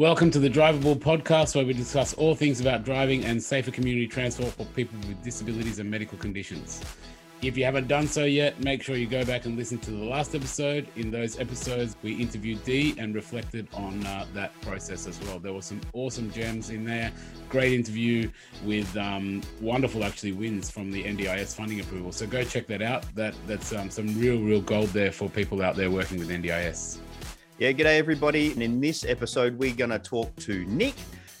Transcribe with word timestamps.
Welcome 0.00 0.30
to 0.30 0.38
the 0.38 0.48
Drivable 0.48 0.96
podcast, 0.96 1.54
where 1.54 1.66
we 1.66 1.74
discuss 1.74 2.14
all 2.14 2.34
things 2.34 2.58
about 2.58 2.84
driving 2.86 3.26
and 3.26 3.42
safer 3.42 3.70
community 3.70 4.06
transport 4.06 4.50
for 4.52 4.64
people 4.64 4.98
with 5.00 5.22
disabilities 5.22 5.78
and 5.78 5.90
medical 5.90 6.16
conditions. 6.16 6.82
If 7.42 7.58
you 7.58 7.66
haven't 7.66 7.86
done 7.86 8.06
so 8.06 8.24
yet, 8.24 8.58
make 8.64 8.82
sure 8.82 8.96
you 8.96 9.06
go 9.06 9.26
back 9.26 9.44
and 9.44 9.58
listen 9.58 9.76
to 9.80 9.90
the 9.90 10.02
last 10.02 10.34
episode. 10.34 10.88
In 10.96 11.10
those 11.10 11.38
episodes, 11.38 11.96
we 12.02 12.14
interviewed 12.14 12.64
Dee 12.64 12.94
and 12.96 13.14
reflected 13.14 13.68
on 13.74 14.06
uh, 14.06 14.24
that 14.32 14.58
process 14.62 15.06
as 15.06 15.20
well. 15.20 15.38
There 15.38 15.52
were 15.52 15.60
some 15.60 15.82
awesome 15.92 16.30
gems 16.30 16.70
in 16.70 16.82
there. 16.86 17.12
Great 17.50 17.74
interview 17.74 18.30
with 18.64 18.96
um, 18.96 19.42
wonderful, 19.60 20.02
actually, 20.02 20.32
wins 20.32 20.70
from 20.70 20.90
the 20.90 21.04
NDIS 21.04 21.54
funding 21.54 21.80
approval. 21.80 22.10
So 22.10 22.26
go 22.26 22.42
check 22.42 22.66
that 22.68 22.80
out. 22.80 23.04
That 23.16 23.34
that's 23.46 23.74
um, 23.74 23.90
some 23.90 24.18
real, 24.18 24.40
real 24.40 24.62
gold 24.62 24.88
there 24.88 25.12
for 25.12 25.28
people 25.28 25.60
out 25.60 25.76
there 25.76 25.90
working 25.90 26.18
with 26.18 26.30
NDIS. 26.30 27.00
Yeah, 27.60 27.72
g'day 27.72 27.98
everybody. 27.98 28.52
And 28.52 28.62
in 28.62 28.80
this 28.80 29.04
episode, 29.04 29.58
we're 29.58 29.74
going 29.74 29.90
to 29.90 29.98
talk 29.98 30.34
to 30.36 30.64
Nick. 30.64 30.94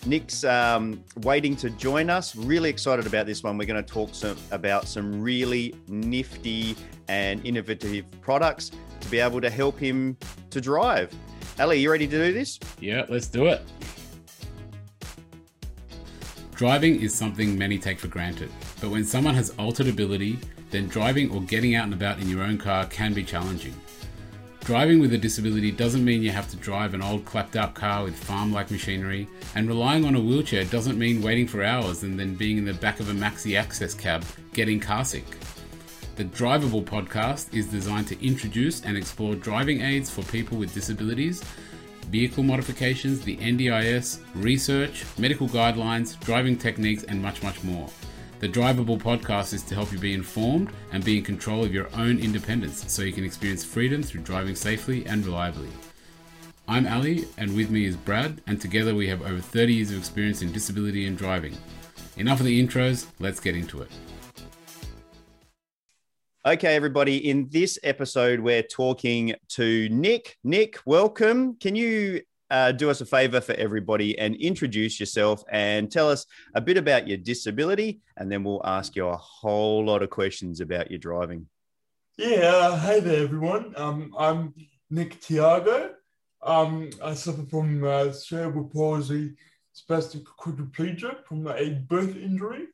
Nick's 0.04 0.44
um, 0.44 1.02
waiting 1.22 1.56
to 1.56 1.70
join 1.70 2.10
us. 2.10 2.36
Really 2.36 2.68
excited 2.68 3.06
about 3.06 3.24
this 3.24 3.42
one. 3.42 3.56
We're 3.56 3.64
going 3.64 3.82
to 3.82 3.90
talk 3.90 4.14
some, 4.14 4.36
about 4.50 4.86
some 4.86 5.22
really 5.22 5.74
nifty 5.88 6.76
and 7.08 7.42
innovative 7.46 8.04
products 8.20 8.70
to 9.00 9.08
be 9.08 9.18
able 9.18 9.40
to 9.40 9.48
help 9.48 9.78
him 9.78 10.14
to 10.50 10.60
drive. 10.60 11.10
Ali, 11.58 11.78
you 11.78 11.90
ready 11.90 12.06
to 12.06 12.26
do 12.26 12.34
this? 12.34 12.60
Yeah, 12.80 13.06
let's 13.08 13.26
do 13.26 13.46
it. 13.46 13.62
Driving 16.54 17.00
is 17.00 17.14
something 17.14 17.56
many 17.56 17.78
take 17.78 17.98
for 17.98 18.08
granted, 18.08 18.50
but 18.82 18.90
when 18.90 19.06
someone 19.06 19.34
has 19.36 19.54
altered 19.58 19.88
ability, 19.88 20.38
then 20.70 20.86
driving 20.86 21.30
or 21.30 21.40
getting 21.40 21.76
out 21.76 21.84
and 21.84 21.94
about 21.94 22.20
in 22.20 22.28
your 22.28 22.42
own 22.42 22.58
car 22.58 22.84
can 22.84 23.14
be 23.14 23.24
challenging. 23.24 23.74
Driving 24.64 25.00
with 25.00 25.12
a 25.14 25.18
disability 25.18 25.72
doesn't 25.72 26.04
mean 26.04 26.22
you 26.22 26.30
have 26.30 26.48
to 26.50 26.56
drive 26.56 26.94
an 26.94 27.02
old 27.02 27.24
clapped 27.24 27.56
out 27.56 27.74
car 27.74 28.04
with 28.04 28.14
farm 28.14 28.52
like 28.52 28.70
machinery, 28.70 29.26
and 29.54 29.66
relying 29.66 30.04
on 30.04 30.14
a 30.14 30.20
wheelchair 30.20 30.64
doesn't 30.64 30.98
mean 30.98 31.22
waiting 31.22 31.46
for 31.46 31.64
hours 31.64 32.02
and 32.02 32.18
then 32.18 32.34
being 32.34 32.58
in 32.58 32.64
the 32.64 32.74
back 32.74 33.00
of 33.00 33.08
a 33.08 33.12
maxi 33.12 33.58
access 33.58 33.94
cab 33.94 34.24
getting 34.52 34.78
carsick. 34.78 35.24
The 36.16 36.24
Drivable 36.24 36.84
podcast 36.84 37.54
is 37.54 37.66
designed 37.66 38.08
to 38.08 38.24
introduce 38.24 38.82
and 38.84 38.96
explore 38.96 39.34
driving 39.34 39.80
aids 39.80 40.10
for 40.10 40.22
people 40.24 40.58
with 40.58 40.74
disabilities, 40.74 41.42
vehicle 42.08 42.42
modifications, 42.42 43.22
the 43.22 43.38
NDIS, 43.38 44.20
research, 44.34 45.04
medical 45.18 45.48
guidelines, 45.48 46.20
driving 46.20 46.56
techniques, 46.56 47.04
and 47.04 47.22
much, 47.22 47.42
much 47.42 47.64
more. 47.64 47.88
The 48.40 48.48
Drivable 48.48 48.98
podcast 48.98 49.52
is 49.52 49.62
to 49.64 49.74
help 49.74 49.92
you 49.92 49.98
be 49.98 50.14
informed 50.14 50.72
and 50.92 51.04
be 51.04 51.18
in 51.18 51.24
control 51.24 51.62
of 51.62 51.74
your 51.74 51.94
own 51.94 52.18
independence 52.18 52.90
so 52.90 53.02
you 53.02 53.12
can 53.12 53.22
experience 53.22 53.62
freedom 53.62 54.02
through 54.02 54.22
driving 54.22 54.54
safely 54.54 55.04
and 55.04 55.26
reliably. 55.26 55.68
I'm 56.66 56.86
Ali, 56.86 57.26
and 57.36 57.54
with 57.54 57.68
me 57.68 57.84
is 57.84 57.96
Brad, 57.96 58.40
and 58.46 58.58
together 58.58 58.94
we 58.94 59.06
have 59.08 59.20
over 59.20 59.40
30 59.40 59.74
years 59.74 59.90
of 59.90 59.98
experience 59.98 60.40
in 60.40 60.52
disability 60.52 61.06
and 61.06 61.18
driving. 61.18 61.54
Enough 62.16 62.40
of 62.40 62.46
the 62.46 62.66
intros, 62.66 63.08
let's 63.18 63.40
get 63.40 63.54
into 63.54 63.82
it. 63.82 63.90
Okay, 66.46 66.74
everybody, 66.74 67.28
in 67.28 67.46
this 67.50 67.78
episode, 67.82 68.40
we're 68.40 68.62
talking 68.62 69.34
to 69.48 69.86
Nick. 69.90 70.38
Nick, 70.44 70.78
welcome. 70.86 71.56
Can 71.56 71.76
you 71.76 72.22
uh, 72.50 72.72
do 72.72 72.90
us 72.90 73.00
a 73.00 73.06
favor 73.06 73.40
for 73.40 73.54
everybody 73.54 74.18
and 74.18 74.34
introduce 74.36 74.98
yourself 74.98 75.44
and 75.50 75.90
tell 75.90 76.10
us 76.10 76.26
a 76.54 76.60
bit 76.60 76.76
about 76.76 77.06
your 77.06 77.18
disability, 77.18 78.00
and 78.16 78.30
then 78.30 78.44
we'll 78.44 78.64
ask 78.64 78.96
you 78.96 79.06
a 79.06 79.16
whole 79.16 79.84
lot 79.84 80.02
of 80.02 80.10
questions 80.10 80.60
about 80.60 80.90
your 80.90 80.98
driving. 80.98 81.46
Yeah, 82.16 82.50
uh, 82.52 82.78
hey 82.78 83.00
there, 83.00 83.22
everyone. 83.22 83.72
Um, 83.76 84.14
I'm 84.18 84.54
Nick 84.90 85.20
Tiago. 85.20 85.94
Um, 86.42 86.90
I 87.02 87.14
suffer 87.14 87.44
from 87.44 87.84
uh, 87.84 88.12
cerebral 88.12 88.68
palsy, 88.68 89.36
spastic 89.74 90.24
quadriplegia 90.24 91.24
from 91.24 91.46
a 91.46 91.70
birth 91.88 92.16
injury. 92.16 92.66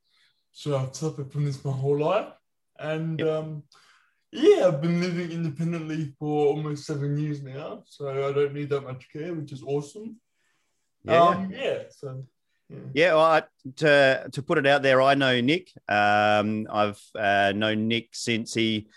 So 0.53 0.77
I've 0.77 0.97
suffered 0.97 1.31
from 1.31 1.45
this 1.45 1.65
my 1.65 1.73
whole 1.73 1.99
life. 1.99 2.33
And 2.79 3.21
yep. 3.21 3.29
um, 3.29 3.63
yeah, 4.33 4.67
I've 4.67 4.83
been 4.83 5.01
living 5.01 5.31
independently 5.31 6.15
for 6.19 6.47
almost 6.47 6.85
seven 6.85 7.17
years 7.17 7.43
now, 7.43 7.83
so 7.87 8.09
I 8.09 8.33
don't 8.33 8.55
need 8.55 8.71
that 8.71 8.83
much 8.83 9.09
care, 9.13 9.35
which 9.35 9.53
is 9.53 9.63
awesome. 9.63 10.17
Yeah, 11.05 11.23
um, 11.23 11.51
yeah. 11.51 11.83
So 11.91 12.25
yeah, 12.69 12.79
yeah 12.93 13.15
well, 13.15 13.25
I, 13.25 13.43
to 13.77 14.29
to 14.31 14.43
put 14.43 14.59
it 14.59 14.67
out 14.67 14.83
there, 14.83 15.01
I 15.01 15.15
know 15.15 15.41
Nick. 15.41 15.71
Um, 15.89 16.67
I've 16.71 17.01
uh, 17.19 17.53
known 17.55 17.89
Nick 17.89 18.09
since 18.13 18.53
he 18.55 18.89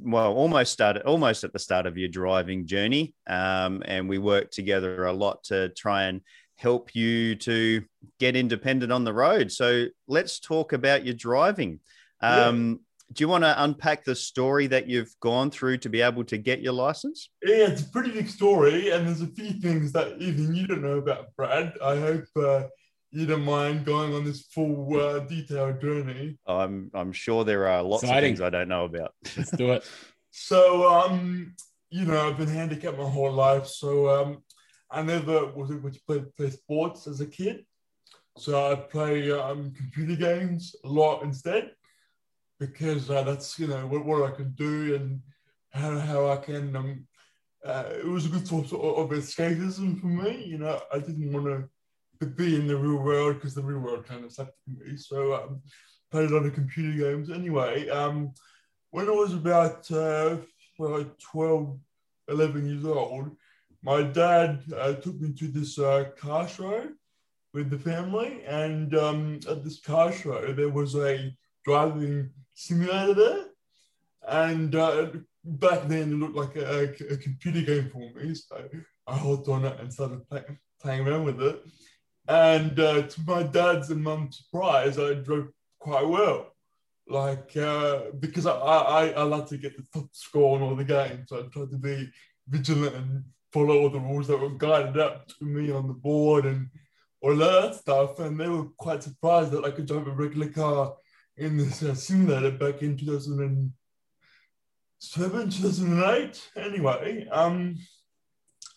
well 0.00 0.32
almost 0.32 0.72
started 0.72 1.02
almost 1.04 1.44
at 1.44 1.52
the 1.52 1.58
start 1.58 1.86
of 1.86 1.98
your 1.98 2.08
driving 2.08 2.66
journey, 2.66 3.14
um, 3.28 3.82
and 3.84 4.08
we 4.08 4.18
worked 4.18 4.52
together 4.54 5.06
a 5.06 5.12
lot 5.12 5.44
to 5.44 5.70
try 5.70 6.04
and 6.04 6.20
help 6.56 6.94
you 6.94 7.36
to 7.36 7.82
get 8.18 8.36
independent 8.36 8.92
on 8.92 9.04
the 9.04 9.12
road. 9.12 9.50
So 9.50 9.86
let's 10.08 10.40
talk 10.40 10.72
about 10.72 11.04
your 11.04 11.14
driving. 11.14 11.80
Um, 12.20 12.80
do 13.12 13.24
you 13.24 13.28
want 13.28 13.44
to 13.44 13.62
unpack 13.64 14.04
the 14.04 14.14
story 14.14 14.66
that 14.66 14.86
you've 14.86 15.14
gone 15.20 15.50
through 15.50 15.78
to 15.78 15.88
be 15.88 16.02
able 16.02 16.24
to 16.24 16.36
get 16.36 16.60
your 16.60 16.74
license? 16.74 17.30
Yeah, 17.42 17.68
it's 17.68 17.82
a 17.82 17.88
pretty 17.88 18.10
big 18.10 18.28
story, 18.28 18.90
and 18.90 19.06
there's 19.06 19.22
a 19.22 19.26
few 19.26 19.52
things 19.52 19.92
that 19.92 20.20
even 20.20 20.54
you 20.54 20.66
don't 20.66 20.82
know 20.82 20.98
about, 20.98 21.34
Brad. 21.34 21.72
I 21.82 21.96
hope 21.96 22.24
uh, 22.36 22.64
you 23.10 23.24
don't 23.24 23.44
mind 23.44 23.86
going 23.86 24.14
on 24.14 24.24
this 24.24 24.42
full 24.42 25.00
uh, 25.00 25.20
detailed 25.20 25.80
journey. 25.80 26.38
I'm 26.46 26.90
I'm 26.92 27.12
sure 27.12 27.44
there 27.44 27.66
are 27.68 27.82
lots 27.82 28.02
Exciting. 28.02 28.32
of 28.32 28.38
things 28.38 28.40
I 28.42 28.50
don't 28.50 28.68
know 28.68 28.84
about. 28.84 29.14
Let's 29.36 29.52
do 29.52 29.72
it. 29.72 29.90
so, 30.30 30.88
um, 30.88 31.54
you 31.90 32.04
know, 32.04 32.28
I've 32.28 32.36
been 32.36 32.48
handicapped 32.48 32.98
my 32.98 33.08
whole 33.08 33.32
life, 33.32 33.66
so 33.66 34.08
um, 34.10 34.42
I 34.90 35.00
never 35.00 35.46
was 35.46 35.70
able 35.70 35.90
to 35.90 36.00
play, 36.06 36.22
play 36.36 36.50
sports 36.50 37.06
as 37.06 37.22
a 37.22 37.26
kid. 37.26 37.64
So 38.36 38.70
I 38.70 38.76
play 38.76 39.32
um, 39.32 39.72
computer 39.72 40.14
games 40.14 40.76
a 40.84 40.88
lot 40.88 41.22
instead 41.22 41.72
because 42.58 43.10
uh, 43.10 43.22
that's 43.22 43.58
you 43.58 43.66
know 43.66 43.86
what, 43.86 44.04
what 44.04 44.32
I 44.32 44.34
can 44.34 44.52
do 44.52 44.94
and 44.94 45.20
how, 45.72 45.98
how 45.98 46.28
I 46.30 46.36
can. 46.36 46.74
Um, 46.76 47.06
uh, 47.64 47.84
it 47.98 48.06
was 48.06 48.26
a 48.26 48.28
good 48.28 48.46
source 48.46 48.72
of, 48.72 48.80
of 48.80 49.10
escapism 49.10 50.00
for 50.00 50.06
me. 50.06 50.44
You 50.44 50.58
know, 50.58 50.80
I 50.92 50.98
didn't 50.98 51.32
want 51.32 51.46
to 52.20 52.26
be 52.26 52.56
in 52.56 52.66
the 52.66 52.76
real 52.76 53.02
world 53.02 53.34
because 53.34 53.54
the 53.54 53.62
real 53.62 53.80
world 53.80 54.06
kind 54.06 54.24
of 54.24 54.32
sucked 54.32 54.56
for 54.64 54.70
me. 54.70 54.96
So 54.96 55.34
um, 55.34 55.62
played 56.10 56.30
a 56.30 56.34
lot 56.34 56.46
of 56.46 56.54
computer 56.54 56.96
games. 56.96 57.30
Anyway, 57.30 57.88
um, 57.88 58.32
when 58.90 59.08
I 59.08 59.12
was 59.12 59.34
about 59.34 59.90
uh, 59.90 60.36
well, 60.78 61.04
12, 61.18 61.78
11 62.28 62.68
years 62.68 62.84
old, 62.84 63.36
my 63.82 64.02
dad 64.02 64.62
uh, 64.76 64.94
took 64.94 65.20
me 65.20 65.32
to 65.32 65.48
this 65.48 65.78
uh, 65.78 66.06
car 66.16 66.48
show 66.48 66.88
with 67.54 67.70
the 67.70 67.78
family, 67.78 68.42
and 68.44 68.94
um, 68.94 69.40
at 69.48 69.64
this 69.64 69.80
car 69.80 70.12
show 70.12 70.52
there 70.52 70.68
was 70.68 70.94
a 70.94 71.34
driving 71.64 72.30
simulator. 72.58 73.44
And 74.26 74.74
uh, 74.74 75.06
back 75.44 75.86
then, 75.86 76.12
it 76.12 76.16
looked 76.16 76.36
like 76.36 76.56
a, 76.56 76.80
a, 76.80 77.14
a, 77.14 77.16
computer 77.16 77.62
game 77.62 77.88
for 77.90 78.10
me. 78.12 78.34
So 78.34 78.68
I 79.06 79.16
hopped 79.16 79.48
on 79.48 79.64
it 79.64 79.78
and 79.80 79.92
started 79.92 80.28
play, 80.28 80.42
playing 80.82 81.06
around 81.06 81.24
with 81.24 81.40
it. 81.40 81.62
And 82.26 82.78
uh, 82.78 83.02
to 83.02 83.20
my 83.26 83.44
dad's 83.44 83.90
and 83.90 84.02
mum's 84.02 84.38
surprise, 84.38 84.98
I 84.98 85.14
drove 85.14 85.48
quite 85.78 86.06
well. 86.06 86.52
Like, 87.06 87.56
uh, 87.56 88.10
because 88.18 88.44
I, 88.44 88.52
I, 88.52 89.08
I 89.10 89.22
like 89.22 89.46
to 89.46 89.56
get 89.56 89.76
the 89.76 89.86
top 89.94 90.08
score 90.12 90.56
on 90.56 90.62
all 90.62 90.76
the 90.76 90.84
games. 90.84 91.28
So 91.28 91.38
I 91.38 91.42
tried 91.48 91.70
to 91.70 91.78
be 91.78 92.10
vigilant 92.48 92.96
and 92.96 93.24
follow 93.52 93.78
all 93.78 93.88
the 93.88 94.00
rules 94.00 94.26
that 94.26 94.40
were 94.40 94.50
guided 94.50 94.98
up 94.98 95.28
to 95.28 95.44
me 95.44 95.70
on 95.70 95.86
the 95.86 95.94
board 95.94 96.44
and 96.44 96.68
all 97.22 97.36
that 97.36 97.76
stuff. 97.76 98.18
And 98.18 98.38
they 98.38 98.48
were 98.48 98.66
quite 98.76 99.02
surprised 99.02 99.52
that 99.52 99.64
I 99.64 99.70
could 99.70 99.86
drive 99.86 100.08
a 100.08 100.10
regular 100.10 100.50
car 100.50 100.96
in 101.38 101.56
this 101.56 101.82
uh, 101.82 101.94
simulator 101.94 102.50
back 102.50 102.82
in 102.82 102.94
2007, 102.96 105.50
2008. 105.50 106.50
Anyway, 106.56 107.26
um, 107.30 107.78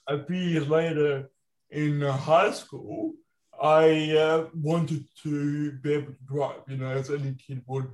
a 0.08 0.24
few 0.24 0.38
years 0.38 0.70
later 0.70 1.30
in 1.72 2.04
uh, 2.04 2.16
high 2.16 2.52
school, 2.52 3.14
I 3.62 4.16
uh, 4.16 4.46
wanted 4.54 5.06
to 5.24 5.74
be 5.74 5.94
able 5.94 6.14
to 6.14 6.24
drive, 6.26 6.62
you 6.68 6.78
know, 6.78 6.88
as 6.88 7.10
any 7.10 7.34
kid 7.34 7.64
would 7.68 7.92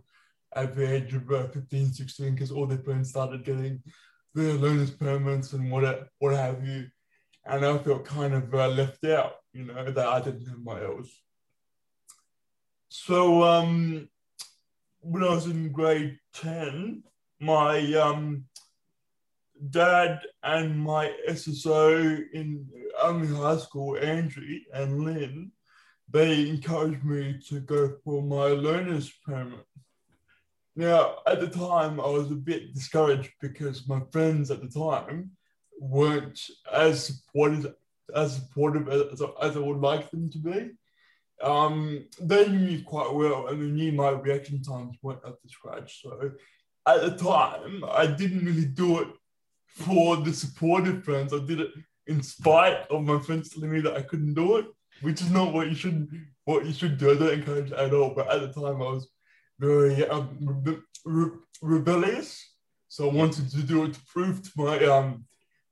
at 0.55 0.75
the 0.75 0.95
age 0.95 1.13
of 1.13 1.29
uh, 1.31 1.47
15, 1.47 1.93
16, 1.93 2.33
because 2.33 2.51
all 2.51 2.65
their 2.65 2.77
friends 2.79 3.09
started 3.09 3.43
getting 3.43 3.83
their 4.33 4.53
learner's 4.53 4.91
permits 4.91 5.51
and 5.53 5.71
what, 5.71 6.07
what 6.19 6.35
have 6.35 6.65
you. 6.65 6.87
And 7.45 7.65
I 7.65 7.77
felt 7.77 8.05
kind 8.05 8.33
of 8.33 8.53
uh, 8.53 8.69
left 8.69 9.03
out, 9.05 9.33
you 9.53 9.65
know, 9.65 9.91
that 9.91 10.07
I 10.07 10.21
didn't 10.21 10.47
have 10.47 10.59
my 10.59 10.83
L's. 10.83 11.11
So 12.89 13.43
um, 13.43 14.09
when 15.09 15.23
I 15.23 15.29
was 15.29 15.45
in 15.45 15.71
grade 15.71 16.19
10, 16.33 17.03
my 17.39 17.93
um, 17.93 18.43
dad 19.69 20.19
and 20.43 20.77
my 20.77 21.13
SSO 21.29 22.19
in 22.33 22.67
only 23.01 23.27
high 23.27 23.57
school, 23.57 23.97
Andrew 23.97 24.43
and 24.73 25.05
Lynn, 25.05 25.51
they 26.09 26.49
encouraged 26.49 27.03
me 27.03 27.39
to 27.47 27.61
go 27.61 27.93
for 28.03 28.21
my 28.21 28.47
learner's 28.47 29.11
permit. 29.25 29.65
Now, 30.75 31.17
at 31.25 31.39
the 31.39 31.47
time, 31.47 31.99
I 31.99 32.07
was 32.07 32.29
a 32.29 32.35
bit 32.35 32.73
discouraged 32.73 33.31
because 33.41 33.87
my 33.87 34.01
friends 34.11 34.51
at 34.51 34.61
the 34.61 34.69
time 34.69 35.31
weren't 35.79 36.39
as 36.71 37.05
supportive 37.05 37.73
as 38.15 38.35
supportive 38.35 38.87
as, 38.87 39.21
as 39.41 39.57
I 39.57 39.59
would 39.59 39.79
like 39.79 40.09
them 40.11 40.29
to 40.31 40.37
be. 40.37 40.71
Um, 41.41 42.05
they 42.19 42.47
knew 42.47 42.59
me 42.59 42.81
quite 42.81 43.13
well, 43.13 43.47
and 43.47 43.61
they 43.61 43.67
knew 43.67 43.91
my 43.91 44.09
reaction 44.09 44.61
times 44.61 44.97
weren't 45.01 45.23
up 45.23 45.41
to 45.41 45.49
scratch. 45.49 46.01
So 46.01 46.31
at 46.87 47.01
the 47.01 47.17
time, 47.17 47.83
I 47.89 48.07
didn't 48.07 48.45
really 48.45 48.65
do 48.65 48.99
it 49.01 49.07
for 49.67 50.17
the 50.17 50.33
supportive 50.33 51.03
friends. 51.03 51.33
I 51.33 51.39
did 51.45 51.59
it 51.59 51.71
in 52.07 52.23
spite 52.23 52.89
of 52.89 53.03
my 53.03 53.19
friends 53.19 53.49
telling 53.49 53.71
me 53.71 53.81
that 53.81 53.95
I 53.95 54.01
couldn't 54.01 54.33
do 54.33 54.57
it, 54.57 54.65
which 55.01 55.21
is 55.21 55.29
not 55.29 55.53
what 55.53 55.67
you 55.67 55.75
should 55.75 56.09
what 56.45 56.65
you 56.65 56.73
should 56.73 56.97
do. 56.97 57.11
I 57.11 57.15
don't 57.15 57.33
encourage 57.39 57.71
at 57.71 57.93
all. 57.93 58.11
But 58.15 58.31
at 58.31 58.41
the 58.41 58.53
time, 58.53 58.81
I 58.81 58.91
was 58.91 59.07
very 59.59 60.07
um, 60.07 60.37
re- 60.41 60.79
re- 61.05 61.37
rebellious, 61.61 62.53
so 62.87 63.09
I 63.09 63.13
wanted 63.13 63.49
to 63.51 63.61
do 63.63 63.83
it 63.85 63.93
to 63.93 64.01
prove 64.07 64.41
to 64.43 64.51
my 64.55 64.83
um, 64.85 65.25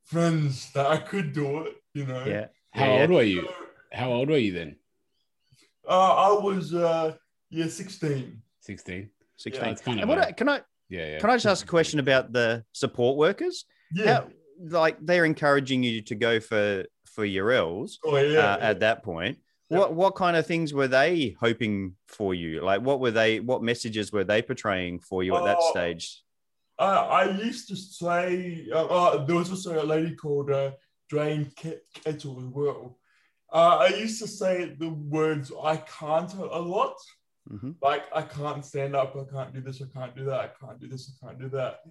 friends 0.03 0.71
that 0.73 0.85
I 0.87 0.97
could 0.97 1.33
do 1.33 1.59
it. 1.63 1.75
You 1.93 2.05
know. 2.05 2.25
Yeah. 2.25 2.47
How 2.71 2.85
Yeah, 2.85 3.01
old 3.01 3.09
were 3.11 3.23
you? 3.23 3.47
How 3.93 4.11
old 4.11 4.29
were 4.29 4.37
you 4.37 4.51
then? 4.51 4.75
Uh, 5.87 6.13
I 6.37 6.43
was 6.43 6.73
uh, 6.73 7.13
yeah, 7.49 7.67
sixteen. 7.67 8.41
16. 8.61 9.09
16. 9.37 9.61
That's 9.63 9.81
kind 9.81 9.99
of 9.99 10.01
And 10.01 10.09
what 10.09 10.29
a- 10.29 10.33
can 10.33 10.49
I 10.49 10.61
Yeah, 10.89 11.07
yeah. 11.11 11.19
can 11.19 11.29
I 11.29 11.35
just 11.35 11.45
ask 11.45 11.63
a 11.65 11.69
question 11.69 11.99
about 11.99 12.31
the 12.33 12.63
support 12.71 13.17
workers? 13.17 13.65
Yeah. 13.93 14.21
How, 14.21 14.27
like 14.59 14.97
they're 15.01 15.25
encouraging 15.25 15.83
you 15.83 16.01
to 16.03 16.15
go 16.15 16.39
for 16.39 16.85
for 17.05 17.25
your 17.25 17.51
L's 17.51 17.99
oh 18.03 18.17
yeah. 18.17 18.39
uh, 18.55 18.57
at 18.61 18.79
that 18.79 19.03
point. 19.03 19.37
Yeah. 19.69 19.79
What 19.79 19.93
what 19.93 20.15
kind 20.15 20.35
of 20.37 20.47
things 20.47 20.73
were 20.73 20.87
they 20.87 21.35
hoping 21.39 21.95
for 22.07 22.33
you? 22.33 22.61
Like 22.61 22.81
what 22.81 22.99
were 22.99 23.11
they 23.11 23.39
what 23.39 23.61
messages 23.61 24.11
were 24.11 24.23
they 24.23 24.41
portraying 24.41 24.99
for 24.99 25.23
you 25.23 25.35
at 25.35 25.43
that 25.43 25.57
Oh, 25.59 25.71
stage? 25.71 26.23
Uh, 26.79 27.07
I 27.09 27.31
used 27.37 27.67
to 27.69 27.75
say 27.75 28.67
uh, 28.73 28.85
uh, 28.85 29.25
there 29.25 29.35
was 29.35 29.49
also 29.49 29.81
a 29.81 29.85
lady 29.85 30.15
called 30.15 30.49
uh, 30.51 30.71
Jane 31.11 31.51
Kettle 31.55 32.37
as 32.39 32.45
well. 32.45 32.97
Uh, 33.51 33.77
I 33.81 33.87
used 33.89 34.21
to 34.21 34.27
say 34.27 34.75
the 34.77 34.89
words 34.89 35.51
"I 35.63 35.77
can't" 35.77 36.33
a 36.33 36.59
lot. 36.59 36.95
Mhm. 37.51 37.75
Like 37.81 38.05
I 38.13 38.23
can't 38.23 38.65
stand 38.65 38.95
up, 38.95 39.15
I 39.15 39.23
can't 39.31 39.53
do 39.53 39.61
this, 39.61 39.81
I 39.81 39.85
can't 39.97 40.15
do 40.15 40.25
that, 40.25 40.39
I 40.39 40.49
can't 40.65 40.79
do 40.79 40.87
this, 40.87 41.11
I 41.11 41.27
can't 41.27 41.39
do 41.39 41.49
that. 41.49 41.81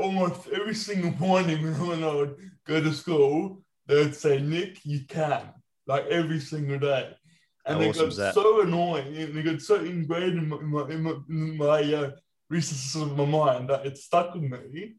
Almost 0.00 0.48
every 0.48 0.74
single 0.74 1.12
morning 1.28 1.62
when 1.88 2.02
I 2.02 2.12
would 2.12 2.36
go 2.66 2.82
to 2.82 2.92
school, 2.92 3.62
they 3.86 3.94
would 3.96 4.16
say, 4.16 4.40
"Nick, 4.40 4.84
you 4.84 5.00
can." 5.06 5.54
Like 5.86 6.04
every 6.06 6.40
single 6.40 6.78
day, 6.78 7.16
and 7.64 7.74
How 7.76 7.80
they 7.80 7.88
awesome 7.88 8.10
got 8.10 8.34
so 8.34 8.60
annoying, 8.60 9.16
and 9.16 9.34
they 9.34 9.42
got 9.42 9.62
so 9.62 9.76
ingrained 9.76 10.36
in 10.36 10.48
my 10.48 10.58
in 10.58 10.68
my, 10.68 10.82
in 10.90 11.02
my, 11.02 11.14
in 11.30 11.56
my 11.56 11.94
uh, 11.94 12.10
recesses 12.50 13.00
of 13.00 13.16
my 13.16 13.24
mind 13.24 13.70
that 13.70 13.86
it 13.86 13.96
stuck 13.96 14.34
with 14.34 14.42
me. 14.42 14.96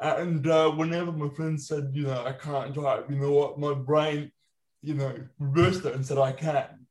And 0.00 0.46
uh, 0.46 0.70
whenever 0.70 1.12
my 1.12 1.28
friends 1.34 1.66
said, 1.66 1.90
you 1.92 2.04
know, 2.04 2.24
I 2.24 2.32
can't 2.32 2.72
drive, 2.72 3.10
you 3.10 3.16
know 3.16 3.32
what, 3.32 3.58
my 3.58 3.74
brain, 3.74 4.32
you 4.82 4.94
know, 4.94 5.14
reversed 5.38 5.84
it 5.84 5.94
and 5.94 6.04
said 6.04 6.18
I 6.18 6.32
can. 6.32 6.86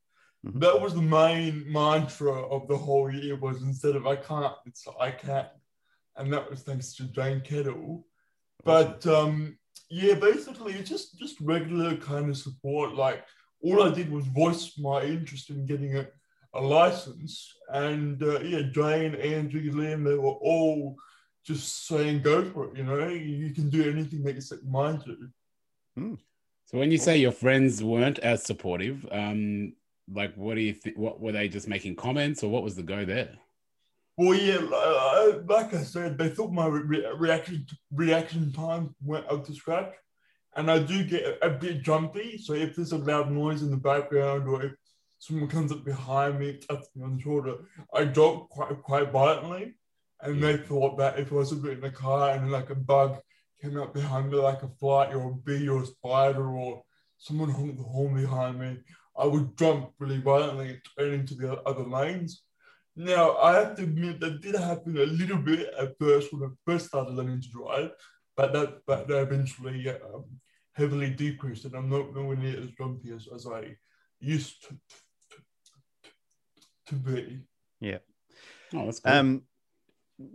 Mhm. 0.46 0.60
That 0.60 0.80
was 0.80 0.94
the 0.94 1.02
main 1.02 1.70
mantra 1.70 2.32
of 2.32 2.68
the 2.68 2.76
whole 2.76 3.10
year 3.10 3.36
was 3.36 3.62
instead 3.62 3.96
of 3.96 4.06
I 4.06 4.16
can't, 4.16 4.54
it's 4.66 4.86
I 4.98 5.10
can. 5.10 5.46
And 6.16 6.32
that 6.32 6.48
was 6.50 6.62
thanks 6.62 6.94
to 6.96 7.04
Jane 7.04 7.40
Kettle. 7.40 8.06
But 8.64 9.06
um, 9.06 9.58
yeah, 9.88 10.14
basically 10.14 10.74
it's 10.74 10.90
just 10.90 11.18
just 11.18 11.40
regular 11.40 11.96
kind 11.96 12.28
of 12.28 12.36
support. 12.36 12.94
Like 12.94 13.24
all 13.62 13.82
I 13.82 13.90
did 13.92 14.10
was 14.10 14.26
voice 14.26 14.78
my 14.78 15.02
interest 15.02 15.50
in 15.50 15.66
getting 15.66 15.96
a, 15.96 16.06
a 16.54 16.60
license. 16.60 17.54
And 17.68 18.22
uh, 18.22 18.40
yeah, 18.40 18.62
Jane, 18.72 19.14
Andrew, 19.14 19.62
Liam, 19.72 20.04
they 20.04 20.16
were 20.16 20.30
all 20.30 20.96
just 21.44 21.86
saying 21.86 22.22
go 22.22 22.44
for 22.44 22.66
it, 22.68 22.76
you 22.76 22.84
know, 22.84 23.08
you 23.08 23.50
can 23.54 23.70
do 23.70 23.90
anything 23.90 24.22
that 24.24 24.34
you 24.34 24.40
set 24.40 24.62
your 24.62 24.70
mind 24.70 25.02
to. 25.04 25.16
So 26.70 26.78
when 26.78 26.92
you 26.92 26.98
say 26.98 27.16
your 27.16 27.32
friends 27.32 27.82
weren't 27.82 28.20
as 28.20 28.44
supportive, 28.44 29.04
um, 29.10 29.72
like 30.08 30.36
what 30.36 30.54
do 30.54 30.60
you 30.60 30.72
think? 30.72 30.96
What 30.96 31.20
were 31.20 31.32
they 31.32 31.48
just 31.48 31.66
making 31.66 31.96
comments, 31.96 32.44
or 32.44 32.48
what 32.48 32.62
was 32.62 32.76
the 32.76 32.84
go 32.84 33.04
there? 33.04 33.30
Well, 34.16 34.38
yeah, 34.38 34.60
uh, 34.72 35.40
like 35.48 35.74
I 35.74 35.82
said, 35.82 36.16
they 36.16 36.28
thought 36.28 36.52
my 36.52 36.68
re- 36.68 37.10
reaction 37.16 37.66
reaction 37.90 38.52
time 38.52 38.94
went 39.02 39.28
up 39.28 39.44
to 39.46 39.52
scratch, 39.52 39.92
and 40.54 40.70
I 40.70 40.78
do 40.78 41.02
get 41.02 41.38
a, 41.42 41.50
bit 41.50 41.82
jumpy. 41.82 42.38
So 42.38 42.52
if 42.52 42.76
there's 42.76 42.92
a 42.92 42.98
loud 42.98 43.32
noise 43.32 43.62
in 43.62 43.72
the 43.72 43.76
background, 43.76 44.46
or 44.46 44.62
if 44.62 44.72
someone 45.18 45.48
comes 45.48 45.72
up 45.72 45.84
behind 45.84 46.38
me, 46.38 46.60
taps 46.68 46.86
me 46.94 47.02
on 47.02 47.16
the 47.16 47.20
shoulder, 47.20 47.54
I 47.92 48.04
jump 48.04 48.48
quite 48.48 48.80
quite 48.80 49.10
violently. 49.10 49.74
And 50.20 50.40
they 50.40 50.56
thought 50.56 50.98
that 50.98 51.18
if 51.18 51.32
I 51.32 51.34
was 51.34 51.50
a 51.50 51.56
bit 51.56 51.72
in 51.72 51.80
the 51.80 51.90
car 51.90 52.30
and 52.30 52.52
like 52.52 52.70
a 52.70 52.76
bug 52.76 53.18
came 53.60 53.76
up 53.78 53.94
behind 53.94 54.30
me, 54.30 54.38
like 54.38 54.62
a 54.62 54.68
fly 54.68 55.12
or 55.12 55.30
a 55.30 55.34
bee 55.34 55.68
or 55.68 55.82
a 55.82 55.86
spider 55.86 56.50
or 56.50 56.82
someone 57.18 57.50
honked 57.50 57.76
the 57.76 57.82
horn 57.84 58.14
behind 58.14 58.58
me, 58.58 58.78
I 59.16 59.26
would 59.26 59.56
jump 59.58 59.92
really 59.98 60.18
violently 60.18 60.70
and 60.70 60.80
turn 60.98 61.12
into 61.12 61.34
the 61.34 61.60
other 61.62 61.84
lanes. 61.84 62.42
Now, 62.96 63.36
I 63.36 63.54
have 63.54 63.76
to 63.76 63.82
admit 63.82 64.20
that 64.20 64.40
did 64.40 64.54
happen 64.56 64.96
a 64.96 65.04
little 65.04 65.38
bit 65.38 65.72
at 65.78 65.98
first 65.98 66.32
when 66.32 66.42
I 66.42 66.52
first 66.66 66.86
started 66.86 67.14
learning 67.14 67.42
to 67.42 67.48
drive, 67.48 67.90
but 68.36 68.52
that 68.52 68.80
but 68.86 69.06
that 69.08 69.22
eventually 69.22 69.88
um, 69.88 70.24
heavily 70.74 71.10
decreased, 71.10 71.64
and 71.66 71.74
I'm 71.74 71.88
not 71.88 72.14
nowhere 72.14 72.36
near 72.36 72.58
as 72.58 72.70
jumpy 72.70 73.12
as, 73.12 73.28
as 73.34 73.46
I 73.46 73.76
used 74.18 74.62
to, 74.62 74.68
to, 75.30 76.10
to 76.88 76.94
be. 76.94 77.40
Yeah. 77.80 77.98
Oh, 78.74 78.86
that's 78.86 79.00
cool. 79.00 79.12
Um, 79.12 79.42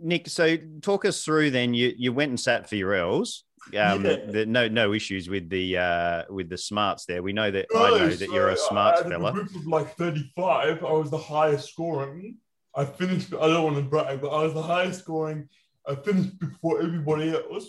Nick, 0.00 0.28
so 0.28 0.56
talk 0.82 1.04
us 1.04 1.24
through 1.24 1.50
then. 1.50 1.74
You 1.74 1.94
you 1.96 2.12
went 2.12 2.30
and 2.30 2.40
sat 2.40 2.68
for 2.68 2.76
your 2.76 2.94
L's. 2.94 3.44
Um, 3.68 4.04
Yeah. 4.04 4.16
the, 4.30 4.46
no 4.46 4.68
no 4.68 4.92
issues 4.92 5.28
with 5.28 5.48
the 5.48 5.78
uh, 5.78 6.22
with 6.30 6.48
the 6.48 6.58
smarts 6.58 7.04
there. 7.06 7.22
We 7.22 7.32
know 7.32 7.50
that 7.50 7.66
I 7.74 7.90
know 7.90 8.08
that 8.10 8.30
you're 8.30 8.50
a 8.50 8.56
smart 8.56 9.00
fella. 9.08 9.30
A 9.30 9.32
group 9.32 9.54
of 9.54 9.66
like 9.66 9.96
35, 9.96 10.84
I 10.84 10.92
was 10.92 11.10
the 11.10 11.18
highest 11.18 11.70
scoring. 11.70 12.36
I 12.74 12.84
finished, 12.84 13.32
I 13.32 13.46
don't 13.48 13.64
want 13.64 13.76
to 13.76 13.82
brag, 13.82 14.20
but 14.20 14.28
I 14.28 14.42
was 14.42 14.52
the 14.52 14.62
highest 14.62 15.00
scoring. 15.00 15.48
I 15.86 15.94
finished 15.94 16.38
before 16.38 16.82
everybody 16.82 17.30
else. 17.30 17.66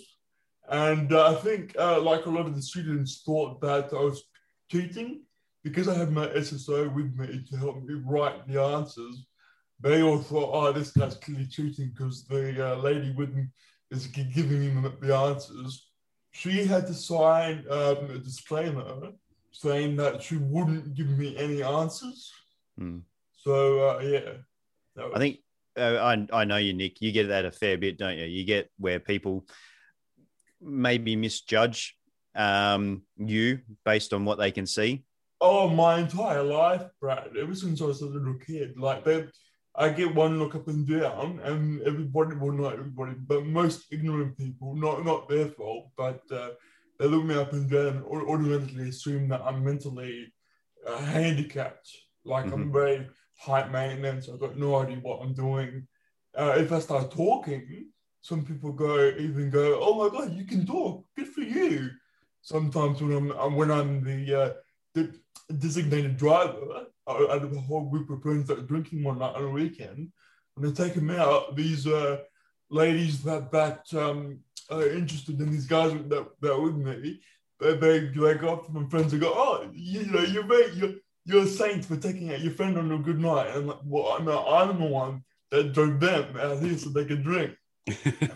And 0.70 1.14
uh, 1.14 1.32
I 1.32 1.36
think, 1.36 1.76
uh, 1.80 2.02
like 2.02 2.26
a 2.26 2.30
lot 2.30 2.46
of 2.46 2.56
the 2.56 2.62
students 2.62 3.22
thought 3.26 3.62
that 3.62 3.94
I 3.94 4.02
was 4.02 4.22
cheating 4.70 5.22
because 5.64 5.88
I 5.88 5.94
had 5.94 6.12
my 6.12 6.28
SSO 6.28 6.94
with 6.94 7.16
me 7.16 7.42
to 7.50 7.58
help 7.58 7.82
me 7.84 8.02
write 8.06 8.46
the 8.48 8.62
answers. 8.62 9.26
They 9.80 10.02
all 10.02 10.18
thought, 10.18 10.50
oh, 10.54 10.72
this 10.72 10.92
guy's 10.92 11.16
clearly 11.16 11.46
cheating 11.46 11.92
because 11.96 12.26
the 12.26 12.74
uh, 12.74 12.76
lady 12.78 13.12
wouldn't 13.12 13.50
is 13.92 14.08
giving 14.08 14.64
him 14.64 14.92
the 15.02 15.16
answers. 15.16 15.88
She 16.32 16.66
had 16.66 16.88
to 16.88 16.94
sign 16.94 17.64
um, 17.70 18.12
a 18.12 18.20
disclaimer 18.20 19.12
saying 19.52 19.96
that 19.98 20.22
she 20.22 20.38
wouldn't 20.38 20.96
give 20.96 21.08
me 21.08 21.38
any 21.38 21.64
answers. 21.64 22.32
Hmm. 22.78 23.00
So 23.36 23.90
uh, 23.90 24.00
yeah, 24.02 24.34
that 24.96 25.12
I 25.16 25.20
think 25.20 25.38
uh, 25.78 25.98
I 26.02 26.28
I 26.34 26.46
know 26.46 26.58
you, 26.58 26.74
Nick. 26.74 27.02
You 27.02 27.12
get 27.12 27.30
that 27.30 27.46
a 27.46 27.52
fair 27.52 27.78
bit, 27.78 27.98
don't 27.98 28.18
you? 28.18 28.26
You 28.26 28.44
get 28.44 28.70
where 28.78 29.00
people 29.00 29.46
maybe 30.62 31.16
misjudge 31.16 31.96
um, 32.36 33.04
you 33.18 33.60
based 33.86 34.14
on 34.14 34.26
what 34.26 34.38
they 34.38 34.52
can 34.52 34.66
see. 34.66 35.04
oh 35.40 35.70
my 35.70 36.00
entire 36.00 36.44
life, 36.44 36.84
Brad. 37.00 37.30
Ever 37.40 37.56
since 37.56 37.82
I 37.82 37.86
was 37.86 38.02
a 38.02 38.06
little 38.06 38.36
kid, 38.36 38.78
like 38.78 39.04
they, 39.04 39.28
I 39.80 39.90
get 39.90 40.16
one 40.16 40.40
look 40.40 40.56
up 40.56 40.68
and 40.68 40.88
down, 40.88 41.40
and 41.44 41.82
everybody, 41.84 42.36
well 42.36 42.52
not 42.52 42.74
everybody, 42.74 43.14
but 43.14 43.46
most 43.46 43.86
ignorant 43.92 44.36
people, 44.36 44.76
not 44.76 45.06
not 45.06 45.30
their 45.30 45.50
fault, 45.50 45.92
but 45.96 46.22
uh, 46.32 46.50
they 46.98 47.06
look 47.06 47.24
me 47.24 47.36
up 47.36 47.54
and 47.54 47.70
down 47.70 47.88
and 47.88 48.04
au- 48.06 48.28
automatically 48.28 48.90
assume 48.90 49.30
that 49.30 49.42
I'm 49.42 49.64
mentally 49.64 50.34
uh, 50.88 50.98
handicapped. 50.98 51.88
Like 52.26 52.52
I'm 52.52 52.72
very 52.72 53.08
high 53.38 53.68
maintenance. 53.70 54.28
I've 54.28 54.40
got 54.40 54.58
no 54.58 54.76
idea 54.78 54.98
what 54.98 55.22
I'm 55.22 55.36
doing. 55.36 55.88
Uh, 56.36 56.56
if 56.58 56.72
I 56.72 56.80
start 56.80 57.12
talking, 57.12 57.92
some 58.22 58.44
people 58.44 58.72
go 58.74 59.10
even 59.20 59.52
go, 59.52 59.80
"Oh 59.80 59.94
my 60.04 60.10
god, 60.10 60.34
you 60.34 60.46
can 60.46 60.66
talk! 60.66 61.06
Good 61.16 61.28
for 61.28 61.42
you." 61.42 61.92
Sometimes 62.42 63.02
when 63.02 63.12
I'm 63.14 63.32
uh, 63.32 63.50
when 63.50 63.70
I'm 63.70 64.04
the 64.04 64.42
uh, 64.42 64.54
the 64.96 65.14
designated 65.56 66.18
driver 66.18 66.88
out 67.08 67.44
of 67.44 67.54
the 67.54 67.60
whole 67.60 67.90
group 67.90 68.10
of 68.10 68.22
friends 68.22 68.48
that 68.48 68.60
are 68.60 68.64
drinking 68.64 69.04
one 69.04 69.20
night 69.20 69.36
on 69.36 69.44
a 69.44 69.50
weekend, 69.50 70.12
and 70.56 70.66
they 70.66 70.72
take 70.72 70.94
them 70.94 71.10
out, 71.12 71.56
these 71.56 71.88
uh, 71.88 72.18
ladies 72.70 73.24
that 73.24 73.52
that 73.52 73.86
um, 73.94 74.40
are 74.70 74.88
interested 74.88 75.40
in 75.40 75.52
these 75.52 75.68
guys 75.68 75.92
that 75.94 76.28
that 76.42 76.54
are 76.54 76.62
with 76.62 76.76
me, 76.76 77.22
they 77.60 77.76
they, 77.76 78.00
they 78.00 78.34
go 78.36 78.54
up 78.54 78.66
to 78.66 78.72
my 78.72 78.88
friends 78.90 79.14
and 79.14 79.22
go, 79.22 79.34
"Oh, 79.36 79.70
you, 79.74 80.06
know, 80.06 80.22
you're 80.22 80.48
very, 80.48 80.74
you're 80.74 80.94
you're 81.26 81.44
a 81.44 81.48
saint 81.48 81.86
for 81.86 81.98
taking 81.98 82.34
out 82.34 82.42
your 82.42 82.54
friend 82.54 82.78
on 82.78 82.92
a 82.92 82.98
good 82.98 83.20
night." 83.20 83.48
And 83.48 83.58
I'm 83.58 83.68
like, 83.68 83.80
"Well, 83.86 84.18
I'm, 84.20 84.28
I'm 84.28 84.80
the 84.80 84.86
one 84.86 85.24
that 85.52 85.74
drove 85.74 86.00
them 86.00 86.38
out 86.38 86.62
here 86.62 86.78
so 86.78 86.90
they 86.90 87.06
could 87.06 87.24
drink," 87.24 87.56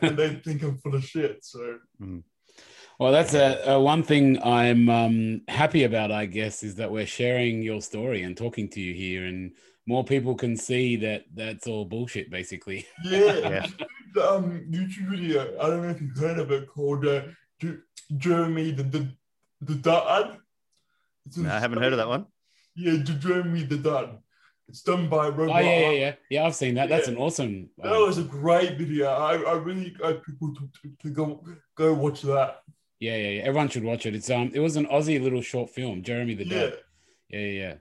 and 0.02 0.18
they 0.18 0.36
think 0.36 0.64
I'm 0.64 0.78
full 0.78 0.96
of 0.96 1.04
shit. 1.04 1.44
So 1.44 1.78
Well, 3.02 3.12
that's 3.12 3.34
a, 3.34 3.60
a 3.66 3.82
one 3.82 4.04
thing 4.04 4.38
I'm 4.44 4.88
um, 4.88 5.42
happy 5.48 5.86
about, 5.86 6.12
I 6.12 6.28
guess, 6.28 6.62
is 6.62 6.76
that 6.76 6.92
we're 6.92 7.08
sharing 7.08 7.64
your 7.64 7.82
story 7.82 8.22
and 8.22 8.38
talking 8.38 8.70
to 8.70 8.80
you 8.80 8.94
here, 8.94 9.26
and 9.26 9.54
more 9.88 10.04
people 10.04 10.36
can 10.36 10.56
see 10.56 10.98
that 10.98 11.24
that's 11.34 11.66
all 11.66 11.84
bullshit, 11.84 12.30
basically. 12.30 12.86
Yeah. 13.04 13.66
um, 14.22 14.68
YouTube 14.70 15.10
video. 15.10 15.60
I 15.60 15.66
don't 15.66 15.82
know 15.82 15.90
if 15.90 16.00
you've 16.00 16.16
heard 16.16 16.38
of 16.38 16.52
it 16.52 16.68
called 16.68 17.08
uh, 17.08 17.24
J- 17.60 17.80
Jeremy 18.18 18.70
the 18.70 18.84
the 18.84 19.08
the 19.62 19.76
dad. 19.76 20.38
No, 21.38 21.50
I 21.50 21.60
haven't 21.60 21.82
heard 21.82 21.94
of 21.94 21.98
that 21.98 22.08
one. 22.08 22.28
Yeah, 22.76 22.98
Jeremy 22.98 23.64
the 23.64 23.78
Dud. 23.78 24.20
It's 24.70 24.84
done 24.84 25.10
by 25.10 25.26
Oh 25.26 25.32
Robot. 25.32 25.64
yeah, 25.64 25.80
yeah, 25.80 25.90
yeah. 25.90 26.14
Yeah, 26.30 26.46
I've 26.46 26.54
seen 26.54 26.76
that. 26.76 26.88
That's 26.88 27.08
an 27.08 27.18
awesome. 27.18 27.72
That 27.80 27.94
um, 27.94 28.06
was 28.06 28.20
a 28.20 28.24
great 28.24 28.78
video. 28.78 29.08
I, 29.08 29.38
I 29.38 29.54
really 29.54 29.88
encourage 29.88 30.24
people 30.24 30.54
to, 30.54 30.70
to, 30.84 30.96
to 31.02 31.10
go 31.10 31.44
go 31.74 31.96
watch 31.96 32.22
that. 32.22 32.62
Yeah, 33.02 33.18
yeah, 33.18 33.30
yeah. 33.30 33.42
Everyone 33.42 33.68
should 33.68 33.84
watch 33.84 34.06
it. 34.06 34.14
It's 34.14 34.30
um, 34.30 34.52
it 34.54 34.60
was 34.60 34.76
an 34.76 34.86
Aussie 34.86 35.22
little 35.22 35.42
short 35.42 35.72
film. 35.72 36.04
Jeremy 36.04 36.36
the 36.36 36.46
Dud. 36.46 36.78
Yeah, 37.30 37.40
yeah, 37.40 37.76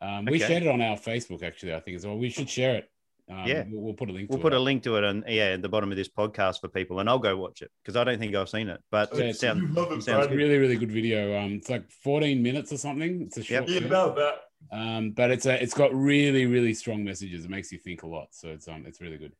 yeah. 0.00 0.16
Um, 0.18 0.24
we 0.26 0.36
Okay. 0.36 0.46
shared 0.46 0.62
it 0.62 0.68
on 0.68 0.80
our 0.80 0.96
Facebook 0.96 1.42
actually. 1.42 1.74
I 1.74 1.80
think 1.80 1.96
as 1.96 2.06
well. 2.06 2.16
We 2.16 2.30
should 2.30 2.48
share 2.48 2.76
it. 2.76 2.90
Um, 3.28 3.46
Yeah. 3.48 3.64
we'll, 3.68 3.82
we'll 3.82 3.94
put 3.94 4.10
a 4.10 4.12
link. 4.12 4.30
We'll 4.30 4.38
to 4.38 4.42
put 4.42 4.52
it 4.52 4.56
a 4.56 4.60
link 4.60 4.84
to 4.84 4.96
it 4.96 5.02
on 5.04 5.24
yeah 5.26 5.50
at 5.54 5.62
the 5.62 5.68
bottom 5.68 5.90
of 5.90 5.96
this 5.96 6.08
podcast 6.08 6.60
for 6.60 6.68
people, 6.68 7.00
and 7.00 7.08
I'll 7.10 7.18
go 7.18 7.36
watch 7.36 7.62
it 7.62 7.70
because 7.82 7.96
I 7.96 8.04
don't 8.04 8.20
think 8.20 8.34
I've 8.36 8.48
seen 8.48 8.68
it. 8.68 8.80
But 8.92 9.10
Yeah, 9.12 9.24
it 9.24 9.36
sounds 9.36 9.76
it, 9.76 10.02
sounds 10.04 10.28
Really, 10.28 10.56
really 10.58 10.76
good 10.76 10.92
video. 10.92 11.36
Um, 11.36 11.54
it's 11.54 11.68
like 11.68 11.90
14 11.90 12.40
minutes 12.40 12.72
or 12.72 12.78
something. 12.78 13.22
It's 13.22 13.38
a 13.38 13.42
short 13.42 13.68
Yeah, 13.68 13.80
film. 13.80 13.90
about 13.90 14.16
that. 14.16 14.34
Um, 14.70 15.10
but 15.10 15.32
it's 15.32 15.46
a, 15.46 15.60
it's 15.60 15.74
got 15.74 15.92
really, 15.92 16.46
really 16.46 16.74
strong 16.74 17.02
messages. 17.02 17.44
It 17.44 17.50
makes 17.50 17.72
you 17.72 17.78
think 17.78 18.04
a 18.04 18.06
lot. 18.06 18.28
So 18.30 18.50
it's 18.50 18.68
um, 18.68 18.84
it's 18.86 19.00
really 19.00 19.18
good. 19.18 19.32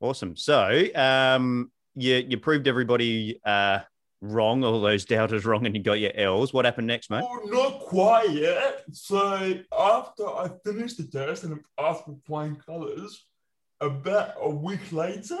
awesome. 0.00 0.36
So 0.36 0.86
um, 0.94 1.72
you 1.98 2.24
you 2.28 2.38
proved 2.38 2.68
everybody 2.68 3.40
uh 3.44 3.80
wrong, 4.20 4.64
all 4.64 4.80
those 4.80 5.04
doubters 5.04 5.44
wrong, 5.44 5.66
and 5.66 5.76
you 5.76 5.82
got 5.82 6.00
your 6.00 6.12
L's. 6.14 6.52
What 6.52 6.64
happened 6.64 6.86
next, 6.86 7.10
mate? 7.10 7.24
Oh, 7.24 7.40
not 7.44 7.80
quite 7.80 8.30
yet. 8.30 8.84
So 8.92 9.54
after 9.78 10.26
I 10.26 10.50
finished 10.64 10.96
the 10.96 11.04
test 11.04 11.44
and 11.44 11.60
after 11.78 12.12
flying 12.26 12.56
colors, 12.56 13.24
about 13.80 14.34
a 14.40 14.50
week 14.50 14.92
later, 14.92 15.38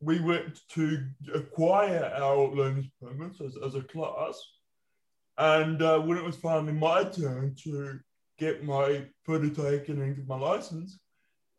we 0.00 0.20
went 0.20 0.60
to 0.70 1.04
acquire 1.34 2.10
our 2.16 2.48
learner's 2.48 2.88
permits 3.02 3.40
as, 3.40 3.56
as 3.64 3.74
a 3.74 3.82
class. 3.82 4.40
And 5.36 5.82
uh, 5.82 6.00
when 6.00 6.16
it 6.16 6.24
was 6.24 6.36
finally 6.36 6.72
my 6.72 7.04
turn 7.04 7.54
to 7.64 8.00
get 8.38 8.64
my 8.64 9.04
photo 9.24 9.48
taken 9.48 10.00
and 10.00 10.16
get 10.16 10.26
my 10.26 10.38
license, 10.38 10.98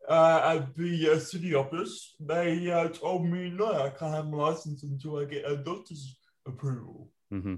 uh, 0.08 0.56
at 0.56 0.74
the 0.76 1.10
uh, 1.10 1.18
city 1.18 1.54
office, 1.54 2.14
they 2.20 2.70
uh, 2.70 2.88
told 2.88 3.24
me, 3.26 3.50
no, 3.50 3.72
I 3.72 3.90
can't 3.90 4.14
have 4.14 4.28
my 4.28 4.38
license 4.38 4.82
until 4.82 5.18
I 5.18 5.24
get 5.24 5.50
a 5.50 5.56
doctor's 5.56 6.16
approval. 6.46 7.10
hmm 7.30 7.56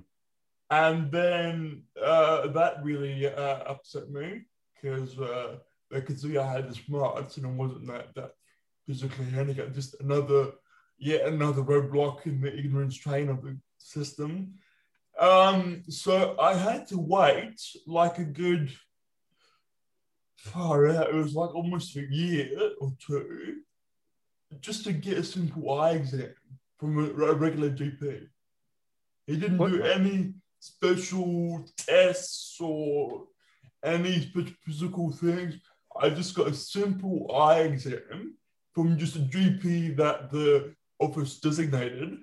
And 0.70 1.10
then 1.10 1.84
uh, 2.02 2.48
that 2.48 2.82
really 2.82 3.26
uh, 3.26 3.58
upset 3.66 4.10
me 4.10 4.42
because 4.74 5.18
uh, 5.18 5.56
they 5.90 6.02
could 6.02 6.20
see 6.20 6.36
I 6.36 6.52
had 6.52 6.68
the 6.68 6.74
smarts 6.74 7.36
and 7.36 7.46
I 7.46 7.50
wasn't 7.50 7.86
that, 7.86 8.14
that 8.14 8.32
physically 8.86 9.26
handicapped. 9.26 9.74
Just 9.74 9.96
another, 10.00 10.52
yet 10.98 11.26
another 11.26 11.62
roadblock 11.62 12.26
in 12.26 12.40
the 12.40 12.56
ignorance 12.56 12.96
train 12.96 13.28
of 13.28 13.42
the 13.42 13.56
system. 13.78 14.54
Um, 15.18 15.84
so 15.88 16.36
I 16.40 16.54
had 16.54 16.88
to 16.88 16.98
wait 16.98 17.60
like 17.86 18.18
a 18.18 18.24
good 18.24 18.70
far 20.44 20.86
out. 20.88 21.08
It 21.08 21.14
was 21.14 21.34
like 21.34 21.54
almost 21.54 21.96
a 21.96 22.02
year 22.02 22.72
or 22.80 22.92
two 22.98 23.56
just 24.60 24.84
to 24.84 24.92
get 24.92 25.18
a 25.18 25.24
simple 25.24 25.70
eye 25.72 25.92
exam 25.92 26.34
from 26.78 26.98
a, 26.98 27.32
regular 27.34 27.70
GP. 27.70 28.28
He 29.26 29.36
didn't 29.36 29.58
What? 29.58 29.72
do 29.72 29.82
any 29.82 30.34
special 30.60 31.64
tests 31.76 32.56
or 32.60 33.24
any 33.82 34.32
physical 34.64 35.10
things. 35.12 35.56
I 36.00 36.10
just 36.10 36.34
got 36.34 36.48
a 36.48 36.54
simple 36.54 37.34
eye 37.34 37.60
exam 37.60 38.36
from 38.74 38.98
just 38.98 39.16
a 39.16 39.20
GP 39.20 39.96
that 39.96 40.30
the 40.30 40.74
office 40.98 41.40
designated. 41.40 42.18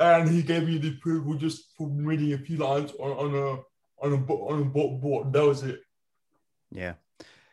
And 0.00 0.28
he 0.30 0.42
gave 0.42 0.66
me 0.66 0.78
the 0.78 0.94
approval 0.96 1.34
just 1.34 1.76
for 1.76 1.88
reading 1.88 2.32
a 2.32 2.38
few 2.38 2.56
lines 2.56 2.92
on, 2.98 3.10
on 3.10 3.34
a 3.34 3.50
on 4.02 4.12
a 4.14 4.32
on 4.32 4.62
a 4.62 4.64
bo- 4.64 4.96
board. 4.96 5.32
That 5.32 5.44
was 5.44 5.62
it. 5.62 5.80
Yeah. 6.72 6.94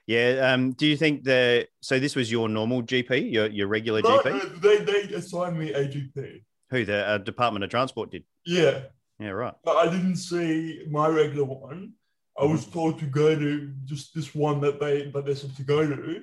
Yeah. 0.06 0.52
Um, 0.54 0.72
do 0.74 0.88
you 0.88 0.96
think 0.98 1.24
the 1.24 1.68
so 1.82 2.00
this 2.00 2.16
was 2.16 2.32
your 2.32 2.48
normal 2.50 2.84
GP, 2.84 3.32
your 3.32 3.48
your 3.48 3.68
regular 3.68 4.02
No, 4.02 4.20
GP? 4.20 4.62
they 4.62 4.78
they 4.84 5.14
assigned 5.16 5.58
me 5.60 5.74
a 5.74 5.88
GP. 5.88 6.44
Who 6.70 6.86
the 6.86 7.06
uh, 7.08 7.18
Department 7.20 7.64
of 7.64 7.70
Transport 7.70 8.12
did? 8.12 8.24
Yeah, 8.46 8.84
Yeah, 9.20 9.30
right. 9.30 9.54
but 9.64 9.78
I 9.78 9.90
didn't 9.90 10.18
see 10.18 10.84
my 10.90 11.08
regular 11.08 11.46
one. 11.46 11.94
I 12.40 12.44
was 12.46 12.66
told 12.66 13.00
to 13.00 13.06
go 13.06 13.38
to 13.38 13.74
just 13.86 14.14
this 14.14 14.36
one 14.36 14.62
that 14.62 14.80
they 14.80 15.10
that 15.12 15.26
they 15.26 15.36
said 15.36 15.56
to 15.58 15.64
go 15.64 15.86
to, 15.88 16.22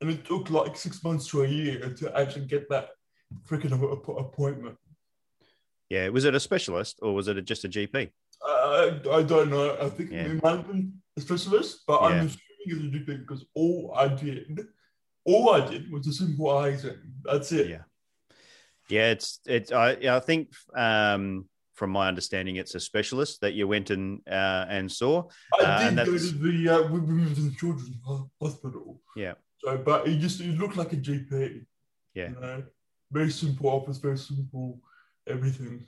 and 0.00 0.10
it 0.10 0.24
took 0.24 0.50
like 0.50 0.76
six 0.76 1.02
months 1.04 1.28
to 1.30 1.42
a 1.42 1.46
year 1.48 1.90
to 1.98 2.18
actually 2.18 2.46
get 2.46 2.68
that 2.70 2.88
freaking 3.48 3.72
appointment. 4.18 4.76
Yeah. 5.90 6.08
Was 6.08 6.24
it 6.24 6.34
a 6.34 6.40
specialist 6.40 6.98
or 7.02 7.14
was 7.14 7.28
it 7.28 7.42
just 7.44 7.64
a 7.64 7.68
GP? 7.68 8.10
I, 8.44 9.00
I 9.12 9.22
don't 9.22 9.50
know. 9.50 9.76
I 9.80 9.88
think 9.90 10.10
Yeah. 10.10 10.24
it 10.26 10.42
might 10.42 10.56
have 10.56 10.66
been 10.66 10.94
specialist, 11.20 11.82
but 11.86 12.00
Yeah. 12.00 12.06
I'm 12.08 12.26
assuming 12.26 12.40
it's 12.66 12.80
a 12.80 12.98
GP 13.12 13.18
because 13.20 13.44
all 13.54 13.92
I 13.96 14.08
did, 14.08 14.60
all 15.24 15.50
I 15.50 15.68
did 15.68 15.90
was 15.90 16.06
a 16.06 16.12
simple 16.12 16.50
eye 16.50 16.68
exam. 16.70 17.14
That's 17.22 17.52
it. 17.52 17.68
Yeah. 17.68 17.82
Yeah, 18.88 19.10
it's 19.12 19.40
it's 19.46 19.72
I 19.72 19.92
I 19.92 20.20
think 20.20 20.52
um 20.76 21.48
from 21.74 21.90
my 21.90 22.06
understanding 22.08 22.56
it's 22.56 22.74
a 22.74 22.80
specialist 22.80 23.40
that 23.40 23.54
you 23.54 23.66
went 23.66 23.90
and 23.90 24.20
uh, 24.28 24.66
and 24.68 24.90
saw. 24.90 25.24
I 25.58 25.64
Uh, 25.64 25.78
and 25.88 25.96
did 25.96 26.06
go 26.06 26.12
that's- 26.12 26.30
to 26.30 26.38
the 26.38 26.68
uh, 26.68 26.88
Women's 26.92 27.38
and 27.38 27.56
Children's 27.56 27.96
Hospital. 28.40 29.00
Yeah. 29.16 29.34
So, 29.58 29.78
but 29.78 30.06
he 30.06 30.18
just 30.18 30.40
he 30.40 30.50
looked 30.52 30.76
like 30.76 30.92
a 30.92 30.96
GP. 30.96 31.64
Yeah. 32.14 32.28
You 32.30 32.40
know, 32.40 32.62
very 33.10 33.30
simple 33.30 33.70
office, 33.70 33.98
very 33.98 34.18
simple 34.18 34.80
everything. 35.26 35.86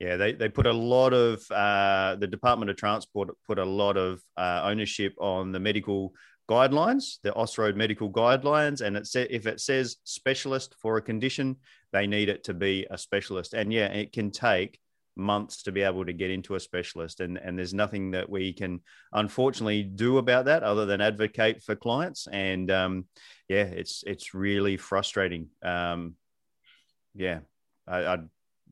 Yeah, 0.00 0.16
they, 0.16 0.32
they 0.32 0.48
put 0.48 0.66
a 0.66 0.72
lot 0.72 1.12
of 1.12 1.44
uh, 1.50 2.16
the 2.16 2.26
Department 2.26 2.70
of 2.70 2.76
Transport 2.76 3.28
put 3.46 3.58
a 3.58 3.64
lot 3.64 3.98
of 3.98 4.22
uh, 4.38 4.62
ownership 4.64 5.14
on 5.20 5.52
the 5.52 5.60
medical 5.60 6.14
guidelines, 6.48 7.18
the 7.22 7.32
Austroads 7.32 7.76
medical 7.76 8.10
guidelines, 8.10 8.80
and 8.80 8.96
it 8.96 9.06
sa- 9.06 9.26
if 9.28 9.46
it 9.46 9.60
says 9.60 9.96
specialist 10.04 10.74
for 10.80 10.96
a 10.96 11.02
condition, 11.02 11.56
they 11.92 12.06
need 12.06 12.30
it 12.30 12.44
to 12.44 12.54
be 12.54 12.86
a 12.90 12.96
specialist. 12.96 13.52
And 13.52 13.70
yeah, 13.70 13.86
it 13.88 14.12
can 14.12 14.30
take 14.30 14.80
months 15.16 15.64
to 15.64 15.72
be 15.72 15.82
able 15.82 16.06
to 16.06 16.14
get 16.14 16.30
into 16.30 16.54
a 16.54 16.60
specialist, 16.60 17.20
and 17.20 17.36
and 17.36 17.58
there's 17.58 17.74
nothing 17.74 18.12
that 18.12 18.28
we 18.28 18.54
can 18.54 18.80
unfortunately 19.12 19.82
do 19.82 20.16
about 20.16 20.46
that 20.46 20.62
other 20.62 20.86
than 20.86 21.02
advocate 21.02 21.62
for 21.62 21.76
clients. 21.76 22.26
And 22.26 22.70
um, 22.70 23.04
yeah, 23.48 23.64
it's 23.64 24.02
it's 24.06 24.32
really 24.32 24.78
frustrating. 24.78 25.48
Um, 25.62 26.14
yeah, 27.14 27.40
I, 27.86 27.98
I 28.06 28.18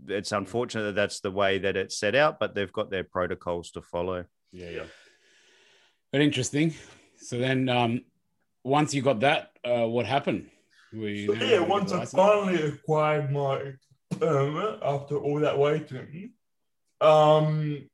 it's 0.06 0.32
unfortunate 0.32 0.84
that 0.84 0.94
that's 0.94 1.20
the 1.20 1.30
way 1.30 1.58
that 1.58 1.76
it's 1.76 1.98
set 1.98 2.14
out, 2.14 2.38
but 2.38 2.54
they've 2.54 2.72
got 2.72 2.90
their 2.90 3.04
protocols 3.04 3.70
to 3.72 3.82
follow. 3.82 4.24
Yeah, 4.52 4.70
yeah. 4.70 4.84
But 6.12 6.20
interesting. 6.20 6.74
So 7.16 7.38
then, 7.38 7.68
um, 7.68 8.02
once 8.64 8.94
you 8.94 9.02
got 9.02 9.20
that, 9.20 9.50
uh, 9.64 9.86
what 9.86 10.06
happened? 10.06 10.50
Were 10.92 11.08
you 11.08 11.26
So, 11.26 11.32
yeah, 11.34 11.38
able 11.38 11.44
to 11.44 11.58
get 11.58 11.68
once 11.68 11.92
I 11.92 12.04
finally 12.04 12.62
acquired 12.62 13.30
my 13.30 13.72
permit 14.18 14.78
after 14.82 15.16
all 15.16 15.40
that 15.40 15.58
waiting, 15.58 16.32
um, 17.00 17.88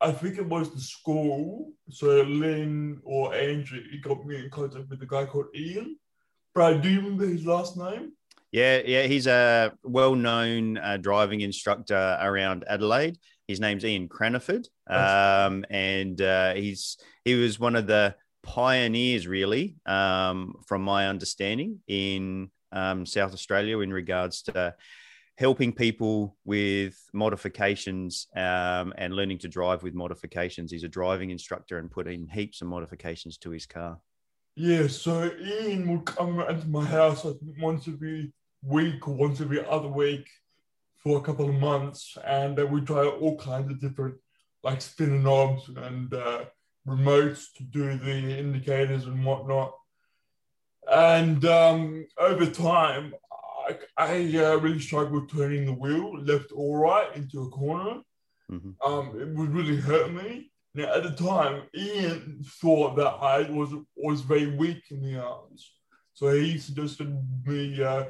I 0.00 0.12
think 0.12 0.38
it 0.38 0.46
was 0.46 0.72
the 0.72 0.80
school. 0.80 1.72
So 1.90 2.22
Lynn 2.22 3.00
or 3.04 3.34
Andrew 3.34 3.80
got 4.02 4.26
me 4.26 4.36
in 4.36 4.50
contact 4.50 4.88
with 4.88 5.02
a 5.02 5.06
guy 5.06 5.26
called 5.26 5.46
Ian. 5.54 5.96
Brad, 6.54 6.82
do 6.82 6.88
you 6.88 7.00
remember 7.00 7.26
his 7.26 7.44
last 7.44 7.76
name? 7.76 8.12
Yeah, 8.56 8.80
yeah, 8.86 9.02
he's 9.02 9.26
a 9.26 9.74
well-known 9.82 10.78
uh, 10.78 10.96
driving 10.96 11.42
instructor 11.42 12.16
around 12.18 12.64
Adelaide. 12.66 13.18
His 13.46 13.60
name's 13.60 13.84
Ian 13.84 14.08
Craniford, 14.08 14.66
um, 14.86 15.66
and 15.68 16.18
uh, 16.22 16.54
he's 16.54 16.96
he 17.26 17.34
was 17.34 17.60
one 17.60 17.76
of 17.76 17.86
the 17.86 18.14
pioneers, 18.42 19.26
really, 19.26 19.76
um, 19.84 20.54
from 20.66 20.80
my 20.80 21.06
understanding, 21.06 21.80
in 21.86 22.50
um, 22.72 23.04
South 23.04 23.34
Australia 23.34 23.80
in 23.80 23.92
regards 23.92 24.40
to 24.44 24.74
helping 25.36 25.74
people 25.74 26.38
with 26.46 26.96
modifications 27.12 28.26
um, 28.34 28.94
and 28.96 29.12
learning 29.14 29.40
to 29.40 29.48
drive 29.48 29.82
with 29.82 29.92
modifications. 29.92 30.72
He's 30.72 30.82
a 30.82 30.88
driving 30.88 31.28
instructor 31.28 31.76
and 31.76 31.90
put 31.90 32.08
in 32.08 32.26
heaps 32.26 32.62
of 32.62 32.68
modifications 32.68 33.36
to 33.40 33.50
his 33.50 33.66
car. 33.66 34.00
Yeah, 34.54 34.86
so 34.86 35.30
Ian 35.38 35.90
would 35.90 36.06
come 36.06 36.40
around 36.40 36.62
to 36.62 36.68
my 36.68 36.86
house 36.86 37.22
like 37.22 37.36
once 37.58 37.86
every 37.86 38.22
week 38.22 38.32
or 38.68 39.14
once 39.14 39.40
every 39.40 39.64
other 39.64 39.88
week 39.88 40.28
for 41.02 41.18
a 41.18 41.22
couple 41.22 41.48
of 41.48 41.54
months, 41.54 42.16
and 42.24 42.58
uh, 42.58 42.66
we 42.66 42.80
try 42.80 43.06
all 43.06 43.36
kinds 43.38 43.70
of 43.70 43.80
different 43.80 44.16
like 44.62 44.80
spinner 44.82 45.18
knobs 45.18 45.68
and 45.68 46.12
uh, 46.12 46.44
remotes 46.86 47.46
to 47.56 47.62
do 47.62 47.96
the 47.96 48.38
indicators 48.38 49.06
and 49.06 49.24
whatnot. 49.24 49.72
And 50.90 51.44
um, 51.44 52.06
over 52.18 52.46
time, 52.46 53.14
I, 53.68 53.78
I 53.96 54.36
uh, 54.36 54.56
really 54.56 54.80
struggled 54.80 55.30
turning 55.30 55.66
the 55.66 55.72
wheel 55.72 56.18
left 56.20 56.52
or 56.54 56.80
right 56.80 57.14
into 57.16 57.42
a 57.42 57.48
corner. 57.50 58.02
Mhm. 58.50 58.74
Um, 58.84 59.20
it 59.20 59.28
would 59.28 59.52
really 59.52 59.76
hurt 59.76 60.12
me. 60.12 60.50
Now, 60.74 60.94
at 60.94 61.02
the 61.02 61.10
time, 61.10 61.62
Ian 61.74 62.44
thought 62.60 62.96
that 62.96 63.14
I 63.20 63.50
was 63.50 63.70
was 63.96 64.20
very 64.20 64.56
weak 64.56 64.82
in 64.90 65.02
the 65.02 65.20
arms, 65.20 65.72
so 66.12 66.32
he 66.32 66.58
suggested 66.58 67.08
me 67.44 67.82
uh, 67.82 68.04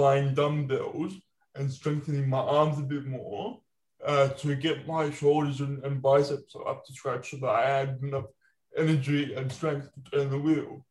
buying 0.00 0.32
dumbbells 0.32 1.12
and 1.56 1.70
strengthening 1.70 2.26
my 2.28 2.38
arms 2.38 2.78
a 2.78 2.82
bit 2.94 3.04
more 3.06 3.60
uh, 4.04 4.28
to 4.28 4.54
get 4.54 4.86
my 4.86 5.10
shoulders 5.10 5.60
and, 5.60 5.84
and 5.84 6.00
biceps 6.00 6.56
up 6.66 6.84
to 6.84 6.92
scratch 6.94 7.30
so 7.30 7.36
that 7.36 7.54
I 7.62 7.68
had 7.78 7.98
enough 8.02 8.28
energy 8.76 9.34
and 9.34 9.52
strength 9.52 9.90
to 9.92 10.10
turn 10.10 10.30
the 10.30 10.38
wheel. 10.38 10.86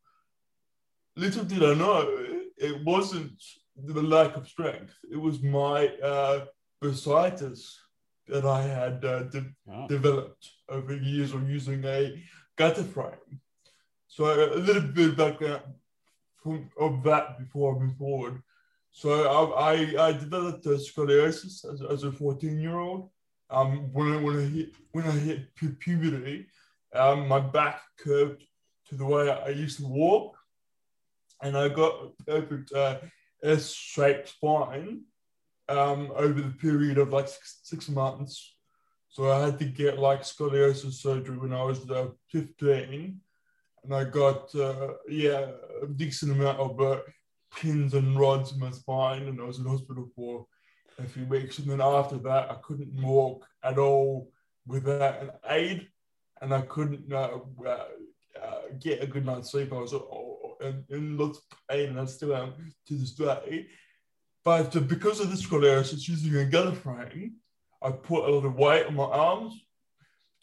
Little 1.16 1.44
did 1.44 1.64
I 1.64 1.74
know, 1.74 2.00
it 2.58 2.84
wasn't 2.86 3.42
the 3.76 4.04
lack 4.16 4.36
of 4.36 4.48
strength. 4.48 4.94
It 5.12 5.18
was 5.18 5.42
my 5.42 5.88
uh, 6.12 6.46
bursitis 6.84 7.62
that 8.28 8.46
I 8.46 8.62
had 8.62 9.04
uh, 9.04 9.24
de- 9.24 9.56
oh. 9.72 9.88
developed 9.88 10.46
over 10.70 10.96
years 10.96 11.34
of 11.34 11.50
using 11.50 11.84
a 11.86 12.02
gutter 12.58 12.84
frame. 12.84 13.40
So 14.08 14.26
a 14.26 14.60
little 14.68 14.84
bit 14.84 15.10
of 15.10 15.18
background 15.18 15.64
from, 16.44 16.70
of 16.80 17.04
that 17.04 17.40
before 17.40 17.76
I 17.76 17.80
move 17.80 17.98
forward. 17.98 18.44
So 18.92 19.54
I, 19.54 19.74
I, 19.74 20.08
I 20.08 20.12
developed 20.14 20.66
scoliosis 20.66 21.66
as, 21.72 21.82
as 21.82 22.04
a 22.04 22.12
14 22.12 22.60
year 22.60 22.78
old. 22.78 23.10
Um, 23.52 23.92
when 23.94 24.14
I, 24.14 24.22
when 24.22 24.38
I 24.38 24.44
hit 24.44 24.70
when 24.92 25.06
I 25.06 25.12
hit 25.12 25.56
pu- 25.56 25.74
puberty, 25.74 26.48
um, 26.94 27.28
my 27.28 27.40
back 27.40 27.82
curved 27.98 28.44
to 28.90 28.96
the 28.96 29.06
way 29.06 29.32
I 29.32 29.50
used 29.50 29.80
to 29.80 29.88
walk, 29.88 30.38
and 31.42 31.58
I 31.58 31.70
got 31.70 31.94
a 31.94 32.24
perfect 32.26 32.72
uh, 32.74 32.98
S-shaped 33.44 34.30
spine 34.30 35.02
um, 35.68 36.12
over 36.16 36.42
the 36.42 36.54
period 36.60 36.98
of 36.98 37.10
like 37.10 37.28
six, 37.28 37.60
six, 37.64 37.90
months. 37.90 38.56
So 39.10 39.32
I 39.32 39.46
had 39.46 39.58
to 39.60 39.66
get 39.66 39.98
like 39.98 40.22
scoliosis 40.22 40.94
surgery 40.94 41.38
when 41.38 41.54
I 41.54 41.64
was 41.64 41.90
uh, 41.90 42.10
15, 42.32 43.20
and 43.84 43.96
I 43.96 44.04
got 44.04 44.54
uh, 44.54 44.94
yeah 45.08 45.52
a 45.82 45.88
decent 45.88 46.34
amount 46.34 46.60
of 46.60 46.80
uh, 46.80 47.00
pins 47.56 47.94
and 47.94 48.20
rods 48.20 48.52
in 48.52 48.60
my 48.60 48.72
spine, 48.72 49.24
and 49.24 49.40
I 49.40 49.44
was 49.44 49.60
in 49.60 49.66
hospital 49.66 50.10
for 50.16 50.46
a 50.98 51.08
few 51.08 51.26
weeks. 51.26 51.60
And 51.60 51.70
then 51.70 51.82
after 51.82 52.18
that, 52.18 52.52
I 52.52 52.56
couldn't 52.62 53.02
walk 53.02 53.46
at 53.64 53.78
all 53.78 54.32
without 54.68 55.22
an 55.22 55.32
aid, 55.50 55.88
and 56.42 56.54
I 56.54 56.62
couldn't 56.62 57.12
uh, 57.12 57.40
uh, 57.66 57.86
uh 58.42 58.62
get 58.80 59.04
a 59.04 59.08
good 59.08 59.26
night's 59.26 59.52
sleep. 59.52 59.74
I 59.74 59.78
was 59.78 59.94
uh, 59.94 60.00
in, 60.62 60.84
in 60.90 61.18
lots 61.18 61.40
of 61.40 61.44
pain, 61.70 61.90
and 61.90 62.00
I 62.00 62.06
still 62.06 62.36
am 62.36 62.54
to 62.88 62.96
this 62.96 63.12
day. 63.12 63.68
But 64.44 64.88
because 64.88 65.20
of 65.20 65.30
the 65.30 65.36
scoliosis, 65.36 66.08
using 66.08 66.36
a 66.36 66.46
gutter 66.46 66.72
frame, 66.72 67.36
I 67.82 67.92
put 67.92 68.28
a 68.28 68.32
lot 68.32 68.46
of 68.46 68.56
weight 68.56 68.86
on 68.86 68.96
my 68.96 69.04
arms 69.04 69.60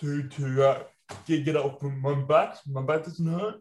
to 0.01 0.29
to 0.29 0.69
uh, 0.69 0.83
get 1.27 1.45
get 1.45 1.57
up 1.57 1.81
from 1.81 2.01
my 2.01 2.15
back. 2.15 2.57
My 2.67 2.83
back 2.83 3.05
doesn't 3.05 3.27
hurt. 3.27 3.61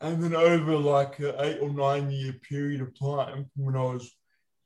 And 0.00 0.22
then 0.22 0.34
over 0.34 0.76
like 0.76 1.18
an 1.18 1.34
eight 1.40 1.58
or 1.60 1.70
nine 1.70 2.10
year 2.10 2.32
period 2.48 2.80
of 2.80 2.98
time, 2.98 3.46
from 3.54 3.64
when 3.64 3.76
I 3.76 3.82
was 3.82 4.14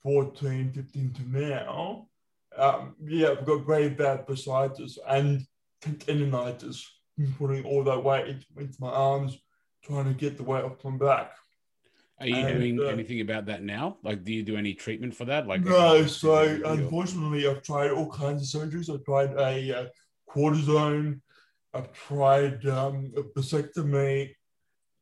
14, 0.03 0.73
15 0.73 1.12
to 1.15 1.39
now, 1.39 2.09
um, 2.57 2.95
yeah, 3.03 3.31
I've 3.31 3.47
got 3.47 3.67
very 3.67 3.89
bad 3.89 4.27
bursitis 4.27 4.99
and 5.09 5.47
tendonitis, 5.83 6.85
putting 7.39 7.65
all 7.65 7.83
that 7.85 8.05
weight 8.05 8.29
into, 8.29 8.47
into, 8.59 8.77
my 8.79 8.91
arms, 8.91 9.39
trying 9.83 10.05
to 10.05 10.15
get 10.15 10.37
the 10.37 10.43
weight 10.43 10.65
off 10.65 10.85
my 10.85 10.97
back. 10.97 11.33
Are 12.21 12.27
you 12.27 12.37
and, 12.37 12.61
doing 12.61 12.81
uh, 12.81 12.85
anything 12.85 13.21
about 13.21 13.47
that 13.47 13.62
now? 13.62 13.97
Like, 14.05 14.23
do 14.23 14.33
you 14.33 14.43
do 14.43 14.57
any 14.57 14.75
treatment 14.75 15.15
for 15.15 15.25
that? 15.25 15.47
Like, 15.47 15.62
no. 15.62 16.07
So, 16.07 16.61
unfortunately, 16.65 17.49
I've 17.49 17.62
tried 17.62 17.91
all 17.91 18.11
kinds 18.11 18.55
of 18.55 18.62
surgeries. 18.62 18.93
I've 18.93 19.05
tried 19.05 19.33
a 19.33 19.81
uh, 19.81 19.87
cortisone. 20.31 21.21
I've 21.75 21.93
tried 21.93 22.67
um, 22.67 23.12
a 23.17 23.23
bursectomy. 23.23 24.35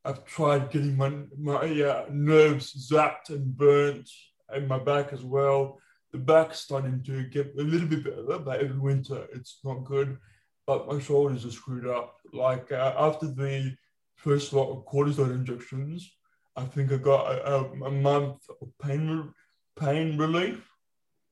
I've 0.04 0.24
tried 0.24 0.70
getting 0.70 0.96
my 0.96 1.12
my 1.38 1.82
uh, 1.82 2.06
nerves 2.10 2.90
zapped 2.90 3.28
and 3.28 3.56
burnt, 3.56 4.08
and 4.48 4.66
my 4.66 4.78
back 4.78 5.12
as 5.12 5.22
well. 5.22 5.78
The 6.12 6.18
back's 6.18 6.60
starting 6.60 7.02
to 7.04 7.24
get 7.24 7.54
a 7.58 7.62
little 7.62 7.86
bit 7.86 8.04
better, 8.04 8.38
but 8.38 8.60
every 8.60 8.78
winter 8.78 9.26
it's 9.32 9.60
not 9.62 9.84
good. 9.84 10.18
But 10.66 10.88
my 10.88 11.00
shoulders 11.00 11.44
are 11.44 11.50
screwed 11.50 11.86
up. 11.86 12.16
Like 12.32 12.72
uh, 12.72 12.94
after 12.96 13.26
the 13.26 13.76
first 14.16 14.52
lot 14.52 14.70
of 14.70 14.86
cortisone 14.86 15.34
injections, 15.34 16.10
I 16.56 16.64
think 16.64 16.92
I 16.92 16.96
got 16.96 17.32
a, 17.32 17.56
a, 17.84 17.90
month 17.90 18.38
of 18.60 18.68
pain 18.82 19.32
pain 19.78 20.16
relief, 20.16 20.66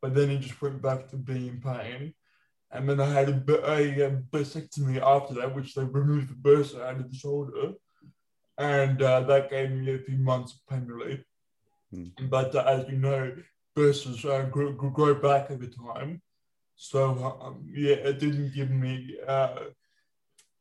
but 0.02 0.14
then 0.14 0.31
it 0.31 0.40
just 0.40 0.61
went 0.61 0.83
back 0.83 1.09
to 1.09 1.16
being 1.16 1.61
pain. 1.61 2.14
And 2.70 2.88
then 2.88 3.00
I 3.00 3.11
had 3.11 3.28
a, 3.31 3.70
a, 3.70 4.00
a 4.02 5.04
after 5.04 5.35
that, 5.35 5.54
which 5.54 5.74
they 5.74 5.85
removed 5.85 6.28
the 6.28 6.35
bursa 6.35 6.83
out 6.83 7.00
of 7.00 7.11
the 7.11 7.16
shoulder 7.16 7.72
and 8.58 9.00
uh, 9.00 9.20
that 9.20 9.50
gave 9.50 9.70
me 9.70 9.94
a 9.94 9.98
few 9.98 10.18
months 10.18 10.54
of 10.54 10.66
pain 10.68 10.86
relief. 10.86 11.20
Mm. 11.94 12.28
But 12.28 12.54
uh, 12.54 12.64
as 12.66 12.88
you 12.88 12.98
know, 12.98 13.34
bursas 13.74 14.24
uh, 14.24 14.42
grow, 14.50 14.72
grow, 14.72 15.14
back 15.14 15.50
over 15.50 15.66
time. 15.66 16.20
So 16.74 17.40
um, 17.42 17.64
yeah, 17.72 17.94
it 17.94 18.18
didn't 18.18 18.54
give 18.54 18.70
me 18.70 19.16
uh, 19.26 19.58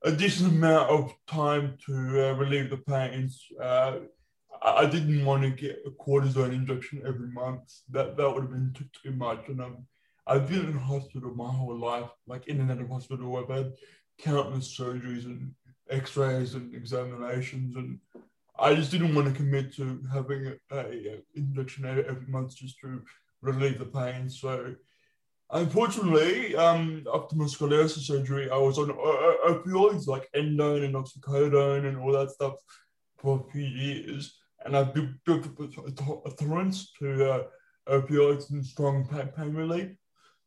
a 0.04 0.12
decent 0.12 0.52
amount 0.52 0.90
of 0.90 1.14
time 1.28 1.78
to 1.88 1.94
uh, 1.94 2.34
relieve 2.34 2.70
the 2.70 2.78
pains. 2.78 3.44
Uh, 3.60 3.98
I 4.62 4.86
didn't 4.86 5.26
want 5.26 5.44
to 5.44 5.50
get 5.50 5.84
a 5.86 5.92
cortisone 5.92 6.54
injection 6.54 7.02
every 7.06 7.28
month. 7.28 7.74
That 7.90 8.18
that 8.18 8.32
would 8.32 8.44
have 8.44 8.52
been 8.52 8.74
too, 8.74 8.86
too 9.04 9.12
much. 9.12 9.48
And 9.48 9.62
um, 9.62 9.88
I've 10.26 10.50
been 10.50 10.66
in 10.66 10.78
hospital 10.78 11.34
my 11.36 11.50
whole 11.50 11.78
life, 11.78 12.10
like 12.28 12.48
in 12.48 12.62
and 12.62 12.72
out 12.72 12.82
of 12.82 12.90
hospital. 12.90 13.38
I've 13.38 13.56
had 13.56 13.74
countless 14.20 14.76
surgeries 14.76 15.26
and 15.26 15.54
x-rays 15.90 16.54
and 16.56 16.74
examinations 16.74 17.76
and 17.76 18.00
I 18.60 18.74
just 18.74 18.92
didn't 18.92 19.14
want 19.14 19.28
to 19.28 19.34
commit 19.34 19.76
to 19.76 20.04
having 20.12 20.54
a, 20.72 20.78
a 20.78 21.22
injection 21.36 21.86
every 21.86 22.28
month 22.28 22.56
just 22.56 22.80
to 22.80 23.02
relieve 23.42 23.80
the 23.80 23.86
pain. 23.86 24.30
So 24.30 24.74
unfortunately, 25.52 26.56
um, 26.56 27.04
after 27.14 27.36
my 27.36 27.46
scoliosis 27.46 28.08
surgery, 28.08 28.50
I 28.50 28.58
was 28.58 28.80
on 28.80 28.90
opioids 28.90 30.08
like 30.08 30.30
endone 30.36 30.86
and 30.86 30.96
oxycodone 30.96 31.88
and 31.88 31.98
all 31.98 32.12
that 32.14 32.32
stuff 32.32 32.56
for 33.18 33.46
a 33.48 33.52
few 33.52 33.66
years. 33.66 34.40
And 34.66 34.76
I 34.76 34.84
built 34.84 35.46
up 35.46 35.60
a, 35.60 36.32
tolerance 36.32 36.92
to 37.00 37.32
uh, 37.32 37.44
opioids 37.88 38.50
and 38.50 38.66
strong 38.66 39.08
pain 39.36 39.54
relief. 39.54 39.92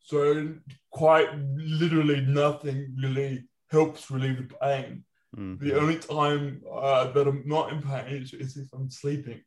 So 0.01 0.55
quite 0.91 1.29
literally 1.39 2.23
nothing 2.23 2.95
really 3.01 3.45
helps 3.71 4.11
relieve 4.11 4.49
the 4.49 4.55
pain. 4.61 5.05
Mm-hmm. 5.37 5.65
The 5.65 5.79
only 5.79 5.99
time 5.99 6.63
uh, 6.71 7.13
that 7.13 7.29
I'm 7.29 7.43
not 7.47 7.73
in 7.73 7.83
pain 7.83 8.23
is, 8.23 8.33
is, 8.33 8.57
if 8.57 8.69
I'm 8.73 8.91
sleeping. 8.91 9.41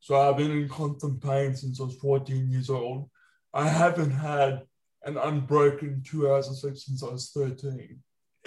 So 0.00 0.16
I've 0.16 0.36
been 0.36 0.50
in 0.50 0.68
constant 0.68 1.22
pain 1.22 1.54
since 1.54 1.80
I 1.80 1.84
was 1.84 1.96
14 1.96 2.50
years 2.50 2.70
old. 2.70 3.10
I 3.52 3.68
haven't 3.68 4.10
had 4.10 4.62
an 5.04 5.16
unbroken 5.16 6.02
two 6.04 6.30
hours 6.30 6.48
of 6.48 6.56
sleep 6.58 6.76
since 6.76 7.02
I 7.02 7.08
was 7.08 7.30
13. 7.30 7.98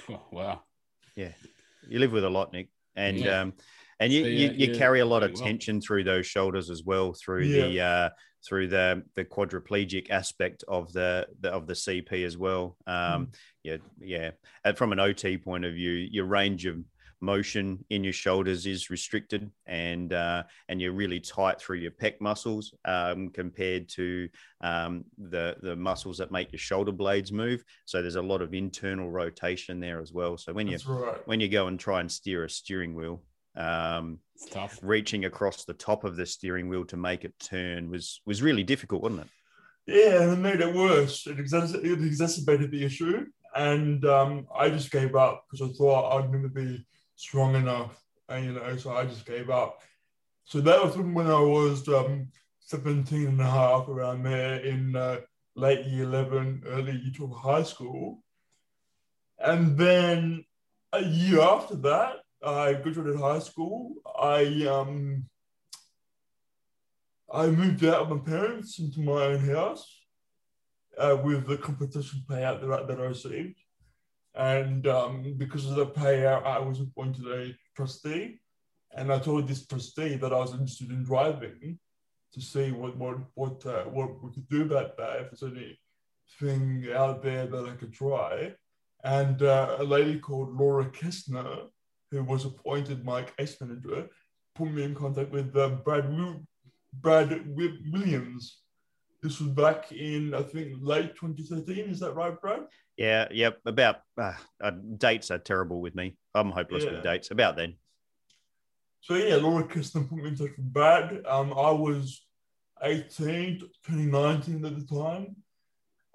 Oh, 0.10 0.22
wow. 0.32 0.62
Yeah. 1.16 1.34
You 1.88 2.00
live 2.00 2.12
with 2.12 2.24
a 2.24 2.30
lot, 2.30 2.54
Nick. 2.54 2.70
And 2.96 3.18
yeah. 3.18 3.42
um, 3.42 3.54
and 4.00 4.14
you, 4.14 4.24
so, 4.24 4.30
yeah, 4.30 4.52
you, 4.52 4.68
you 4.68 4.78
carry 4.78 5.02
a 5.02 5.06
lot 5.06 5.24
of 5.24 5.34
tension 5.34 5.76
well. 5.76 5.82
through 5.82 6.04
those 6.06 6.26
shoulders 6.26 6.70
as 6.70 6.84
well 6.84 7.14
through 7.14 7.44
yeah. 7.44 7.68
the 7.68 7.82
uh, 7.82 8.10
through 8.48 8.68
the 8.68 9.04
the 9.16 9.26
quadriplegic 9.26 10.10
aspect 10.10 10.64
of 10.68 10.92
the, 10.94 11.28
the 11.42 11.50
of 11.50 11.68
the 11.68 11.74
CP 11.74 12.26
as 12.26 12.38
well. 12.38 12.78
Um, 12.88 13.28
mm. 13.28 13.36
Yeah, 13.64 13.78
yeah. 14.00 14.32
And 14.64 14.78
from 14.78 14.92
an 14.92 15.00
OT 15.00 15.38
point 15.38 15.66
of 15.66 15.74
view, 15.74 15.92
your 15.92 16.26
range 16.26 16.66
of 16.66 16.78
motion 17.22 17.84
in 17.90 18.04
your 18.04 18.14
shoulders 18.14 18.66
is 18.66 18.90
restricted 18.90 19.52
and 19.68 20.14
uh, 20.14 20.44
and 20.70 20.82
you're 20.82 20.94
really 20.94 21.20
tight 21.20 21.60
through 21.60 21.78
your 21.78 21.92
pec 21.92 22.14
muscles 22.22 22.74
um, 22.86 23.30
compared 23.30 23.90
to 23.90 24.30
um, 24.62 25.04
the 25.18 25.56
the 25.62 25.76
muscles 25.76 26.18
that 26.18 26.32
make 26.32 26.52
your 26.52 26.60
shoulder 26.60 26.92
blades 26.92 27.32
move 27.32 27.64
so 27.86 28.02
there's 28.02 28.16
a 28.16 28.22
lot 28.22 28.42
of 28.42 28.54
internal 28.54 29.12
rotation 29.12 29.80
there 29.80 30.00
as 30.00 30.14
well 30.14 30.38
so 30.38 30.54
when 30.54 30.68
you 30.68 30.78
right. 30.88 31.28
when 31.28 31.40
you 31.40 31.50
go 31.50 31.68
and 31.68 31.80
try 31.80 32.00
and 32.00 32.12
steer 32.12 32.46
a 32.46 32.50
steering 32.50 32.96
wheel 32.96 33.22
um, 33.60 34.20
reaching 34.82 35.26
across 35.26 35.66
the 35.66 35.74
top 35.74 36.04
of 36.04 36.16
the 36.16 36.26
steering 36.26 36.70
wheel 36.70 36.86
to 36.86 36.98
make 36.98 37.26
it 37.26 37.38
turn 37.40 37.90
was 37.90 38.22
was 38.26 38.42
really 38.42 38.64
difficult, 38.64 39.02
wasn't 39.02 39.22
it? 39.22 39.28
Yeah, 39.86 40.22
and 40.22 40.34
it 40.34 40.38
made 40.38 40.62
it 40.62 40.74
worse. 40.74 41.28
It, 41.28 41.40
it 41.40 42.06
exacerbated 42.06 42.72
the 42.72 42.86
issue, 42.86 43.26
and 43.56 44.06
um, 44.06 44.48
I 44.56 44.70
just 44.70 44.92
gave 44.92 45.16
up 45.16 45.46
because 45.50 45.70
I 45.70 45.74
thought 45.74 46.18
I'd 46.18 46.32
never 46.32 46.48
be 46.48 46.86
strong 47.16 47.56
enough, 47.56 48.02
and 48.30 48.46
you 48.46 48.54
know, 48.54 48.78
so 48.78 48.96
I 48.96 49.06
just 49.06 49.26
gave 49.26 49.50
up. 49.50 49.82
So 50.46 50.62
that 50.62 50.84
was 50.84 50.98
when 50.98 51.28
I 51.28 51.40
was 51.40 51.88
um, 51.90 52.30
17 52.62 53.28
and 53.28 53.42
a 53.42 53.50
half, 53.50 53.88
around 53.88 54.24
there 54.24 54.60
in 54.60 54.96
uh, 54.96 55.18
late 55.56 55.86
year 55.86 56.04
11, 56.04 56.64
early 56.68 56.94
year 56.94 57.12
12 57.16 57.36
high 57.36 57.64
school. 57.64 58.24
And 59.40 59.78
then 59.78 60.46
a 60.94 61.04
year 61.04 61.42
after 61.42 61.76
that, 61.78 62.18
I 62.44 62.74
graduated 62.74 63.18
high 63.18 63.40
school. 63.40 63.96
I 64.18 64.66
um 64.68 65.26
I 67.32 67.48
moved 67.48 67.86
out 67.86 68.02
of 68.02 68.10
my 68.10 68.18
parents 68.18 68.80
into 68.80 69.02
my 69.02 69.22
own 69.24 69.40
house 69.40 69.86
uh, 70.98 71.18
with 71.24 71.48
the 71.48 71.58
competition 71.58 72.24
payout 72.28 72.62
that 72.62 72.72
I, 72.72 72.84
that 72.84 73.00
I 73.00 73.06
received. 73.06 73.60
And 74.36 74.88
um, 74.88 75.36
because 75.38 75.66
of 75.68 75.76
the 75.76 75.88
payout, 75.88 76.46
I 76.46 76.60
was 76.60 76.80
appointed 76.80 77.28
a 77.28 77.56
trustee. 77.76 78.40
And 78.96 79.12
I 79.14 79.20
told 79.20 79.48
this 79.48 79.68
trustee 79.68 80.16
that 80.16 80.34
I 80.34 80.38
was 80.38 80.54
interested 80.54 80.90
in 80.90 81.04
driving 81.04 81.78
to 82.34 82.42
see 82.42 82.72
what 82.72 82.96
what 82.98 83.18
what 83.34 83.66
uh, 83.66 83.84
what 83.86 84.24
we 84.24 84.32
could 84.32 84.48
do 84.50 84.64
about 84.64 84.98
that 84.98 85.22
if 85.22 85.32
there's 85.32 85.52
any 85.52 85.80
thing 86.40 86.88
out 86.94 87.22
there 87.24 87.48
that 87.48 87.66
I 87.66 87.76
could 87.76 87.94
try. 87.94 88.54
And 89.04 89.42
uh, 89.42 89.78
a 89.80 89.84
lady 89.84 90.20
called 90.20 90.56
Laura 90.56 90.86
Kistner, 90.86 91.68
who 92.12 92.24
was 92.24 92.46
appointed 92.46 93.06
my 93.06 93.24
case 93.24 93.60
manager, 93.62 94.08
put 94.56 94.72
me 94.72 94.84
in 94.84 94.96
contact 94.96 95.32
with 95.32 95.56
uh, 95.56 95.70
Brad 95.70 96.10
Brad 96.94 97.46
Williams. 97.56 98.62
This 99.22 99.40
was 99.40 99.50
back 99.50 99.92
in 99.92 100.34
I 100.34 100.44
think 100.44 100.78
late 100.82 101.16
2013. 101.16 101.90
Is 101.90 102.00
that 102.00 102.14
right, 102.14 102.40
Brad? 102.40 102.62
Yeah, 102.98 103.28
yep. 103.32 103.60
About 103.66 104.02
uh, 104.18 104.34
uh, 104.62 104.72
dates 104.98 105.32
are 105.32 105.38
terrible 105.38 105.82
with 105.82 105.96
me. 105.96 106.16
I'm 106.36 106.52
hopeless 106.52 106.84
yeah. 106.84 106.92
with 106.92 107.04
dates. 107.04 107.32
About 107.32 107.56
then. 107.56 107.76
So 109.02 109.16
yeah, 109.16 109.36
Laura 109.38 109.64
Kistner 109.64 110.08
put 110.08 110.18
me 110.18 110.30
in 110.30 110.36
touch 110.36 110.52
with 110.58 110.74
Brad. 110.74 111.26
Um, 111.26 111.54
I 111.54 111.72
was 111.72 112.26
18, 112.82 113.60
2019 113.60 114.66
at 114.66 114.76
the 114.76 114.96
time. 114.96 115.36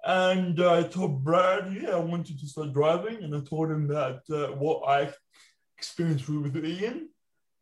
And 0.05 0.61
I 0.61 0.83
told 0.83 1.23
Brad, 1.23 1.75
yeah, 1.81 1.95
I 1.95 1.99
wanted 1.99 2.39
to 2.39 2.47
start 2.47 2.73
driving. 2.73 3.23
And 3.23 3.35
I 3.35 3.39
told 3.39 3.71
him 3.71 3.87
that 3.87 4.21
uh, 4.29 4.55
what 4.55 4.87
I 4.87 5.11
experienced 5.77 6.27
with 6.27 6.55
Ian. 6.63 7.09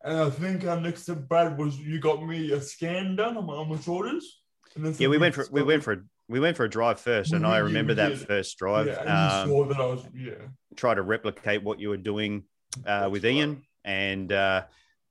And 0.04 0.20
I 0.20 0.30
think 0.30 0.66
our 0.66 0.80
next 0.80 1.04
step, 1.04 1.28
Brad, 1.30 1.58
was 1.58 1.78
you 1.80 2.00
got 2.00 2.26
me 2.26 2.52
a 2.52 2.62
scan 2.62 3.16
done 3.16 3.38
on 3.38 3.46
my, 3.46 3.54
on 3.54 3.70
my 3.70 3.78
shoulders. 3.78 4.42
yeah, 4.76 5.08
we 5.08 5.18
went 5.18 5.34
for 5.34 5.46
we 5.52 5.64
went 5.64 5.84
for 5.84 6.06
we 6.28 6.40
went 6.40 6.58
for 6.58 6.66
a 6.66 6.70
drive 6.70 7.00
first, 7.00 7.32
and 7.32 7.46
I 7.46 7.60
remember 7.60 7.94
that 7.94 8.18
first 8.18 8.58
drive. 8.58 8.88
Yeah, 8.88 9.40
um, 9.42 9.50
saw 9.50 9.66
that 9.66 9.78
I 9.78 9.86
was 9.86 10.04
yeah. 10.14 10.34
Try 10.76 10.94
to 10.94 11.02
replicate 11.02 11.64
what 11.64 11.80
you 11.80 11.90
were 11.90 11.98
doing 11.98 12.44
uh, 12.86 13.08
with 13.12 13.24
right. 13.24 13.34
Ian, 13.34 13.64
and 13.86 14.32
uh, 14.32 14.64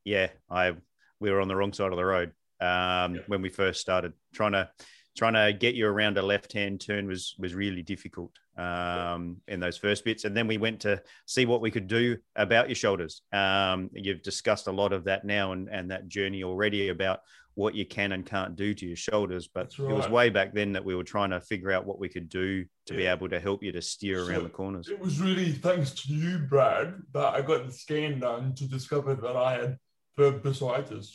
yeah, 0.04 0.28
I 0.50 0.74
we 1.20 1.30
were 1.30 1.40
on 1.40 1.48
the 1.48 1.56
wrong 1.56 1.72
side 1.72 1.92
of 1.92 1.96
the 1.96 2.04
road 2.04 2.32
um, 2.60 3.14
yeah. 3.14 3.20
when 3.28 3.40
we 3.40 3.48
first 3.48 3.80
started 3.80 4.12
trying 4.34 4.52
to 4.52 4.68
trying 5.16 5.35
to 5.35 5.53
get 5.53 5.75
you 5.75 5.87
around 5.87 6.18
a 6.18 6.22
left 6.22 6.53
hand 6.53 6.81
turn 6.81 7.07
was 7.07 7.35
was 7.38 7.55
really 7.55 7.83
difficult 7.83 8.33
um, 8.57 9.38
in 9.48 9.61
those 9.61 9.77
first 9.77 10.05
bits 10.05 10.25
and 10.25 10.37
then 10.37 10.46
we 10.46 10.59
went 10.59 10.81
to 10.81 11.01
see 11.27 11.46
what 11.46 11.61
we 11.61 11.70
could 11.70 11.87
do 11.87 12.16
about 12.37 12.68
your 12.68 12.75
shoulders 12.75 13.22
um, 13.33 13.90
you've 13.94 14.22
discussed 14.22 14.66
a 14.66 14.72
lot 14.72 14.92
of 14.92 15.05
that 15.05 15.25
now 15.25 15.53
and, 15.53 15.68
and 15.68 15.90
that 15.90 16.09
journey 16.09 16.42
already 16.42 16.88
about 16.88 17.20
what 17.55 17.75
you 17.75 17.85
can 17.85 18.12
and 18.12 18.25
can't 18.25 18.57
do 18.57 18.72
to 18.72 18.87
your 18.87 18.96
shoulders 18.96 19.46
but 19.46 19.79
right. 19.79 19.90
it 19.90 19.94
was 19.94 20.09
way 20.09 20.31
back 20.31 20.55
then 20.55 20.72
that 20.72 20.85
we 20.85 20.94
were 20.94 21.05
trying 21.05 21.31
to 21.31 21.40
figure 21.40 21.70
out 21.70 21.87
what 21.87 21.98
we 21.98 22.09
could 22.09 22.29
do 22.29 22.64
to 22.87 22.94
yeah. 22.94 22.96
be 22.96 23.07
able 23.07 23.29
to 23.29 23.38
help 23.38 23.62
you 23.62 23.72
to 23.72 23.83
steer 23.83 24.25
so 24.25 24.31
around 24.31 24.44
the 24.44 24.48
corners 24.48 24.88
it 24.88 24.98
was 24.98 25.20
really 25.20 25.53
thanks 25.53 25.90
to 25.90 26.14
you 26.14 26.38
brad 26.38 26.94
that 27.12 27.35
i 27.35 27.42
got 27.42 27.66
the 27.66 27.72
scan 27.72 28.18
done 28.18 28.55
to 28.55 28.66
discover 28.66 29.14
that 29.14 29.37
i 29.37 29.53
had 29.53 29.79
bursitis 30.18 31.11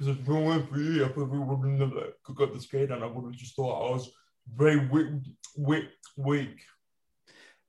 because 0.00 0.16
if 0.16 0.26
it 0.26 0.32
weren't 0.32 0.70
for 0.70 0.78
you, 0.78 1.04
I 1.04 1.08
probably 1.08 1.40
wouldn't 1.40 1.78
have 1.78 1.90
never 1.90 2.06
got 2.34 2.54
the 2.54 2.60
skate 2.60 2.90
and 2.90 3.04
I 3.04 3.06
would 3.06 3.24
have 3.24 3.34
just 3.34 3.54
thought 3.54 3.86
I 3.86 3.90
was 3.92 4.10
very 4.56 4.88
weak, 4.88 5.08
weak, 5.58 5.88
weak. 6.16 6.62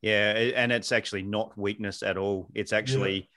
Yeah, 0.02 0.32
and 0.56 0.72
it's 0.72 0.94
actually 0.94 1.24
not 1.24 1.58
weakness 1.58 2.04
at 2.04 2.17
all. 2.17 2.50
It's 2.56 2.72
actually 2.72 3.30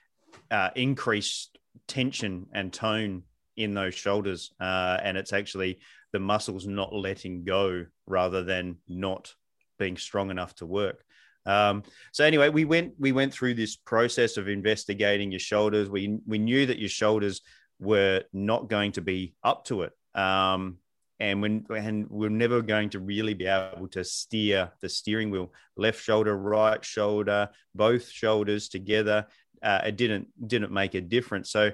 yeah. 0.49 0.67
uh, 0.67 0.69
increased 0.77 1.59
tension 1.89 2.47
and 2.53 2.71
tone 2.71 3.23
in 3.57 3.73
those 3.73 3.95
shoulders, 3.95 4.53
uh, 4.61 4.97
and 5.03 5.17
it's 5.17 5.33
actually 5.33 5.79
the 6.13 6.19
muscles 6.19 6.65
not 6.65 6.93
letting 6.93 7.43
go 7.43 7.85
rather 8.07 8.43
than 8.45 8.77
not 8.87 9.33
being 9.77 9.97
strong 9.97 10.31
enough 10.31 10.55
to 10.55 10.65
work. 10.65 11.03
Um, 11.45 11.83
so 12.13 12.23
anyway, 12.23 12.47
we 12.47 12.63
went 12.63 12.93
we 12.97 13.11
went 13.11 13.33
through 13.33 13.55
this 13.55 13.75
process 13.75 14.37
of 14.37 14.47
investigating 14.47 15.31
your 15.31 15.39
shoulders. 15.39 15.89
We 15.89 16.17
we 16.25 16.39
knew 16.39 16.65
that 16.65 16.79
your 16.79 16.89
shoulders 16.89 17.41
were 17.79 18.23
not 18.33 18.69
going 18.69 18.93
to 18.93 19.01
be 19.01 19.35
up 19.43 19.65
to 19.65 19.83
it. 19.83 19.93
Um, 20.13 20.77
and 21.19 21.41
when 21.41 21.65
and 21.69 22.09
we're 22.09 22.29
never 22.29 22.61
going 22.61 22.89
to 22.89 22.99
really 22.99 23.33
be 23.33 23.45
able 23.45 23.87
to 23.89 24.03
steer 24.03 24.71
the 24.81 24.89
steering 24.89 25.29
wheel. 25.31 25.53
Left 25.77 26.01
shoulder 26.01 26.37
right 26.37 26.83
shoulder 26.83 27.49
both 27.73 28.09
shoulders 28.09 28.67
together 28.67 29.27
uh, 29.65 29.81
it 29.85 29.97
didn't 29.97 30.27
didn't 30.47 30.71
make 30.71 30.93
a 30.93 31.01
difference. 31.01 31.49
So 31.49 31.71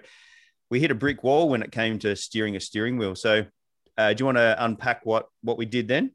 we 0.69 0.79
hit 0.79 0.91
a 0.91 0.95
brick 0.95 1.23
wall 1.23 1.49
when 1.49 1.61
it 1.61 1.71
came 1.71 1.99
to 1.99 2.15
steering 2.15 2.55
a 2.55 2.59
steering 2.59 2.97
wheel. 2.97 3.15
So 3.15 3.45
uh, 3.97 4.13
do 4.13 4.21
you 4.21 4.25
want 4.25 4.37
to 4.37 4.55
unpack 4.63 5.05
what 5.05 5.27
what 5.41 5.57
we 5.57 5.65
did 5.65 5.87
then? 5.87 6.11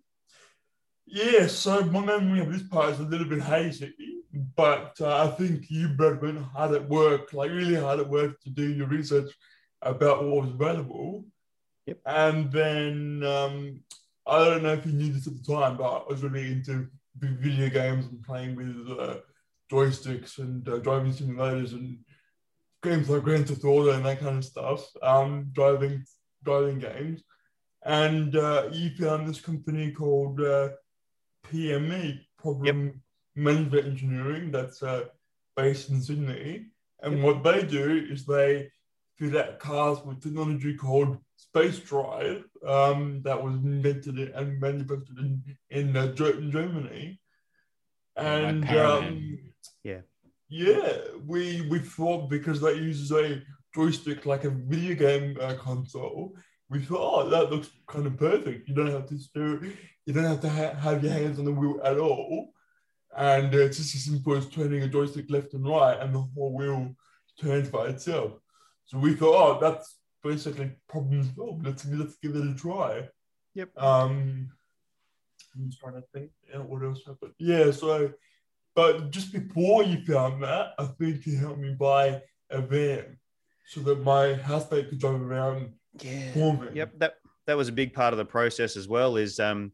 Yeah 1.07 1.47
so 1.47 1.85
my 1.85 2.05
memory 2.05 2.41
of 2.41 2.53
this 2.53 2.63
part 2.63 2.95
is 2.95 3.01
a 3.01 3.05
little 3.05 3.29
bit 3.29 3.41
hazy 3.41 3.95
but 4.57 4.97
uh, 5.01 5.25
i 5.25 5.29
think 5.29 5.71
you 5.71 5.89
Brad 5.89 6.19
had 6.55 6.75
at 6.75 6.89
work 6.89 7.33
like 7.33 7.51
really 7.51 7.77
hard 7.77 8.01
at 8.01 8.09
work 8.09 8.41
to 8.41 8.51
do 8.51 8.69
your 8.69 8.89
research 8.89 9.31
about 9.83 10.25
what 10.25 10.45
was 10.45 10.51
available. 10.51 11.25
Yep. 11.87 11.99
And 12.07 12.53
then 12.53 13.23
um, 13.25 13.81
I 14.27 14.45
don't 14.45 14.63
know 14.63 14.73
if 14.73 14.85
you 14.87 14.93
knew 14.93 15.13
this 15.13 15.27
at 15.27 15.35
the 15.37 15.53
time, 15.53 15.77
but 15.77 15.85
I 15.85 16.03
was 16.09 16.23
really 16.23 16.51
into 16.53 16.89
video 17.19 17.69
games 17.69 18.07
and 18.07 18.23
playing 18.23 18.57
with 18.57 18.99
uh, 18.99 19.17
joysticks 19.71 20.39
and 20.39 20.69
uh, 20.69 20.79
driving 20.79 21.13
simulators 21.13 21.73
and 21.73 21.99
games 22.83 23.09
like 23.09 23.23
Grand 23.23 23.49
Theft 23.49 23.65
Auto 23.65 23.93
and 23.93 24.05
that 24.05 24.21
kind 24.21 24.39
of 24.39 24.45
stuff. 24.45 24.85
Um, 25.03 25.51
driving 25.53 26.05
driving 26.45 26.79
games, 26.79 27.23
and 27.85 28.37
uh, 28.37 28.69
you 28.73 28.91
found 28.91 29.29
this 29.29 29.41
company 29.41 29.93
called 29.93 30.41
uh, 30.41 30.71
PME 31.49 32.21
Problem 32.39 32.87
yep. 32.87 32.95
Management 33.35 33.87
Engineering 33.87 34.51
that's 34.51 34.83
uh, 34.83 35.05
based 35.57 35.91
in 35.91 36.03
Sydney. 36.03 36.67
And 37.03 37.19
yep. 37.19 37.25
what 37.25 37.43
they 37.43 37.63
do 37.63 38.07
is 38.11 38.25
they 38.25 38.71
fit 39.19 39.37
out 39.37 39.59
cars 39.59 39.99
with 40.05 40.23
technology 40.23 40.75
called 40.75 41.19
space 41.37 41.79
drive 41.79 42.45
um, 42.67 43.21
that 43.25 43.43
was 43.43 43.55
invented 43.55 44.19
and 44.19 44.61
manufactured 44.61 45.19
in, 45.19 45.43
in, 45.71 45.97
uh, 45.97 46.13
Germany. 46.13 47.21
And 48.17 48.69
um, 48.71 49.39
yeah, 49.85 50.01
yeah, 50.49 50.99
we 51.27 51.67
we 51.69 51.81
thought 51.81 52.31
because 52.31 52.61
that 52.61 52.77
uses 52.77 53.13
a 53.13 53.43
joystick 53.75 54.25
like 54.25 54.45
a 54.45 54.51
video 54.51 54.95
game 54.95 55.37
uh, 55.41 55.55
console, 55.55 56.35
we 56.71 56.81
thought, 56.81 57.27
oh, 57.27 57.29
that 57.29 57.51
looks 57.51 57.69
kind 57.87 58.07
of 58.07 58.17
perfect. 58.17 58.69
You 58.69 58.75
don't 58.75 58.91
have 58.91 59.07
to 59.07 59.19
do, 59.35 59.73
you 60.07 60.13
don't 60.15 60.25
have 60.25 60.41
to 60.41 60.49
ha- 60.49 60.75
have 60.75 61.05
your 61.05 61.13
hands 61.13 61.39
on 61.39 61.45
the 61.45 61.53
wheel 61.53 61.81
at 61.85 61.99
all, 61.99 62.53
and 63.17 63.55
uh, 63.55 63.59
it's 63.59 63.77
just 63.77 63.95
as 63.95 64.05
simple 64.05 64.35
as 64.35 64.49
turning 64.49 64.83
a 64.83 64.89
joystick 64.89 65.27
left 65.29 65.53
and 65.53 65.67
right, 65.67 66.01
and 66.01 66.15
the 66.15 66.21
whole 66.21 66.55
wheel 66.55 66.95
turns 67.39 67.69
by 67.69 67.89
itself. 67.89 68.33
So 68.87 68.99
we 68.99 69.15
thought, 69.15 69.35
oh, 69.35 69.61
that's 69.61 69.97
basically 70.23 70.73
problem 70.89 71.29
solved. 71.35 71.67
Let's 71.67 71.85
let's 71.87 72.17
give 72.23 72.37
it 72.37 72.47
a 72.47 72.55
try. 72.55 73.09
Yep. 73.55 73.71
Um, 73.77 74.51
I'm 75.55 75.71
trying 75.81 75.95
to 75.95 76.05
think 76.13 76.31
yeah, 76.51 76.59
what 76.59 76.83
else 76.83 77.03
happened. 77.07 77.33
Yeah, 77.39 77.71
so 77.71 78.13
but 78.75 79.11
just 79.11 79.33
before 79.33 79.83
you 79.83 80.05
found 80.05 80.43
that, 80.43 80.73
I 80.79 80.85
think 80.85 81.27
you 81.27 81.39
helped 81.39 81.61
me 81.61 81.75
buy 81.75 82.21
a 82.51 82.61
van 82.61 83.19
so 83.67 83.81
that 83.81 84.03
my 84.03 84.35
housemate 84.35 84.91
could 84.91 85.01
drive 85.01 85.21
around 85.21 85.73
yeah. 86.01 86.33
for 86.33 86.55
me. 86.55 86.69
Yep, 86.75 86.99
that 86.99 87.15
that 87.47 87.57
was 87.57 87.69
a 87.69 87.73
big 87.73 87.95
part 87.95 88.13
of 88.13 88.19
the 88.19 88.25
process 88.25 88.77
as 88.77 88.87
well. 88.87 89.17
Is 89.17 89.41
um, 89.41 89.73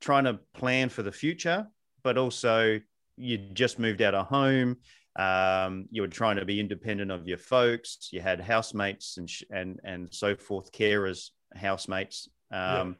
trying 0.00 0.24
to 0.24 0.38
plan 0.54 0.88
for 0.88 1.02
the 1.02 1.12
future, 1.12 1.66
but 2.02 2.16
also 2.16 2.80
you 3.16 3.38
just 3.52 3.78
moved 3.78 4.02
out 4.02 4.14
of 4.14 4.26
home. 4.26 4.76
Um, 5.16 5.86
you 5.90 6.02
were 6.02 6.08
trying 6.08 6.36
to 6.36 6.44
be 6.44 6.60
independent 6.60 7.10
of 7.10 7.26
your 7.26 7.38
folks. 7.38 8.08
You 8.12 8.20
had 8.20 8.40
housemates 8.40 9.16
and 9.16 9.28
sh- 9.28 9.42
and 9.50 9.80
and 9.84 10.08
so 10.12 10.36
forth, 10.36 10.72
carers, 10.72 11.30
housemates, 11.54 12.28
um, 12.52 12.96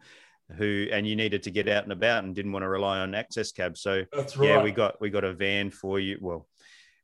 yeah. 0.50 0.56
who 0.56 0.88
and 0.90 1.06
you 1.06 1.14
needed 1.14 1.44
to 1.44 1.50
get 1.50 1.68
out 1.68 1.84
and 1.84 1.92
about 1.92 2.24
and 2.24 2.34
didn't 2.34 2.52
want 2.52 2.64
to 2.64 2.68
rely 2.68 2.98
on 2.98 3.14
access 3.14 3.52
cabs. 3.52 3.80
So 3.80 4.04
right. 4.14 4.36
yeah, 4.40 4.62
we 4.62 4.72
got 4.72 5.00
we 5.00 5.10
got 5.10 5.24
a 5.24 5.32
van 5.32 5.70
for 5.70 6.00
you. 6.00 6.18
Well, 6.20 6.48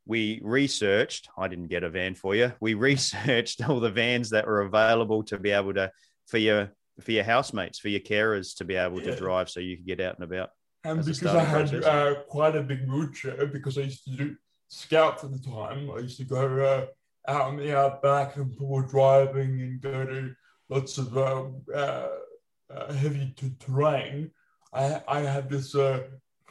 we 0.05 0.41
researched. 0.43 1.29
I 1.37 1.47
didn't 1.47 1.67
get 1.67 1.83
a 1.83 1.89
van 1.89 2.15
for 2.15 2.35
you. 2.35 2.51
We 2.59 2.73
researched 2.89 3.67
all 3.67 3.79
the 3.79 3.91
vans 3.91 4.29
that 4.31 4.45
were 4.45 4.61
available 4.61 5.23
to 5.23 5.39
be 5.39 5.51
able 5.51 5.73
to 5.75 5.91
for 6.25 6.37
your 6.37 6.71
for 6.99 7.11
your 7.11 7.23
housemates, 7.23 7.79
for 7.79 7.89
your 7.89 7.99
carers 8.01 8.57
to 8.57 8.65
be 8.65 8.75
able 8.75 9.01
yeah. 9.01 9.11
to 9.11 9.15
drive, 9.15 9.49
so 9.49 9.59
you 9.59 9.77
could 9.77 9.85
get 9.85 10.01
out 10.01 10.15
and 10.15 10.23
about. 10.23 10.49
And 10.83 11.03
because 11.03 11.35
I 11.35 11.43
had 11.43 11.83
uh, 11.83 12.15
quite 12.27 12.55
a 12.55 12.61
big 12.61 12.87
wheelchair, 12.87 13.45
because 13.47 13.77
I 13.77 13.81
used 13.81 14.03
to 14.05 14.11
do 14.11 14.35
scouts 14.67 15.23
at 15.23 15.31
the 15.31 15.39
time. 15.39 15.89
I 15.91 15.99
used 15.99 16.17
to 16.17 16.25
go 16.25 16.59
uh, 17.27 17.31
out 17.31 17.51
in 17.51 17.57
the 17.57 17.77
outback 17.77 18.35
and 18.35 18.51
people 18.51 18.81
driving 18.81 19.61
and 19.61 19.81
go 19.81 20.05
to 20.05 20.33
lots 20.69 20.97
of 20.97 21.17
uh, 21.17 21.47
uh, 21.73 22.09
uh 22.73 22.93
heavy 22.93 23.33
terrain. 23.59 24.31
I, 24.73 25.01
I 25.07 25.19
had 25.21 25.49
this 25.49 25.75
uh, 25.75 26.03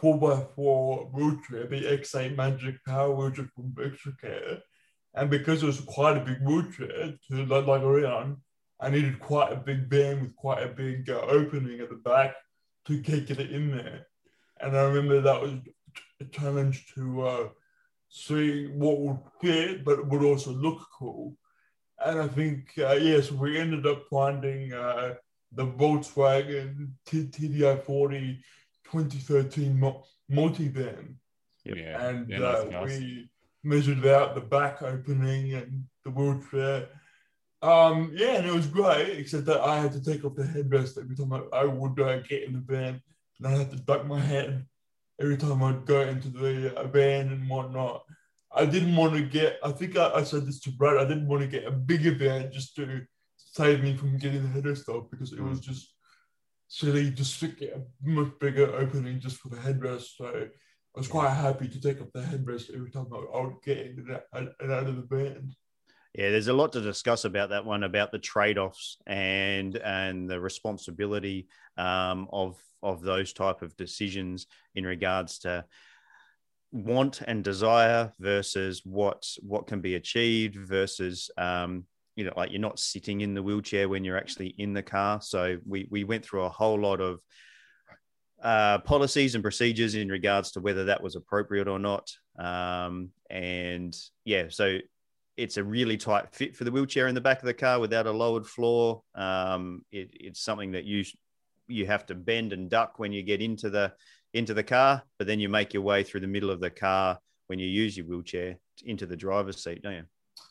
4x4 0.02 1.12
wheelchair, 1.12 1.66
the 1.66 1.82
X8 1.82 2.36
Magic 2.36 2.84
Power 2.84 3.14
wheelchair 3.14 3.48
from 3.54 3.74
Extracare. 3.74 4.60
And 5.14 5.30
because 5.30 5.62
it 5.62 5.66
was 5.66 5.80
quite 5.80 6.16
a 6.16 6.24
big 6.24 6.42
wheelchair 6.42 7.14
to 7.28 7.46
like, 7.46 7.66
like 7.66 7.82
around, 7.82 8.36
I 8.78 8.90
needed 8.90 9.18
quite 9.18 9.52
a 9.52 9.56
big 9.56 9.88
van 9.88 10.20
with 10.20 10.36
quite 10.36 10.62
a 10.62 10.68
big 10.68 11.08
uh, 11.08 11.20
opening 11.20 11.80
at 11.80 11.88
the 11.88 11.96
back 11.96 12.34
to 12.86 12.98
get 12.98 13.30
it 13.30 13.50
in 13.50 13.74
there. 13.74 14.06
And 14.60 14.76
I 14.76 14.82
remember 14.82 15.20
that 15.20 15.40
was 15.40 15.52
a 16.20 16.24
challenge 16.26 16.92
to 16.94 17.26
uh, 17.26 17.48
see 18.16 18.66
what 18.68 18.98
would 19.00 19.18
fit, 19.42 19.84
but 19.84 20.06
would 20.08 20.22
also 20.24 20.50
look 20.50 20.80
cool. 20.98 21.36
And 22.04 22.18
I 22.20 22.28
think, 22.28 22.72
uh, 22.78 22.92
yes, 22.94 23.30
we 23.30 23.58
ended 23.58 23.86
up 23.86 24.04
finding 24.10 24.72
uh, 24.72 25.14
the 25.52 25.66
Volkswagen 25.66 26.88
TDI 27.06 27.82
40 27.84 28.42
2013 28.90 29.78
mo- 29.78 30.04
multi-van, 30.28 31.16
Yeah, 31.64 32.08
and 32.08 32.28
yeah, 32.28 32.40
uh, 32.40 32.70
cars. 32.70 32.98
we 33.00 33.28
measured 33.64 34.06
out 34.06 34.34
the 34.34 34.40
back 34.40 34.80
opening 34.82 35.54
and 35.54 35.84
the 36.04 36.10
wheelchair. 36.10 36.88
Um, 37.62 38.12
yeah, 38.14 38.36
and 38.36 38.46
it 38.46 38.54
was 38.54 38.66
great, 38.68 39.18
except 39.18 39.46
that 39.46 39.60
I 39.60 39.78
had 39.80 39.92
to 39.92 40.02
take 40.04 40.24
off 40.24 40.36
the 40.36 40.44
headrest 40.44 40.98
every 40.98 41.16
time 41.16 41.32
I, 41.32 41.40
I 41.52 41.64
would 41.64 41.98
uh, 41.98 42.18
get 42.20 42.44
in 42.44 42.52
the 42.52 42.60
van, 42.60 43.02
and 43.38 43.46
I 43.46 43.50
had 43.50 43.70
to 43.72 43.76
duck 43.76 44.06
my 44.06 44.20
head 44.20 44.64
every 45.20 45.36
time 45.36 45.62
I'd 45.62 45.86
go 45.86 46.00
into 46.02 46.28
the 46.28 46.88
van 46.92 47.28
and 47.28 47.48
whatnot. 47.48 48.02
I 48.54 48.64
didn't 48.64 48.96
want 48.96 49.14
to 49.14 49.22
get. 49.22 49.58
I 49.62 49.72
think 49.72 49.96
I, 49.96 50.10
I 50.10 50.22
said 50.24 50.46
this 50.46 50.60
to 50.60 50.70
Brad. 50.70 50.96
I 50.96 51.06
didn't 51.06 51.28
want 51.28 51.42
to 51.42 51.48
get 51.48 51.66
a 51.66 51.70
bigger 51.70 52.14
van 52.14 52.50
just 52.52 52.74
to 52.76 53.02
save 53.36 53.82
me 53.82 53.96
from 53.96 54.18
getting 54.18 54.42
the 54.42 54.60
headrest 54.60 54.88
off 54.88 55.10
because 55.10 55.32
it 55.32 55.42
was 55.42 55.60
just 55.60 55.94
silly 56.68 57.10
just 57.10 57.38
to 57.40 57.48
get 57.48 57.74
a 57.76 58.08
much 58.08 58.32
bigger 58.40 58.74
opening 58.74 59.20
just 59.20 59.36
for 59.36 59.48
the 59.48 59.56
headrest. 59.56 60.16
So 60.16 60.26
I 60.26 60.98
was 60.98 61.08
quite 61.08 61.30
happy 61.30 61.68
to 61.68 61.80
take 61.80 62.00
up 62.00 62.12
the 62.12 62.20
headrest 62.20 62.74
every 62.74 62.90
time 62.90 63.06
I, 63.12 63.16
I 63.16 63.44
would 63.44 63.62
get 63.64 63.78
in 63.78 63.98
and 63.98 64.10
out, 64.12 64.54
and 64.60 64.72
out 64.72 64.86
of 64.86 64.96
the 64.96 65.16
van. 65.16 65.54
Yeah, 66.14 66.30
there's 66.30 66.48
a 66.48 66.54
lot 66.54 66.72
to 66.72 66.80
discuss 66.80 67.26
about 67.26 67.50
that 67.50 67.66
one, 67.66 67.82
about 67.82 68.10
the 68.10 68.18
trade-offs 68.18 68.96
and 69.06 69.76
and 69.76 70.30
the 70.30 70.40
responsibility 70.40 71.48
um, 71.76 72.28
of 72.32 72.56
of 72.86 73.02
those 73.02 73.32
type 73.32 73.62
of 73.62 73.76
decisions 73.76 74.46
in 74.74 74.86
regards 74.86 75.38
to 75.40 75.64
want 76.72 77.22
and 77.22 77.42
desire 77.42 78.12
versus 78.18 78.82
what 78.84 79.26
what 79.40 79.66
can 79.66 79.80
be 79.80 79.94
achieved 79.94 80.56
versus 80.56 81.30
um, 81.38 81.84
you 82.16 82.24
know 82.24 82.32
like 82.36 82.50
you're 82.50 82.60
not 82.60 82.78
sitting 82.78 83.20
in 83.20 83.34
the 83.34 83.42
wheelchair 83.42 83.88
when 83.88 84.04
you're 84.04 84.18
actually 84.18 84.54
in 84.58 84.72
the 84.72 84.82
car. 84.82 85.20
So 85.20 85.58
we 85.66 85.88
we 85.90 86.04
went 86.04 86.24
through 86.24 86.42
a 86.42 86.48
whole 86.48 86.80
lot 86.80 87.00
of 87.00 87.20
uh, 88.42 88.78
policies 88.78 89.34
and 89.34 89.42
procedures 89.42 89.94
in 89.94 90.08
regards 90.08 90.52
to 90.52 90.60
whether 90.60 90.84
that 90.84 91.02
was 91.02 91.16
appropriate 91.16 91.68
or 91.68 91.78
not. 91.78 92.10
Um, 92.38 93.10
and 93.30 93.96
yeah, 94.24 94.44
so 94.50 94.78
it's 95.36 95.56
a 95.56 95.64
really 95.64 95.96
tight 95.96 96.32
fit 96.32 96.56
for 96.56 96.64
the 96.64 96.70
wheelchair 96.70 97.08
in 97.08 97.14
the 97.14 97.20
back 97.20 97.40
of 97.40 97.46
the 97.46 97.54
car 97.54 97.78
without 97.78 98.06
a 98.06 98.10
lowered 98.10 98.46
floor. 98.46 99.02
Um, 99.14 99.84
it, 99.92 100.10
it's 100.14 100.40
something 100.40 100.72
that 100.72 100.84
you 100.84 101.04
you 101.68 101.86
have 101.86 102.06
to 102.06 102.14
bend 102.14 102.52
and 102.52 102.70
duck 102.70 102.98
when 102.98 103.12
you 103.12 103.22
get 103.22 103.40
into 103.42 103.70
the 103.70 103.92
into 104.34 104.54
the 104.54 104.62
car, 104.62 105.02
but 105.18 105.26
then 105.26 105.40
you 105.40 105.48
make 105.48 105.72
your 105.72 105.82
way 105.82 106.02
through 106.02 106.20
the 106.20 106.26
middle 106.26 106.50
of 106.50 106.60
the 106.60 106.70
car 106.70 107.18
when 107.46 107.58
you 107.58 107.66
use 107.66 107.96
your 107.96 108.06
wheelchair 108.06 108.58
into 108.84 109.06
the 109.06 109.16
driver's 109.16 109.62
seat, 109.62 109.82
don't 109.82 109.94
you? 109.94 110.02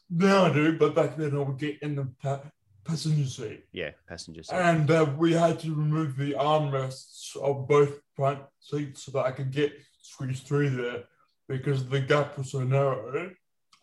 Now 0.10 0.46
I 0.46 0.54
do, 0.54 0.78
but 0.78 0.96
back 0.96 1.18
then 1.18 1.36
I 1.36 1.40
would 1.40 1.58
get 1.60 1.78
in 1.84 1.96
the 1.96 2.08
pa- 2.22 2.42
passenger 2.84 3.30
seat. 3.30 3.64
Yeah, 3.74 3.92
passenger 4.08 4.42
seat. 4.44 4.56
And 4.56 4.90
uh, 4.90 5.06
we 5.18 5.34
had 5.34 5.60
to 5.60 5.76
remove 5.76 6.16
the 6.18 6.32
armrests 6.34 7.36
of 7.38 7.68
both 7.68 8.00
front 8.16 8.40
seats 8.60 9.04
so 9.04 9.12
that 9.12 9.26
I 9.26 9.32
could 9.32 9.52
get 9.52 9.74
squeezed 10.02 10.48
through 10.48 10.70
there 10.72 11.04
because 11.48 11.88
the 11.88 12.00
gap 12.00 12.38
was 12.38 12.52
so 12.52 12.64
narrow. 12.64 13.32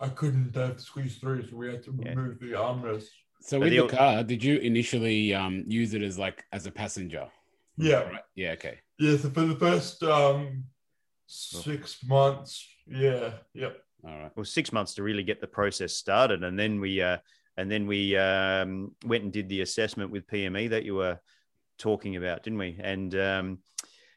I 0.01 0.09
couldn't 0.09 0.57
uh, 0.57 0.77
squeeze 0.79 1.17
through, 1.19 1.49
so 1.49 1.57
we 1.57 1.69
had 1.69 1.85
to 1.85 1.95
Yeah. 2.03 2.09
remove 2.15 2.41
the 2.41 2.53
armrests. 2.53 3.09
So 3.43 3.59
with 3.59 3.71
the- 3.71 3.81
the 3.81 3.89
car, 3.89 4.23
did 4.23 4.43
you 4.43 4.59
initially 4.59 5.35
um, 5.35 5.65
use 5.67 5.95
it 5.95 6.03
as 6.03 6.19
like 6.19 6.45
as 6.53 6.67
a 6.67 6.71
passenger? 6.71 7.29
Yeah, 7.77 8.03
Right. 8.03 8.21
Yeah. 8.37 8.53
Okay. 8.53 8.79
yeah. 8.99 9.17
So 9.17 9.31
for 9.31 9.43
the 9.43 9.57
first 9.57 10.03
um, 10.03 10.65
six 11.27 11.99
months, 12.05 12.67
yeah, 12.87 13.33
yep. 13.55 13.79
All 14.05 14.11
right. 14.19 14.31
well, 14.37 14.45
six 14.45 14.73
months 14.73 14.95
to 14.95 15.03
really 15.03 15.23
get 15.23 15.41
the 15.41 15.47
process 15.47 15.95
started, 15.95 16.45
and 16.45 16.59
then 16.59 16.81
we 16.81 17.01
uh, 17.01 17.19
and 17.57 17.71
then 17.71 17.87
we 17.87 18.17
um, 18.17 18.95
went 19.05 19.25
and 19.25 19.33
did 19.33 19.49
the 19.49 19.61
assessment 19.63 20.11
with 20.11 20.27
PME 20.27 20.71
that 20.71 20.85
you 20.85 20.95
were 20.97 21.19
talking 21.79 22.17
about, 22.17 22.43
didn't 22.45 22.59
we? 22.59 22.79
And 22.81 23.15
um, 23.15 23.59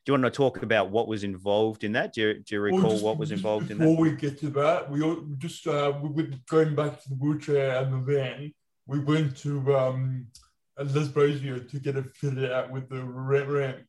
do 0.05 0.11
you 0.11 0.13
want 0.13 0.23
to 0.25 0.29
talk 0.31 0.61
about 0.61 0.91
what 0.91 1.07
was 1.07 1.23
involved 1.23 1.83
in 1.83 1.93
that? 1.93 2.13
Do 2.13 2.21
you, 2.21 2.33
do 2.43 2.55
you 2.55 2.61
Well, 2.61 2.73
recall 2.75 2.91
just- 2.91 3.03
what 3.03 3.17
was 3.17 3.31
involved 3.31 3.71
in 3.71 3.77
Before 3.79 3.97
we 3.97 4.11
get 4.15 4.37
to 4.39 4.49
that, 4.51 4.89
we 4.91 5.01
all- 5.01 5.23
just 5.37 5.65
uh, 5.67 5.93
we 6.01 6.09
went 6.09 6.45
going 6.45 6.75
back 6.75 7.01
to 7.01 7.09
the 7.09 7.15
wheelchair 7.15 7.81
and 7.83 7.93
the 7.93 7.97
van. 8.13 8.53
We 8.87 8.99
went 8.99 9.35
to 9.37 9.75
um, 9.75 10.27
Lesbosio 10.79 11.69
to 11.69 11.79
get 11.79 11.95
it 11.95 12.05
fitted 12.15 12.51
out 12.51 12.71
with 12.71 12.89
the 12.89 13.03
ramp, 13.03 13.49
ramp 13.49 13.87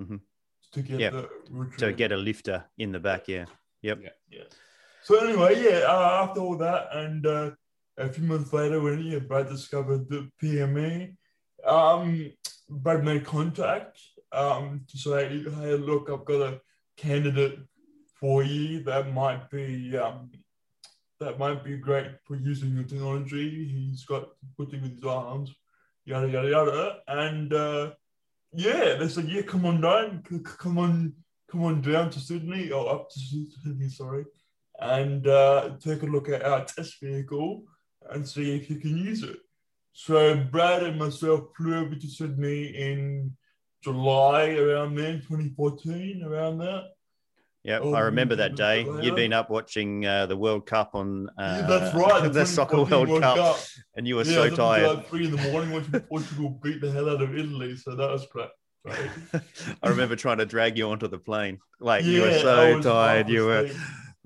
Mhm. 0.00 0.20
to 0.72 0.82
get 0.82 1.00
Yeah. 1.00 1.10
the 1.10 1.22
wheelchair. 1.50 1.90
To 1.90 1.92
get 1.92 2.12
a 2.12 2.16
lifter 2.16 2.64
in 2.78 2.92
the 2.92 3.00
back, 3.00 3.28
yeah. 3.28 3.46
Yeah. 3.82 3.94
So 5.02 5.18
anyway, 5.18 5.62
yeah. 5.62 5.80
Uh, 5.80 6.24
after 6.24 6.40
all 6.40 6.56
that, 6.58 6.88
and 6.94 7.26
uh, 7.26 7.50
a 7.98 8.08
few 8.08 8.24
months 8.24 8.52
later, 8.52 8.80
when 8.80 9.02
yeah, 9.04 9.18
Brad 9.18 9.48
discovered 9.48 10.08
the 10.08 10.30
PME, 10.40 11.16
um, 11.64 12.32
Brad 12.68 13.04
made 13.04 13.24
contact 13.24 13.98
um, 14.32 14.84
to 14.88 14.98
say, 14.98 15.42
"Hey, 15.42 15.74
look, 15.76 16.08
I've 16.08 16.24
got 16.24 16.40
a 16.52 16.60
candidate 16.96 17.58
for 18.20 18.42
you 18.44 18.82
that 18.84 19.12
might 19.12 19.50
be 19.50 19.96
um, 19.96 20.30
that 21.24 21.38
might 21.38 21.64
be 21.64 21.76
great 21.76 22.08
for 22.24 22.36
using 22.36 22.74
the 22.74 22.84
technology. 22.84 23.66
He's 23.72 24.04
got 24.04 24.28
thing 24.70 24.82
with 24.82 24.96
his 24.96 25.04
arms, 25.04 25.54
yada 26.04 26.28
yada 26.28 26.48
yada." 26.48 26.96
And 27.08 27.52
uh, 27.52 27.92
yeah, 28.52 28.94
they 28.94 29.08
said, 29.08 29.28
"Yeah, 29.28 29.42
come 29.42 29.66
on 29.66 29.80
down, 29.80 30.22
come 30.58 30.78
on, 30.78 31.14
come 31.50 31.64
on 31.64 31.80
down 31.80 32.10
to 32.10 32.20
Sydney 32.20 32.70
or 32.70 32.90
up 32.92 33.10
to 33.10 33.18
Sydney, 33.18 33.88
sorry." 33.88 34.24
and 34.82 35.26
uh, 35.28 35.70
take 35.80 36.02
a 36.02 36.06
look 36.06 36.28
at 36.28 36.44
our 36.44 36.64
test 36.64 37.00
vehicle 37.00 37.62
and 38.10 38.28
see 38.28 38.56
if 38.56 38.68
you 38.68 38.76
can 38.76 38.96
use 38.96 39.22
it. 39.22 39.38
So 39.92 40.42
Brad 40.50 40.82
and 40.82 40.98
myself 40.98 41.44
flew 41.56 41.76
over 41.76 41.94
to 41.94 42.08
Sydney 42.08 42.66
in 42.66 43.36
July 43.82 44.54
around 44.54 44.96
then, 44.96 45.20
2014, 45.20 46.24
around 46.24 46.58
that. 46.58 46.84
Yeah, 47.64 47.78
Oh, 47.80 47.94
I 47.94 48.00
remember 48.00 48.34
that 48.36 48.56
day. 48.56 48.84
You'd 49.00 49.14
been 49.14 49.32
up 49.32 49.48
watching 49.48 50.04
uh, 50.04 50.26
the 50.26 50.36
World 50.36 50.66
Cup 50.66 50.94
on 50.94 51.28
uh, 51.38 51.58
yeah, 51.60 51.66
that's 51.68 51.94
right. 51.94 52.32
the 52.32 52.44
soccer 52.44 52.76
2014 52.76 53.08
World, 53.08 53.22
Cup, 53.22 53.56
and 53.94 54.06
you 54.08 54.16
were 54.16 54.24
yeah, 54.24 54.32
so 54.32 54.42
I 54.42 54.44
was 54.44 54.52
up 54.52 54.56
tired. 54.58 54.82
until 54.82 54.94
like 54.96 55.08
three 55.08 55.24
in 55.26 55.30
the 55.36 55.50
morning 55.50 55.70
watching 55.70 56.00
Portugal 56.00 56.58
beat 56.62 56.80
the 56.80 56.90
hell 56.90 57.08
out 57.08 57.22
of 57.22 57.36
Italy. 57.36 57.76
So 57.76 57.94
that 57.94 58.10
was 58.10 58.26
great. 58.26 58.48
Right. 58.84 59.10
I 59.82 59.88
remember 59.88 60.16
trying 60.16 60.38
to 60.38 60.46
drag 60.46 60.76
you 60.76 60.90
onto 60.90 61.06
the 61.06 61.18
plane. 61.18 61.60
Like 61.78 62.04
you 62.04 62.22
were 62.22 62.38
so 62.40 62.76
was 62.76 62.84
tired. 62.84 63.28
You 63.28 63.46
were, 63.46 63.70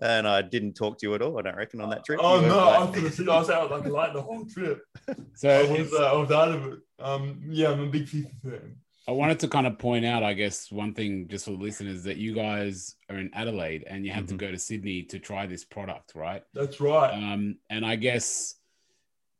and 0.00 0.26
I 0.26 0.40
didn't 0.40 0.72
talk 0.74 0.98
to 1.00 1.06
you 1.06 1.14
at 1.14 1.20
all. 1.20 1.38
I 1.38 1.42
don't 1.42 1.56
reckon 1.56 1.82
on 1.82 1.90
that 1.90 2.06
trip. 2.06 2.20
Oh 2.22 2.40
no, 2.40 2.56
like- 2.56 2.88
I 2.88 2.92
could 2.92 3.02
have 3.02 3.14
seen. 3.14 3.28
I 3.28 3.38
was 3.38 3.50
out 3.50 3.70
like 3.70 3.84
light 3.86 4.14
the 4.14 4.22
whole 4.22 4.46
trip. 4.46 4.80
So 5.34 5.50
I 5.50 5.70
was, 5.70 5.92
uh, 5.92 6.04
I 6.04 6.16
was 6.16 6.30
out 6.30 6.48
of 6.48 6.64
it. 6.72 6.78
Um, 6.98 7.42
yeah, 7.50 7.70
I'm 7.70 7.80
a 7.82 7.86
big 7.86 8.06
FIFA 8.06 8.30
fan. 8.42 8.76
I 9.08 9.12
wanted 9.12 9.38
to 9.40 9.48
kind 9.48 9.66
of 9.66 9.78
point 9.78 10.04
out, 10.04 10.24
I 10.24 10.32
guess, 10.32 10.72
one 10.72 10.92
thing 10.92 11.28
just 11.28 11.44
for 11.44 11.52
the 11.52 11.58
listeners 11.58 12.02
that 12.04 12.16
you 12.16 12.34
guys 12.34 12.96
are 13.08 13.18
in 13.18 13.30
Adelaide 13.34 13.84
and 13.86 14.04
you 14.04 14.10
had 14.10 14.24
Mhm. 14.24 14.28
to 14.30 14.34
go 14.34 14.50
to 14.50 14.58
Sydney 14.58 15.04
to 15.04 15.20
try 15.20 15.46
this 15.46 15.64
product, 15.64 16.14
right? 16.16 16.42
That's 16.52 16.80
right. 16.80 17.12
Um, 17.12 17.58
and 17.70 17.86
I 17.86 17.96
guess 17.96 18.56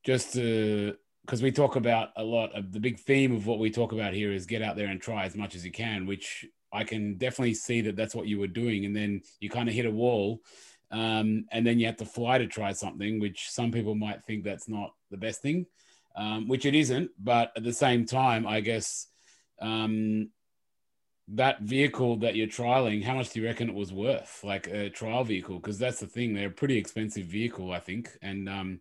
just 0.04 0.34
to 0.34 0.96
because 1.22 1.42
we 1.42 1.50
talk 1.50 1.74
about 1.74 2.10
a 2.14 2.22
lot 2.22 2.52
of 2.54 2.70
the 2.70 2.78
big 2.78 3.00
theme 3.00 3.34
of 3.34 3.48
what 3.48 3.58
we 3.58 3.68
talk 3.68 3.90
about 3.90 4.14
here 4.14 4.32
is 4.32 4.46
get 4.46 4.62
out 4.62 4.76
there 4.76 4.86
and 4.86 5.00
try 5.00 5.24
as 5.24 5.34
much 5.34 5.56
as 5.56 5.64
you 5.64 5.72
can, 5.72 6.06
which 6.06 6.46
I 6.72 6.84
can 6.84 7.16
definitely 7.16 7.54
see 7.54 7.80
that 7.80 7.96
that's 7.96 8.14
what 8.14 8.28
you 8.28 8.38
were 8.38 8.46
doing. 8.46 8.84
And 8.84 8.94
then 8.94 9.22
you 9.40 9.50
kind 9.50 9.68
of 9.68 9.74
hit 9.74 9.86
a 9.86 9.90
wall, 9.90 10.40
um, 10.92 11.46
and 11.50 11.66
then 11.66 11.80
you 11.80 11.86
have 11.86 11.96
to 11.96 12.04
fly 12.06 12.38
to 12.38 12.46
try 12.46 12.70
something, 12.70 13.18
which 13.18 13.50
some 13.50 13.72
people 13.72 13.96
might 13.96 14.22
think 14.24 14.44
that's 14.44 14.68
not 14.68 14.94
the 15.10 15.16
best 15.16 15.42
thing, 15.42 15.66
um, 16.14 16.46
which 16.46 16.64
it 16.64 16.76
isn't. 16.76 17.10
But 17.18 17.50
at 17.56 17.64
the 17.64 17.72
same 17.72 18.06
time, 18.06 18.46
I 18.46 18.60
guess 18.60 19.08
um, 19.60 20.30
that 21.28 21.60
vehicle 21.62 22.16
that 22.18 22.36
you're 22.36 22.46
trialing, 22.46 23.02
how 23.02 23.14
much 23.14 23.30
do 23.30 23.40
you 23.40 23.46
reckon 23.46 23.68
it 23.68 23.74
was 23.74 23.92
worth, 23.92 24.40
like 24.44 24.68
a 24.68 24.90
trial 24.90 25.24
vehicle? 25.24 25.56
Because 25.56 25.78
that's 25.78 26.00
the 26.00 26.06
thing; 26.06 26.34
they're 26.34 26.48
a 26.48 26.52
pretty 26.52 26.76
expensive 26.78 27.26
vehicle, 27.26 27.72
I 27.72 27.80
think, 27.80 28.10
and 28.22 28.48
um, 28.48 28.80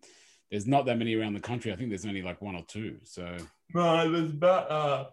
there's 0.50 0.66
not 0.66 0.86
that 0.86 0.98
many 0.98 1.14
around 1.14 1.34
the 1.34 1.40
country. 1.40 1.72
I 1.72 1.76
think 1.76 1.88
there's 1.88 2.06
only 2.06 2.22
like 2.22 2.40
one 2.40 2.54
or 2.54 2.64
two. 2.68 2.98
So 3.04 3.36
No, 3.74 4.10
there's 4.10 4.30
about 4.30 4.70
uh, 4.70 5.04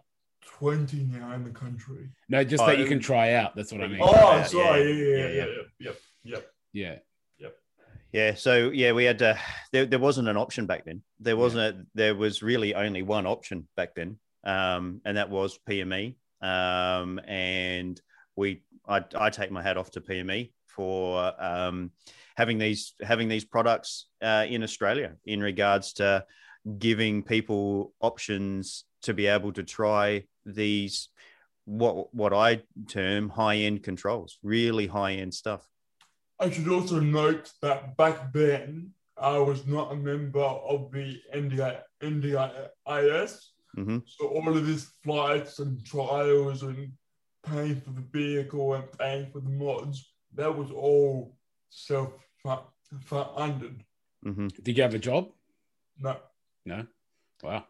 20 0.46 1.08
now 1.10 1.32
in 1.32 1.42
the 1.42 1.50
country. 1.50 2.08
no, 2.28 2.44
just 2.44 2.62
Oh, 2.62 2.66
that 2.66 2.78
you 2.78 2.84
can 2.86 3.00
try 3.00 3.32
out. 3.32 3.56
That's 3.56 3.72
what 3.72 3.80
I 3.82 3.88
mean. 3.88 3.98
Oh, 4.00 4.06
Oh, 4.06 4.36
yeah, 4.36 4.42
sorry. 4.46 4.92
yeah, 4.92 4.92
Yeah, 4.92 5.16
yeah, 5.16 5.26
yeah, 5.26 5.34
yeah, 5.34 5.46
yeah, 5.80 5.90
yep, 5.90 6.00
yep. 6.22 6.52
Yeah, 6.72 7.48
Yeah, 8.12 8.34
so 8.34 8.70
yeah, 8.70 8.92
we 8.92 9.02
had 9.04 9.18
to. 9.18 9.36
There, 9.72 9.86
there 9.86 9.98
wasn't 9.98 10.28
an 10.28 10.36
option 10.36 10.66
back 10.66 10.84
then. 10.84 11.02
There 11.18 11.36
wasn't. 11.36 11.76
A, 11.76 11.86
there 11.96 12.14
was 12.14 12.44
really 12.44 12.72
only 12.72 13.02
one 13.02 13.26
option 13.26 13.66
back 13.76 13.96
then, 13.96 14.18
um, 14.44 15.00
and 15.04 15.16
that 15.16 15.30
was 15.30 15.58
PME. 15.68 16.16
Um, 16.40 17.18
and 17.26 18.00
we, 18.36 18.62
I, 18.86 19.02
I 19.16 19.30
take 19.30 19.50
my 19.50 19.62
hat 19.62 19.76
off 19.76 19.90
to 19.92 20.00
PME 20.00 20.50
for 20.66 21.32
um, 21.42 21.90
having 22.36 22.58
these 22.58 22.94
having 23.00 23.28
these 23.28 23.44
products 23.44 24.06
uh, 24.20 24.44
in 24.48 24.62
Australia 24.62 25.14
in 25.24 25.40
regards 25.40 25.94
to 25.94 26.24
giving 26.78 27.22
people 27.22 27.92
options 28.00 28.84
to 29.02 29.14
be 29.14 29.26
able 29.26 29.52
to 29.52 29.62
try 29.62 30.24
these 30.44 31.08
what 31.64 32.14
what 32.14 32.32
I 32.32 32.62
term 32.88 33.28
high 33.28 33.56
end 33.56 33.82
controls, 33.82 34.38
really 34.42 34.86
high 34.86 35.12
end 35.12 35.32
stuff. 35.32 35.66
I 36.38 36.50
should 36.50 36.68
also 36.68 37.00
note 37.00 37.50
that 37.62 37.96
back 37.96 38.32
then, 38.32 38.90
I 39.16 39.38
was 39.38 39.66
not 39.66 39.92
a 39.92 39.96
member 39.96 40.40
of 40.40 40.90
the 40.90 41.20
NDI, 41.34 41.80
NDIS. 42.02 43.38
Hmm 43.74 43.98
So 44.06 44.28
all 44.28 44.56
of 44.56 44.66
these 44.66 44.90
flights 45.02 45.58
and 45.58 45.84
trials 45.84 46.62
and 46.62 46.92
paying 47.44 47.80
for 47.80 47.90
the 47.90 48.04
vehicle 48.12 48.74
and 48.74 48.84
paying 48.98 49.30
for 49.30 49.40
the 49.40 49.50
mods, 49.50 50.12
that 50.34 50.56
was 50.56 50.70
all 50.70 51.36
self 51.70 52.12
funded. 53.04 53.84
hmm 54.22 54.48
Did 54.62 54.76
you 54.76 54.82
have 54.82 54.94
a 54.94 54.98
job? 54.98 55.28
No, 55.98 56.16
No. 56.64 56.86
Wow. 57.42 57.64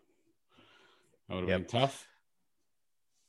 That 1.29 1.35
would 1.35 1.41
have 1.43 1.49
Yep. 1.49 1.69
been 1.69 1.81
tough. 1.81 2.07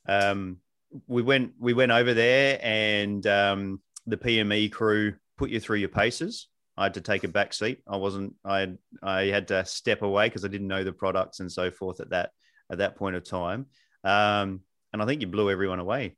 um, 0.08 0.58
we 1.06 1.22
went 1.22 1.52
we 1.58 1.72
went 1.72 1.92
over 1.92 2.14
there 2.14 2.58
and 2.62 3.26
um, 3.26 3.80
the 4.06 4.16
PME 4.16 4.70
crew 4.70 5.14
put 5.36 5.50
you 5.50 5.60
through 5.60 5.78
your 5.78 5.88
paces. 5.88 6.48
I 6.76 6.84
had 6.84 6.94
to 6.94 7.00
take 7.00 7.24
a 7.24 7.28
back 7.28 7.52
seat. 7.52 7.82
I 7.88 7.96
wasn't. 7.96 8.34
I 8.44 8.74
I 9.02 9.22
had 9.24 9.48
to 9.48 9.64
step 9.64 10.02
away 10.02 10.28
because 10.28 10.44
I 10.44 10.48
didn't 10.48 10.68
know 10.68 10.84
the 10.84 10.92
products 10.92 11.40
and 11.40 11.50
so 11.50 11.70
forth 11.70 12.00
at 12.00 12.10
that 12.10 12.30
at 12.70 12.78
that 12.78 12.96
point 12.96 13.16
of 13.16 13.24
time. 13.24 13.66
Um, 14.04 14.60
and 14.92 15.02
I 15.02 15.06
think 15.06 15.20
you 15.20 15.26
blew 15.26 15.50
everyone 15.50 15.78
away. 15.80 16.16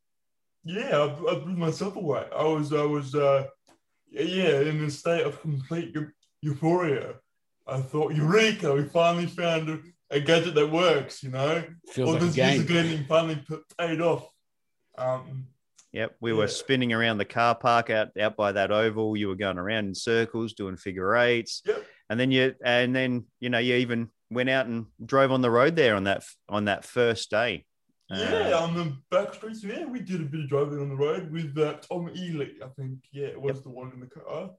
yeah, 0.65 0.99
I, 0.99 1.05
I 1.05 1.35
blew 1.39 1.57
myself 1.57 1.97
away. 1.97 2.27
I 2.35 2.45
was, 2.45 2.73
I 2.73 2.83
was, 2.85 3.15
uh, 3.15 3.47
yeah, 4.11 4.61
in 4.61 4.83
a 4.85 4.91
state 4.91 5.25
of 5.27 5.41
complete 5.41 5.95
euphoria. 6.43 7.15
I 7.67 7.81
thought, 7.81 8.15
Eureka! 8.15 8.73
We 8.75 8.85
finally 8.85 9.27
found 9.27 9.69
a, 9.69 9.79
a 10.11 10.21
gadget 10.21 10.55
that 10.55 10.71
works. 10.71 11.23
You 11.23 11.31
know, 11.31 11.65
Feels 11.89 12.07
all 12.09 12.15
like 12.15 12.23
a 12.23 12.27
this 12.27 12.37
years 12.37 12.51
game. 12.53 12.61
of 12.63 12.67
getting 12.69 13.05
finally 13.05 13.45
paid 13.79 14.01
off. 14.01 14.29
Um, 14.97 15.47
Yep, 15.93 16.17
we 16.21 16.35
were 16.35 16.43
Yeah. 16.45 16.49
spinning 16.51 16.93
around 16.93 17.17
the 17.17 17.25
car 17.25 17.55
park 17.55 17.89
out 17.89 18.09
out 18.21 18.37
by 18.37 18.53
that 18.53 18.71
oval. 18.71 19.17
You 19.17 19.29
were 19.29 19.35
going 19.37 19.57
around 19.59 19.87
in 19.87 19.95
circles, 19.95 20.53
doing 20.53 20.77
figure 20.77 21.17
eights, 21.17 21.63
Yep. 21.67 21.83
and 22.11 22.21
then 22.21 22.31
you 22.31 22.55
and 22.63 22.95
then 22.95 23.25
you 23.41 23.49
know 23.49 23.59
you 23.59 23.75
even 23.77 24.11
went 24.31 24.49
out 24.49 24.67
and 24.67 24.87
drove 25.05 25.33
on 25.33 25.41
the 25.43 25.51
road 25.51 25.77
there 25.77 25.95
on 25.95 26.05
that 26.05 26.25
on 26.49 26.67
that 26.67 26.85
first 26.85 27.31
day. 27.31 27.65
Yeah, 28.11 28.53
Uh, 28.55 28.61
on 28.63 28.75
the 28.75 28.97
back 29.11 29.35
streets. 29.35 29.63
Yeah, 29.63 29.85
we 29.85 30.01
did 30.01 30.21
a 30.23 30.25
bit 30.25 30.41
of 30.41 30.49
driving 30.49 30.81
on 30.81 30.89
the 30.89 30.97
road 30.97 31.31
with 31.31 31.57
uh, 31.59 31.75
Tom 31.75 32.11
Ely. 32.17 32.47
I 32.65 32.69
think. 32.69 33.01
Yeah, 33.13 33.27
it 33.27 33.41
was 33.41 33.63
the 33.63 33.69
one 33.71 33.93
in 33.93 34.01
the 34.01 34.07
car. 34.07 34.51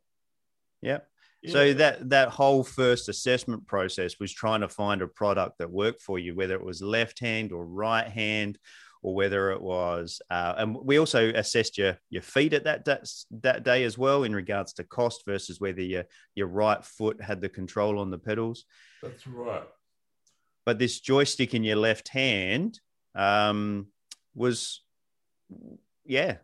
Yep. 0.82 1.08
Yeah. 1.42 1.52
So 1.52 1.74
that 1.74 2.10
that 2.10 2.30
whole 2.30 2.64
first 2.64 3.10
assessment 3.10 3.66
process 3.66 4.20
was 4.20 4.34
trying 4.34 4.62
to 4.62 4.70
find 4.70 5.02
a 5.02 5.08
product 5.08 5.58
that 5.60 5.72
worked 5.72 6.02
for 6.02 6.20
you, 6.20 6.36
whether 6.36 6.54
it 6.56 6.64
was 6.64 6.82
left 6.82 7.20
hand 7.20 7.52
or 7.52 7.66
right 7.66 8.08
hand, 8.08 8.58
or 9.02 9.16
whether 9.16 9.52
it 9.52 9.62
was. 9.62 10.22
Uh, 10.30 10.56
and 10.58 10.76
we 10.76 10.98
also 11.00 11.30
assessed 11.34 11.78
your 11.78 11.98
your 12.10 12.22
feet 12.22 12.54
at 12.54 12.64
that 12.66 12.86
that, 12.86 13.08
that 13.32 13.64
day 13.64 13.84
as 13.84 13.98
well 13.98 14.24
in 14.24 14.36
regards 14.36 14.74
to 14.74 14.84
cost 14.84 15.24
versus 15.26 15.60
whether 15.60 15.82
your 15.82 16.04
your 16.36 16.48
right 16.48 16.84
foot 16.84 17.22
had 17.22 17.40
the 17.42 17.50
control 17.50 18.00
on 18.00 18.10
the 18.12 18.18
pedals. 18.18 18.66
that's 19.02 19.26
right. 19.28 19.64
But 20.66 20.78
this 20.80 21.00
joystick 21.00 21.54
in 21.54 21.64
your 21.64 21.78
left 21.78 22.10
hand 22.10 22.80
um, 23.16 23.88
was, 24.36 24.82
yeah, 26.06 26.38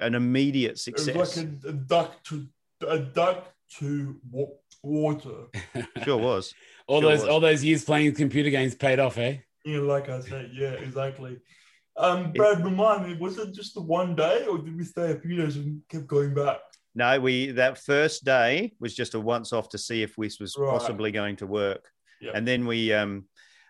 an 0.00 0.14
immediate 0.14 0.72
It 0.72 0.78
success. 0.80 1.14
was 1.16 1.36
like 1.38 1.46
a, 1.64 1.68
a 1.68 1.72
duck 1.72 2.22
to 2.24 2.46
a 2.86 2.98
duck 2.98 3.46
to 3.78 4.20
water. 4.82 5.46
sure 6.04 6.18
was. 6.18 6.52
all 6.88 7.00
Sure 7.00 7.10
those 7.10 7.20
was. 7.20 7.28
all 7.28 7.40
those 7.40 7.64
years 7.64 7.84
playing 7.84 8.14
computer 8.14 8.50
games 8.50 8.74
paid 8.74 8.98
off, 8.98 9.16
eh? 9.18 9.38
Yeah, 9.64 9.80
like 9.80 10.08
I 10.08 10.20
said, 10.20 10.50
yeah, 10.52 10.72
exactly. 10.72 11.38
Um, 11.96 12.32
Brad, 12.32 12.64
remind 12.64 13.06
me, 13.06 13.16
was 13.18 13.38
it 13.38 13.52
just 13.54 13.74
the 13.74 13.82
one 13.82 14.16
day, 14.16 14.46
or 14.46 14.58
did 14.58 14.76
we 14.76 14.84
stay 14.84 15.12
a 15.12 15.20
few 15.20 15.36
days 15.36 15.56
and 15.56 15.82
kept 15.88 16.06
going 16.06 16.34
back? 16.34 16.58
No, 16.94 17.20
we 17.20 17.52
that 17.52 17.78
first 17.78 18.24
day 18.24 18.74
was 18.80 18.94
just 18.94 19.14
a 19.14 19.20
once 19.20 19.52
off 19.52 19.68
to 19.70 19.78
see 19.78 20.02
if 20.02 20.16
this 20.16 20.38
was 20.40 20.56
Right. 20.58 20.70
possibly 20.70 21.10
going 21.10 21.36
to 21.36 21.46
work. 21.46 21.88
Yeah. 22.20 22.32
And 22.34 22.46
then 22.46 22.66
we 22.66 22.92
um 22.92 23.26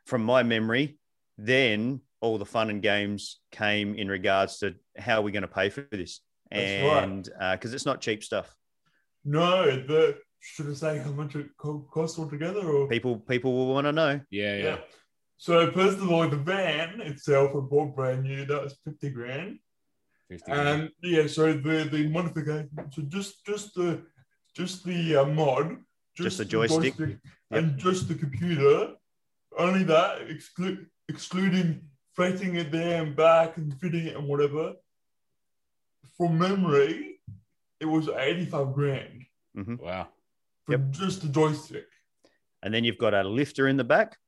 from 0.06 0.24
my 0.24 0.42
memory, 0.42 0.98
then 1.38 2.00
all 2.20 2.38
the 2.38 2.46
fun 2.46 2.70
and 2.70 2.82
games 2.82 3.40
came 3.50 3.94
in 3.94 4.08
regards 4.08 4.58
to 4.58 4.74
how 4.98 5.22
we're 5.22 5.30
going 5.30 5.42
to 5.42 5.48
pay 5.48 5.68
for 5.68 5.86
this. 5.90 6.20
That's 6.50 7.04
and 7.04 7.28
because 7.52 7.74
it's 7.74 7.86
not 7.86 8.00
cheap 8.00 8.22
stuff. 8.24 8.54
No, 9.24 9.64
the 9.66 10.18
should 10.40 10.68
I 10.70 10.74
say 10.74 10.98
how 10.98 11.12
much 11.12 11.36
it 11.36 11.46
co- 11.56 11.86
cost 11.92 12.18
altogether, 12.18 12.68
or 12.68 12.88
People 12.88 13.18
people 13.18 13.52
will 13.52 13.74
want 13.74 13.86
to 13.86 13.92
know. 13.92 14.20
Yeah, 14.30 14.56
yeah. 14.56 14.64
yeah. 14.64 14.78
So 15.42 15.72
first 15.72 15.98
of 15.98 16.08
all, 16.08 16.28
the 16.28 16.36
van 16.36 17.00
itself, 17.00 17.50
I 17.56 17.58
bought 17.58 17.96
brand 17.96 18.22
new. 18.22 18.44
That 18.46 18.62
was 18.62 18.76
fifty 18.84 19.10
grand. 19.10 19.58
50 20.30 20.52
And 20.52 20.88
yeah, 21.02 21.26
so 21.26 21.52
the 21.52 21.88
the 21.90 22.06
modification, 22.10 22.70
so 22.92 23.02
just 23.16 23.44
just 23.44 23.74
the 23.74 24.02
just 24.54 24.84
the 24.84 25.16
uh, 25.16 25.24
mod, 25.24 25.78
Just 26.16 26.38
the 26.38 26.44
joystick. 26.44 26.94
and 27.50 27.76
just 27.76 28.06
the 28.06 28.14
computer. 28.14 28.94
Only 29.58 29.82
that, 29.82 30.20
exclu- 30.28 30.86
excluding 31.08 31.88
freighting 32.14 32.54
it 32.54 32.70
there 32.70 33.02
and 33.02 33.16
back 33.16 33.56
and 33.56 33.74
fitting 33.80 34.06
it 34.06 34.16
and 34.16 34.28
whatever. 34.28 34.74
From 36.16 36.38
memory, 36.38 37.20
it 37.80 37.86
was 37.86 38.08
eighty 38.26 38.44
five 38.46 38.72
grand 38.74 39.24
Wow. 39.56 40.06
for 40.66 40.78
just 40.92 41.22
the 41.22 41.28
joystick. 41.30 41.88
And 42.62 42.72
then 42.72 42.84
you've 42.84 42.98
got 43.06 43.12
a 43.12 43.24
lifter 43.24 43.66
in 43.66 43.76
the 43.76 43.82
back. 43.96 44.18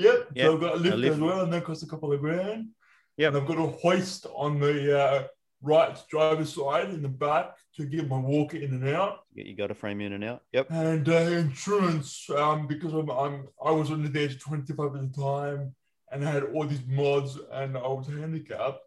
Yep. 0.00 0.28
Yep, 0.34 0.46
So 0.46 0.54
I've 0.54 0.60
got 0.60 0.74
a 0.74 0.76
lift, 0.78 0.96
lift. 0.96 1.14
as 1.14 1.20
well, 1.20 1.40
and 1.42 1.52
that 1.52 1.64
costs 1.64 1.82
a 1.82 1.86
couple 1.86 2.12
of 2.12 2.20
grand. 2.20 2.68
Yeah. 3.16 3.28
And 3.28 3.36
I've 3.36 3.46
got 3.46 3.58
a 3.58 3.66
hoist 3.66 4.26
on 4.34 4.58
the 4.60 4.98
uh, 4.98 5.24
right 5.62 5.96
driver's 6.08 6.54
side 6.54 6.90
in 6.90 7.02
the 7.02 7.08
back 7.08 7.56
to 7.76 7.84
get 7.84 8.08
my 8.08 8.18
walker 8.18 8.56
in 8.56 8.70
and 8.72 8.88
out. 8.88 9.20
You 9.34 9.54
got 9.54 9.70
a 9.70 9.74
frame 9.74 10.00
in 10.00 10.12
and 10.14 10.24
out. 10.24 10.42
Yep. 10.52 10.70
And 10.70 11.08
uh, 11.08 11.12
insurance, 11.12 12.28
um, 12.30 12.66
because 12.66 12.92
I'm, 12.94 13.10
I'm 13.10 13.48
I 13.64 13.70
was 13.70 13.90
under 13.90 14.08
the 14.08 14.20
age 14.20 14.34
of 14.34 14.40
25 14.40 14.94
at 14.96 15.12
the 15.12 15.22
time, 15.22 15.74
and 16.10 16.26
I 16.26 16.30
had 16.30 16.44
all 16.44 16.66
these 16.66 16.86
mods, 16.86 17.38
and 17.52 17.76
I 17.76 17.86
was 17.86 18.06
handicapped. 18.08 18.80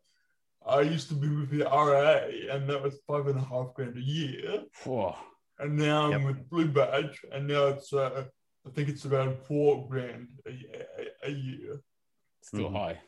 I 0.65 0.81
used 0.81 1.09
to 1.09 1.15
be 1.15 1.27
with 1.27 1.49
the 1.51 1.65
RAA, 1.65 2.53
and 2.55 2.69
that 2.69 2.81
was 2.81 2.97
five 3.05 3.27
and 3.27 3.37
a 3.37 3.43
half 3.43 3.73
grand 3.75 3.97
a 3.97 4.01
year. 4.01 4.63
Whoa. 4.83 5.15
And 5.59 5.77
now 5.77 6.11
I'm 6.11 6.23
with 6.23 6.49
Blue 6.49 6.67
Badge, 6.67 7.19
and 7.31 7.47
now 7.47 7.67
it's 7.67 7.93
uh, 7.93 8.23
I 8.65 8.69
think 8.69 8.89
it's 8.89 9.05
about 9.05 9.45
four 9.45 9.87
grand 9.89 10.27
a, 10.45 10.49
a, 10.51 11.29
a 11.29 11.31
year. 11.31 11.81
Still 12.41 12.69
Mhm. 12.69 12.73
high. 12.73 12.99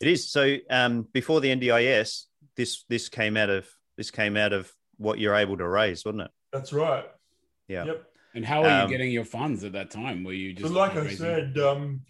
It 0.00 0.08
is. 0.08 0.30
So 0.30 0.56
um, 0.70 1.02
before 1.12 1.40
the 1.40 1.48
NDIS, 1.50 2.24
this 2.56 2.84
this 2.88 3.08
came 3.08 3.36
out 3.36 3.50
of 3.50 3.68
this 3.96 4.10
came 4.10 4.36
out 4.36 4.52
of 4.52 4.72
what 4.96 5.18
you're 5.18 5.34
able 5.34 5.56
to 5.58 5.66
raise, 5.68 6.04
wasn't 6.04 6.22
it? 6.22 6.30
That's 6.52 6.72
right. 6.72 7.04
Yeah. 7.68 7.84
Yep. 7.84 8.06
And 8.34 8.44
how 8.46 8.62
were 8.62 8.68
you 8.68 8.74
Um, 8.84 8.90
getting 8.90 9.10
your 9.10 9.24
funds 9.24 9.64
at 9.64 9.72
that 9.72 9.90
time? 9.90 10.22
Were 10.24 10.32
you 10.32 10.54
So 10.54 10.62
just 10.62 10.74
like 10.74 10.92
I 10.94 11.00
raising- 11.00 11.16
said, 11.18 11.58
um, 11.58 12.02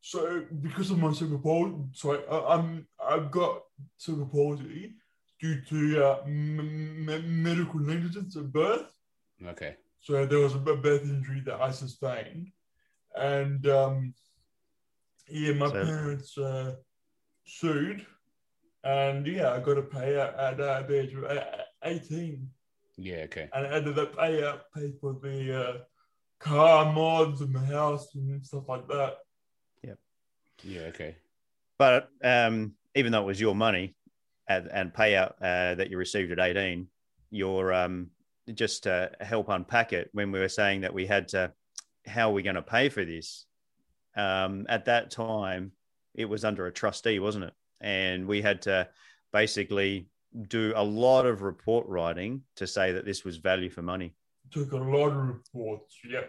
so 0.00 0.44
because 0.60 0.90
of 0.90 0.98
my 0.98 1.12
cerebral 1.12 1.40
palsy, 1.40 1.76
so 1.92 2.12
I, 2.14 2.54
I'm 2.56 2.86
I've 3.02 3.30
got 3.30 3.62
cerebral 3.96 4.28
palsy 4.28 4.94
due 5.40 5.60
to 5.62 6.04
uh, 6.04 6.22
m- 6.26 7.08
m- 7.08 7.42
medical 7.42 7.80
negligence 7.80 8.36
at 8.36 8.52
birth. 8.52 8.92
Okay. 9.46 9.76
So 10.00 10.24
there 10.26 10.38
was 10.38 10.54
a 10.54 10.58
birth 10.58 11.02
injury 11.04 11.42
that 11.46 11.60
I 11.60 11.70
sustained, 11.70 12.48
and 13.16 13.66
um, 13.66 14.14
yeah, 15.28 15.52
my 15.54 15.66
So- 15.68 15.84
parents 15.84 16.38
uh, 16.38 16.76
sued, 17.44 18.06
and 18.84 19.26
yeah, 19.26 19.52
I 19.52 19.60
got 19.60 19.78
a 19.78 19.82
payout 19.82 20.38
at 20.38 20.60
uh, 20.60 20.82
the 20.82 21.00
age 21.00 21.14
of 21.14 21.24
uh, 21.24 21.44
eighteen, 21.84 22.48
Yeah. 22.96 23.24
Okay. 23.24 23.48
and 23.52 23.66
I 23.66 23.74
had 23.74 23.84
to 23.84 24.06
pay 24.06 24.44
out 24.44 24.62
pay 24.74 24.92
for 25.00 25.14
the 25.20 25.64
uh, 25.68 25.78
car 26.38 26.92
mods 26.92 27.40
and 27.40 27.54
the 27.54 27.60
house 27.60 28.14
and 28.14 28.44
stuff 28.44 28.68
like 28.68 28.86
that. 28.88 29.16
Yep. 29.82 29.98
Yeah. 30.62 30.80
Okay. 30.92 31.16
But 31.76 32.08
um, 32.24 32.74
even 32.94 33.12
though 33.12 33.22
it 33.22 33.26
was 33.26 33.40
your 33.40 33.54
money 33.54 33.94
and, 34.48 34.68
and 34.72 34.92
payout 34.92 35.34
uh, 35.42 35.74
that 35.74 35.90
you 35.90 35.96
received 35.98 36.32
at 36.32 36.38
18, 36.40 36.88
your 37.30 37.72
um, 37.72 38.10
just 38.54 38.84
to 38.84 39.10
help 39.20 39.48
unpack 39.48 39.92
it 39.92 40.10
when 40.12 40.32
we 40.32 40.38
were 40.38 40.48
saying 40.48 40.82
that 40.82 40.94
we 40.94 41.06
had 41.06 41.28
to, 41.28 41.52
how 42.06 42.30
are 42.30 42.32
we 42.32 42.42
going 42.42 42.56
to 42.56 42.62
pay 42.62 42.88
for 42.88 43.04
this? 43.04 43.46
Um, 44.16 44.66
at 44.68 44.86
that 44.86 45.10
time, 45.10 45.72
it 46.14 46.26
was 46.26 46.44
under 46.44 46.66
a 46.66 46.72
trustee, 46.72 47.18
wasn't 47.18 47.44
it? 47.44 47.54
And 47.80 48.26
we 48.26 48.42
had 48.42 48.62
to 48.62 48.88
basically 49.32 50.08
do 50.48 50.72
a 50.76 50.82
lot 50.82 51.26
of 51.26 51.42
report 51.42 51.86
writing 51.86 52.42
to 52.56 52.66
say 52.66 52.92
that 52.92 53.04
this 53.04 53.24
was 53.24 53.36
value 53.36 53.70
for 53.70 53.82
money. 53.82 54.14
Took 54.50 54.72
a 54.72 54.76
lot 54.76 55.08
of 55.08 55.16
reports. 55.16 55.96
Yeah. 56.08 56.22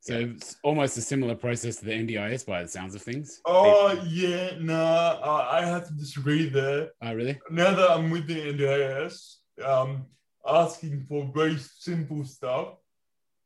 So 0.00 0.18
it's 0.18 0.56
almost 0.62 0.98
a 0.98 1.00
similar 1.00 1.34
process 1.34 1.76
to 1.76 1.86
the 1.86 1.92
NDIS 1.92 2.44
by 2.44 2.62
the 2.62 2.68
sounds 2.68 2.94
of 2.94 3.00
things. 3.00 3.40
Oh 3.46 3.98
yeah, 4.06 4.50
nah, 4.60 5.18
I, 5.24 5.60
I 5.60 5.64
have 5.64 5.88
to 5.88 5.94
disagree 5.94 6.50
there. 6.50 6.90
Oh, 7.00 7.14
really? 7.14 7.40
Now 7.50 7.74
that 7.74 7.90
I'm 7.90 8.10
with 8.10 8.26
the 8.26 8.34
NDIS, 8.34 9.36
um, 9.64 10.04
asking 10.46 11.04
for 11.08 11.30
very 11.34 11.58
simple 11.58 12.24
stuff, 12.24 12.68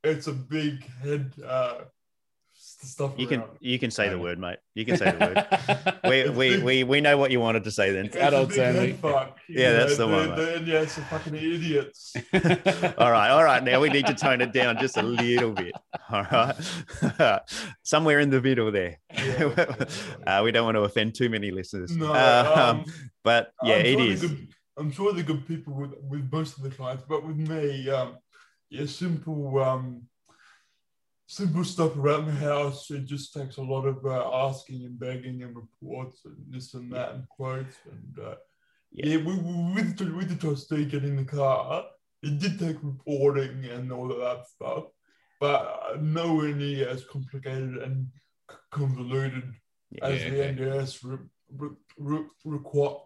it's 0.04 0.26
a 0.26 0.32
big 0.32 0.84
head 1.02 1.32
uh, 1.44 1.74
stuff. 2.54 3.12
You 3.16 3.26
can 3.26 3.42
you 3.60 3.78
can 3.78 3.90
say 3.90 4.08
the 4.08 4.18
word, 4.18 4.38
mate. 4.38 4.58
You 4.74 4.84
can 4.88 4.96
say 4.96 5.10
the 5.10 5.18
word. 5.26 5.98
we, 6.04 6.28
we, 6.30 6.62
we, 6.62 6.84
we 6.84 7.00
know 7.00 7.16
what 7.18 7.30
you 7.30 7.40
wanted 7.40 7.64
to 7.64 7.70
say 7.70 7.90
then. 7.92 8.06
It's 8.06 8.16
adults 8.16 8.54
a 8.56 8.58
big 8.58 8.76
only. 8.76 8.90
head 8.92 8.98
fuck, 9.00 9.38
you 9.48 9.60
Yeah, 9.60 9.72
that's 9.72 9.96
the 9.96 10.06
the 10.06 10.12
one, 10.12 10.28
The, 10.36 10.60
NDIS 10.60 10.98
are 10.98 11.02
fucking 11.02 11.34
idiots. 11.34 12.14
all 12.98 13.10
right, 13.10 13.30
all 13.30 13.42
right. 13.44 13.62
Now 13.62 13.80
we 13.80 13.88
need 13.90 14.06
to 14.06 14.14
tone 14.14 14.40
it 14.40 14.52
down 14.52 14.78
just 14.78 14.96
a 14.96 15.02
little 15.02 15.52
bit. 15.52 15.72
All 16.10 16.22
right, 16.30 17.40
somewhere 17.82 18.20
in 18.20 18.30
the 18.30 18.40
middle 18.40 18.70
there. 18.72 18.98
Yeah. 19.14 19.74
uh, 20.26 20.40
we 20.44 20.52
don't 20.52 20.64
want 20.64 20.76
to 20.76 20.82
offend 20.82 21.14
too 21.14 21.28
many 21.28 21.50
listeners. 21.50 21.96
No, 21.96 22.14
Um, 22.14 22.58
um, 22.80 22.84
but 23.24 23.52
yeah, 23.62 23.74
I'm 23.74 23.80
it 23.86 23.92
sure 23.98 24.06
is. 24.10 24.20
they're 24.20 24.30
Good, 24.30 24.48
I'm 24.78 24.92
sure 24.92 25.12
they're 25.12 25.24
good 25.24 25.46
people 25.46 25.74
with, 25.74 25.92
with 26.08 26.30
most 26.32 26.56
of 26.56 26.62
the 26.62 26.70
clients, 26.70 27.04
but 27.08 27.26
with 27.26 27.36
me, 27.36 27.88
um, 27.90 28.16
yeah, 28.70 28.86
simple, 28.86 29.58
um, 29.58 30.02
simple 31.26 31.64
stuff 31.64 31.96
around 31.96 32.26
the 32.26 32.32
house. 32.32 32.90
It 32.90 33.04
just 33.06 33.34
takes 33.34 33.56
a 33.56 33.62
lot 33.62 33.86
of 33.86 34.04
uh, 34.04 34.30
asking 34.48 34.84
and 34.84 34.98
begging 34.98 35.42
and 35.42 35.56
reports 35.56 36.22
and 36.24 36.36
this 36.48 36.74
and 36.74 36.92
that 36.92 37.14
and 37.14 37.28
quotes 37.28 37.76
and 37.90 38.24
uh, 38.24 38.36
Yeah. 38.92 39.06
yeah, 39.06 39.16
we, 39.18 39.34
we, 39.36 39.74
with 39.74 39.96
the, 39.98 40.14
with 40.14 40.28
the 40.28 40.36
trustee 40.36 40.84
getting 40.84 41.16
the 41.16 41.24
car, 41.24 41.84
it 42.22 42.38
did 42.38 42.58
take 42.58 42.76
reporting 42.82 43.64
and 43.64 43.92
all 43.92 44.10
of 44.12 44.18
that 44.18 44.46
stuff, 44.46 44.84
but 45.40 46.00
nowhere 46.00 46.54
near 46.54 46.88
as 46.88 47.04
complicated 47.04 47.76
and 47.78 48.08
convoluted 48.70 49.54
Yeah, 49.90 50.04
as 50.04 50.22
Yeah, 50.22 50.30
the. 50.30 50.36
NDIS 50.36 51.04
re, 51.04 51.18
re, 51.56 51.68
re, 51.98 52.20
require 52.44 52.96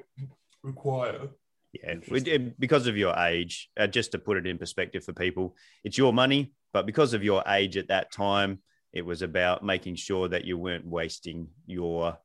require. 0.62 1.29
Yeah, 1.73 1.95
we 2.11 2.53
because 2.59 2.87
of 2.87 2.97
your 2.97 3.16
age, 3.16 3.70
uh, 3.79 3.87
just 3.87 4.12
to 4.12 4.18
put 4.18 4.37
it 4.37 4.47
in 4.47 4.59
perspective 4.59 5.05
for 5.05 5.12
people, 5.14 5.57
it's 5.85 5.97
your 5.97 6.12
money, 6.12 6.53
but 6.73 6.85
because 6.87 7.14
of 7.14 7.25
your 7.25 7.43
age 7.47 7.77
at 7.79 7.89
that 7.89 8.12
time, 8.12 8.59
it 8.93 9.07
was 9.07 9.23
about 9.23 9.64
making 9.64 9.95
sure 9.95 10.29
that 10.29 10.45
you 10.45 10.59
weren't 10.59 10.87
wasting 10.87 11.49
your 11.66 12.18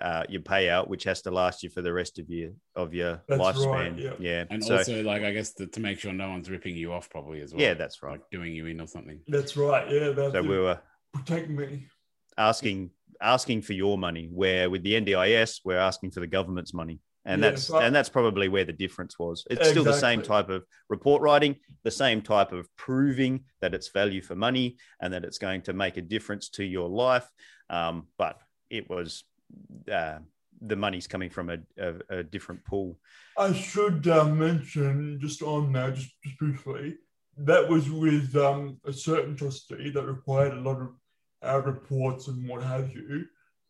uh, 0.00 0.22
your 0.28 0.40
payout, 0.40 0.88
which 0.88 1.04
has 1.04 1.22
to 1.22 1.30
last 1.30 1.62
you 1.62 1.68
for 1.68 1.82
the 1.82 1.92
rest 1.92 2.18
of 2.18 2.30
your 2.30 2.52
of 2.76 2.94
your 2.94 3.20
That's 3.28 3.42
lifespan. 3.42 3.66
right, 3.66 3.98
yeah. 3.98 4.12
yeah, 4.18 4.44
And 4.48 4.64
so 4.64 4.78
also, 4.78 5.02
like, 5.02 5.22
I 5.22 5.32
guess 5.32 5.52
to, 5.54 5.66
to 5.66 5.80
make 5.80 5.98
sure 5.98 6.12
no 6.12 6.30
one's 6.30 6.48
ripping 6.48 6.76
you 6.76 6.92
off 6.92 7.10
probably 7.10 7.40
as 7.42 7.52
well. 7.52 7.60
yeah, 7.60 7.74
that's 7.74 8.02
right. 8.02 8.12
Like 8.12 8.30
doing 8.30 8.54
you 8.54 8.66
in 8.66 8.80
or 8.80 8.86
something. 8.86 9.20
That's 9.26 9.56
right. 9.56 9.90
Yeah, 9.90 10.10
that's 10.10 10.32
So 10.32 10.38
it. 10.38 10.46
we 10.48 10.56
were 10.58 10.78
protecting 11.12 11.56
me. 11.56 11.86
asking 12.38 12.90
asking 13.20 13.62
for 13.62 13.72
your 13.72 13.98
money, 13.98 14.28
where 14.32 14.70
with 14.70 14.82
the 14.84 14.94
NDIS 14.94 15.60
we're 15.64 15.76
asking 15.76 16.12
for 16.12 16.20
the 16.20 16.26
government's 16.28 16.72
money, 16.72 17.00
and 17.28 17.42
Yeah, 17.42 17.50
that's 17.50 17.70
and 17.70 17.94
that's 17.94 18.08
probably 18.08 18.48
where 18.48 18.64
the 18.64 18.72
difference 18.72 19.18
was. 19.18 19.46
It's 19.50 19.68
still 19.68 19.84
the 19.84 19.92
same 19.92 20.22
type 20.22 20.48
of 20.48 20.64
report 20.88 21.20
writing, 21.20 21.56
the 21.84 21.90
same 21.90 22.22
type 22.22 22.52
of 22.52 22.74
proving 22.76 23.44
that 23.60 23.74
it's 23.74 23.88
value 23.88 24.22
for 24.22 24.34
money 24.34 24.78
and 25.00 25.12
that 25.12 25.24
it's 25.24 25.38
going 25.38 25.62
to 25.62 25.74
make 25.74 25.98
a 25.98 26.02
difference 26.02 26.48
to 26.50 26.64
your 26.64 26.88
life, 26.88 27.28
um, 27.70 28.08
but 28.16 28.40
it 28.70 28.88
was. 28.90 29.24
Uh, 29.90 30.18
the 30.60 30.74
money's 30.74 31.06
coming 31.06 31.30
from 31.30 31.50
a, 31.50 31.58
a, 31.78 32.18
a 32.18 32.22
different 32.24 32.64
pool. 32.64 32.98
I 33.36 33.52
should 33.52 34.08
uh, 34.08 34.24
mention 34.24 35.20
just 35.20 35.40
on 35.40 35.70
now, 35.70 35.90
just, 35.90 36.10
just 36.24 36.36
briefly, 36.36 36.96
that 37.36 37.68
was 37.68 37.88
with 37.88 38.34
um, 38.34 38.80
a 38.84 38.92
certain 38.92 39.36
trustee 39.36 39.90
that 39.90 40.04
required 40.04 40.54
a 40.54 40.60
lot 40.60 40.80
of 40.80 40.88
uh, 41.46 41.62
reports 41.64 42.26
and 42.26 42.48
what 42.48 42.62
have 42.64 42.92
you. 42.92 43.26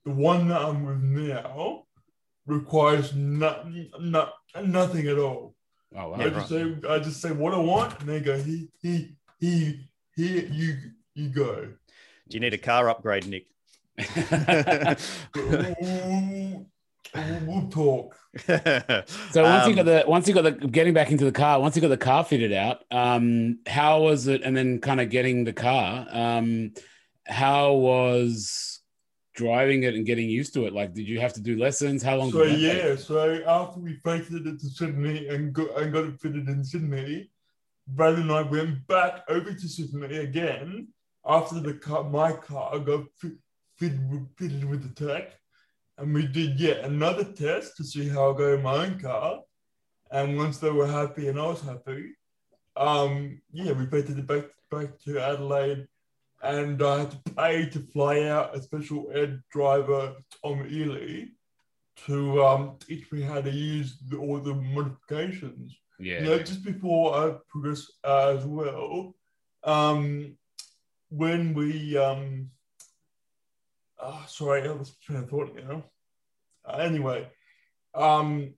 The 0.06 0.12
one 0.12 0.48
that 0.48 0.62
I'm 0.62 0.86
with 0.86 1.02
now 1.02 1.84
requires 2.48 3.14
not, 3.14 3.66
not, 4.00 4.32
nothing 4.64 5.06
at 5.06 5.18
all. 5.18 5.54
Oh, 5.96 6.10
wow. 6.10 6.16
I 6.18 6.28
just 6.28 6.48
say 6.48 6.76
I 6.88 6.98
just 6.98 7.20
say 7.22 7.30
what 7.30 7.54
I 7.54 7.58
want, 7.58 7.98
and 8.00 8.08
they 8.08 8.20
go 8.20 8.36
he 8.36 8.68
he 8.82 9.16
he 9.40 9.88
here 10.14 10.46
you 10.50 10.76
you 11.14 11.28
go. 11.30 11.68
Do 12.28 12.36
you 12.36 12.40
need 12.40 12.52
a 12.52 12.58
car 12.58 12.90
upgrade, 12.90 13.26
Nick? 13.26 13.46
we'll, 15.34 16.66
we'll 17.46 17.68
talk. 17.70 18.16
So 19.30 19.42
once 19.42 19.66
you 19.66 19.72
Um, 19.72 19.76
got 19.76 19.84
the 19.86 20.04
once 20.06 20.28
you 20.28 20.34
got 20.34 20.44
the 20.44 20.52
getting 20.52 20.92
back 20.94 21.10
into 21.10 21.24
the 21.24 21.32
car, 21.32 21.58
once 21.60 21.74
you 21.74 21.82
got 21.82 21.88
the 21.88 21.96
car 21.96 22.22
fitted 22.24 22.52
out, 22.52 22.84
um, 22.90 23.60
how 23.66 24.02
was 24.02 24.26
it? 24.26 24.42
And 24.42 24.56
then 24.56 24.80
kind 24.80 25.00
of 25.00 25.08
getting 25.10 25.44
the 25.44 25.54
car, 25.54 26.06
um, 26.10 26.72
how 27.26 27.72
was 27.74 28.77
driving 29.38 29.84
it 29.84 29.94
and 29.94 30.04
getting 30.04 30.28
used 30.28 30.52
to 30.54 30.66
it? 30.66 30.72
Like, 30.72 30.92
did 30.92 31.06
you 31.06 31.20
have 31.20 31.32
to 31.34 31.40
do 31.40 31.56
lessons? 31.56 32.02
How 32.02 32.16
long? 32.16 32.30
So 32.32 32.44
that 32.44 32.50
take? 32.50 32.60
yeah, 32.60 32.96
so 32.96 33.42
after 33.46 33.80
we 33.80 33.94
freighted 34.02 34.46
it 34.46 34.58
to 34.60 34.68
Sydney 34.68 35.28
and 35.28 35.52
got 35.52 35.70
and 35.80 35.92
got 35.92 36.04
it 36.04 36.20
fitted 36.20 36.48
in 36.48 36.64
Sydney, 36.64 37.30
Brad 37.86 38.14
and 38.14 38.32
I 38.32 38.42
went 38.42 38.86
back 38.86 39.24
over 39.28 39.52
to 39.52 39.68
Sydney 39.68 40.16
again 40.18 40.88
after 41.24 41.60
the 41.60 41.74
car, 41.74 42.04
my 42.04 42.32
car 42.32 42.78
got 42.78 43.04
fit, 43.16 43.34
fitted, 43.76 44.26
fitted 44.36 44.64
with 44.64 44.82
the 44.82 45.06
tech, 45.06 45.38
and 45.98 46.12
we 46.12 46.26
did 46.26 46.58
yet 46.58 46.84
another 46.84 47.24
test 47.24 47.76
to 47.76 47.84
see 47.84 48.08
how 48.08 48.32
I 48.32 48.38
go 48.38 48.54
in 48.54 48.62
my 48.62 48.86
own 48.86 48.98
car. 48.98 49.40
And 50.10 50.38
once 50.38 50.58
they 50.58 50.70
were 50.70 50.86
happy 50.86 51.28
and 51.28 51.38
I 51.38 51.46
was 51.46 51.60
happy, 51.60 52.12
um, 52.76 53.40
yeah, 53.52 53.72
we 53.72 53.86
freighted 53.86 54.18
it 54.18 54.26
back 54.26 54.46
back 54.70 54.98
to 55.04 55.18
Adelaide, 55.18 55.86
and 56.42 56.82
I 56.82 57.00
had 57.00 57.10
to 57.10 57.34
pay 57.34 57.68
to 57.70 57.80
fly 57.92 58.22
out 58.22 58.56
a 58.56 58.62
special 58.62 59.10
ed 59.12 59.42
driver, 59.50 60.14
Tom 60.42 60.66
Ely, 60.70 61.26
to 62.06 62.44
um, 62.44 62.76
teach 62.86 63.10
me 63.10 63.22
how 63.22 63.40
to 63.40 63.50
use 63.50 63.98
the, 64.08 64.16
all 64.16 64.38
the 64.38 64.54
modifications. 64.54 65.76
Yeah. 65.98 66.20
You 66.20 66.24
know, 66.26 66.38
just 66.38 66.64
before 66.64 67.14
I 67.14 67.34
progress 67.48 67.90
uh, 68.04 68.36
as 68.38 68.44
well, 68.44 69.14
um, 69.64 70.36
when 71.10 71.54
we, 71.54 71.96
um, 71.96 72.50
oh, 73.98 74.24
sorry, 74.28 74.68
I 74.68 74.72
was 74.72 74.94
trying 75.02 75.22
to 75.22 75.28
thought, 75.28 75.54
you 75.56 75.64
know. 75.64 75.82
Uh, 76.64 76.76
anyway, 76.76 77.28
um, 77.94 78.54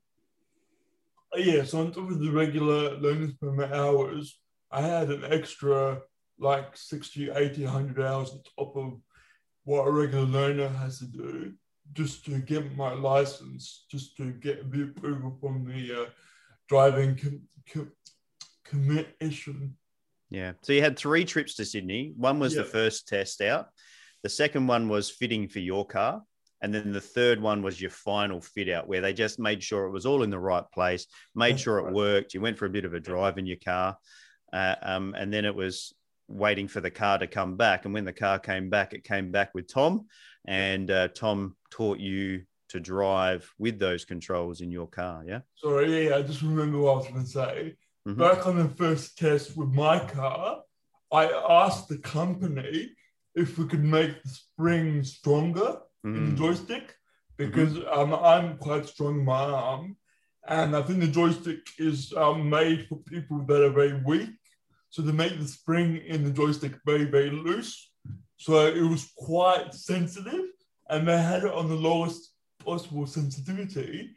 yeah, 1.34 1.64
so 1.64 1.80
on 1.80 1.92
top 1.92 2.10
of 2.10 2.20
the 2.20 2.30
regular 2.30 2.96
learner's 2.96 3.32
permit 3.34 3.72
hours, 3.72 4.38
I 4.70 4.82
had 4.82 5.10
an 5.10 5.24
extra 5.24 6.02
like 6.40 6.76
60, 6.76 7.30
80, 7.30 7.64
100 7.64 8.04
hours 8.04 8.30
on 8.30 8.40
top 8.58 8.76
of 8.76 9.00
what 9.64 9.86
a 9.86 9.90
regular 9.90 10.24
learner 10.24 10.68
has 10.68 10.98
to 10.98 11.06
do 11.06 11.52
just 11.92 12.24
to 12.24 12.38
get 12.38 12.76
my 12.76 12.92
license, 12.92 13.84
just 13.90 14.16
to 14.16 14.32
get 14.32 14.70
the 14.70 14.84
approval 14.84 15.36
from 15.40 15.64
the 15.64 16.02
uh, 16.02 16.06
driving 16.68 17.16
com- 17.16 17.42
com- 17.72 17.92
commission. 18.64 19.76
Yeah. 20.30 20.52
So 20.62 20.72
you 20.72 20.80
had 20.80 20.96
three 20.96 21.24
trips 21.24 21.56
to 21.56 21.64
Sydney. 21.64 22.12
One 22.16 22.38
was 22.38 22.54
the 22.54 22.64
first 22.64 23.08
test 23.08 23.40
out. 23.40 23.68
The 24.22 24.28
second 24.28 24.66
one 24.66 24.88
was 24.88 25.10
fitting 25.10 25.48
for 25.48 25.58
your 25.58 25.84
car. 25.84 26.22
And 26.62 26.74
then 26.74 26.92
the 26.92 27.00
third 27.00 27.40
one 27.40 27.62
was 27.62 27.80
your 27.80 27.90
final 27.90 28.40
fit 28.40 28.68
out 28.68 28.86
where 28.86 29.00
they 29.00 29.14
just 29.14 29.38
made 29.38 29.62
sure 29.62 29.86
it 29.86 29.92
was 29.92 30.04
all 30.04 30.22
in 30.22 30.30
the 30.30 30.38
right 30.38 30.64
place, 30.72 31.06
made 31.34 31.52
That's 31.52 31.62
sure 31.62 31.78
it 31.78 31.94
worked. 31.94 32.34
You 32.34 32.42
went 32.42 32.58
for 32.58 32.66
a 32.66 32.70
bit 32.70 32.84
of 32.84 32.92
a 32.92 33.00
drive 33.00 33.38
in 33.38 33.46
your 33.46 33.56
car. 33.64 33.96
Uh, 34.52 34.74
um, 34.82 35.14
and 35.16 35.32
then 35.32 35.44
it 35.44 35.54
was 35.54 35.94
waiting 36.30 36.68
for 36.68 36.80
the 36.80 36.90
car 36.90 37.18
to 37.18 37.26
come 37.26 37.56
back. 37.56 37.84
And 37.84 37.92
when 37.94 38.04
the 38.04 38.12
car 38.12 38.38
came 38.38 38.70
back, 38.70 38.92
it 38.92 39.04
came 39.04 39.30
back 39.30 39.54
with 39.54 39.66
Tom. 39.72 40.06
And 40.46 40.90
uh, 40.90 41.08
Tom 41.08 41.56
taught 41.70 41.98
you 41.98 42.42
to 42.68 42.80
drive 42.80 43.52
with 43.58 43.78
those 43.78 44.04
controls 44.04 44.60
in 44.60 44.70
your 44.70 44.86
car. 44.86 45.24
Yeah. 45.26 45.40
Sorry, 45.56 46.08
yeah, 46.08 46.16
I 46.16 46.22
just 46.22 46.42
remember 46.42 46.78
what 46.78 46.92
I 46.92 46.96
was 46.96 47.06
going 47.08 47.24
to 47.24 47.30
say. 47.30 47.76
Mhm. 48.08 48.16
Back 48.16 48.46
on 48.46 48.56
the 48.56 48.68
first 48.68 49.18
test 49.18 49.56
with 49.56 49.68
my 49.68 49.98
car, 49.98 50.62
I 51.12 51.26
asked 51.26 51.88
the 51.88 51.98
company 51.98 52.90
if 53.34 53.58
we 53.58 53.66
could 53.66 53.84
make 53.84 54.22
the 54.22 54.28
spring 54.28 55.02
stronger 55.02 55.80
in 56.04 56.14
Mm. 56.14 56.30
the 56.30 56.36
joystick 56.36 56.96
because 57.36 57.76
um, 57.90 58.14
I'm 58.14 58.56
quite 58.58 58.86
strong 58.86 59.18
in 59.18 59.24
my 59.24 59.42
arm. 59.44 59.96
And 60.48 60.74
I 60.74 60.82
think 60.82 61.00
the 61.00 61.08
joystick 61.08 61.60
is 61.78 62.12
um, 62.14 62.48
made 62.48 62.86
for 62.88 62.96
people 62.98 63.40
that 63.48 63.62
are 63.62 63.70
very 63.70 64.00
weak. 64.04 64.30
So 64.90 65.02
they 65.02 65.12
make 65.12 65.38
the 65.38 65.46
spring 65.46 65.96
in 65.96 66.24
the 66.24 66.30
joystick 66.30 66.74
very, 66.84 67.04
very 67.04 67.30
loose. 67.30 67.90
So 68.36 68.66
it 68.66 68.82
was 68.82 69.12
quite 69.16 69.74
sensitive 69.74 70.46
and 70.88 71.06
they 71.06 71.20
had 71.20 71.44
it 71.44 71.52
on 71.52 71.68
the 71.68 71.74
lowest 71.74 72.32
possible 72.64 73.06
sensitivity. 73.06 74.10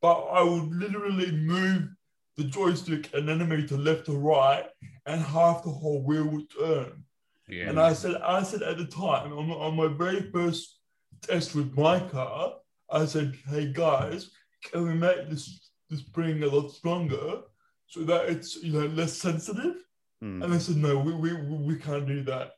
But 0.00 0.20
I 0.22 0.42
would 0.42 0.70
literally 0.74 1.32
move 1.32 1.88
the 2.36 2.44
joystick 2.44 3.12
an 3.12 3.28
enemy 3.28 3.66
to 3.66 3.76
left 3.76 4.08
or 4.08 4.18
right 4.18 4.66
and 5.06 5.20
half 5.20 5.62
the 5.62 5.70
whole 5.70 6.02
wheel 6.02 6.26
would 6.28 6.50
turn. 6.50 7.04
Yeah. 7.48 7.68
And 7.68 7.80
I 7.80 7.92
said, 7.92 8.16
I 8.22 8.42
said 8.42 8.62
at 8.62 8.78
the 8.78 8.86
time 8.86 9.32
on, 9.32 9.50
on 9.50 9.76
my 9.76 9.88
very 9.88 10.30
first 10.30 10.78
test 11.22 11.54
with 11.54 11.76
my 11.76 12.00
car, 12.00 12.54
I 12.90 13.04
said, 13.06 13.36
"Hey 13.48 13.72
guys, 13.72 14.30
can 14.64 14.86
we 14.86 14.94
make 14.94 15.28
this 15.28 15.70
the 15.88 15.96
spring 15.96 16.42
a 16.42 16.46
lot 16.46 16.70
stronger 16.70 17.42
so 17.86 18.04
that 18.04 18.28
it's 18.28 18.62
you 18.62 18.72
know 18.72 18.86
less 18.86 19.14
sensitive?" 19.14 19.76
Mm. 20.22 20.44
And 20.44 20.52
they 20.52 20.58
said, 20.58 20.76
"No, 20.76 20.98
we 20.98 21.12
we, 21.12 21.32
we 21.34 21.76
can't 21.76 22.06
do 22.06 22.22
that." 22.24 22.52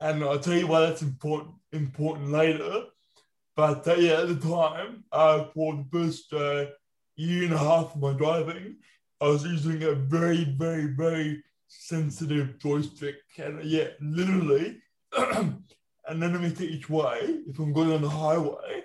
And 0.00 0.22
I'll 0.24 0.38
tell 0.38 0.56
you 0.56 0.66
why 0.66 0.80
that's 0.80 1.02
important 1.02 1.54
important 1.72 2.30
later. 2.30 2.84
But 3.56 3.86
uh, 3.86 3.94
yeah, 3.94 4.22
at 4.22 4.28
the 4.28 4.36
time, 4.36 5.04
uh, 5.12 5.44
for 5.54 5.74
the 5.74 5.86
first 5.92 6.32
uh, 6.32 6.66
year 7.16 7.44
and 7.44 7.52
a 7.52 7.58
half 7.58 7.94
of 7.94 8.00
my 8.00 8.12
driving, 8.12 8.76
I 9.20 9.28
was 9.28 9.44
using 9.44 9.82
a 9.82 9.92
very, 9.92 10.44
very, 10.44 10.86
very 10.86 11.42
sensitive 11.68 12.58
joystick. 12.58 13.16
And 13.38 13.62
yeah, 13.64 13.88
literally, 14.00 14.80
an 16.10 16.22
enemy 16.22 16.52
each 16.60 16.88
way. 16.88 17.40
If 17.48 17.58
I'm 17.58 17.72
going 17.72 17.92
on 17.92 18.02
the 18.02 18.08
highway, 18.08 18.82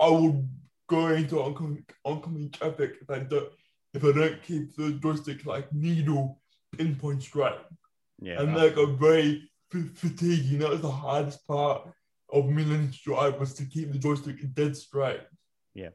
I 0.00 0.08
will 0.08 0.44
go 0.88 1.08
into 1.08 1.40
oncoming, 1.40 1.84
oncoming 2.04 2.50
traffic 2.50 2.96
if 3.00 3.10
I 3.10 3.20
don't 3.20 3.48
if 3.94 4.04
I 4.04 4.12
don't 4.12 4.42
keep 4.42 4.76
the 4.76 4.90
joystick 5.02 5.46
like 5.46 5.72
needle 5.72 6.40
pinpoint 6.76 7.22
straight. 7.22 7.54
Yeah. 8.20 8.40
And 8.40 8.56
that 8.56 8.78
a 8.78 8.86
very 8.86 9.50
f- 9.74 9.90
fatiguing. 9.94 10.58
That 10.60 10.70
was 10.70 10.80
the 10.80 10.90
hardest 10.90 11.46
part 11.46 11.88
of 12.32 12.46
Millennium's 12.46 12.98
drive 13.00 13.38
was 13.38 13.54
to 13.54 13.64
keep 13.64 13.92
the 13.92 13.98
joystick 13.98 14.36
dead 14.54 14.76
straight. 14.76 15.20
Yeah. 15.74 15.90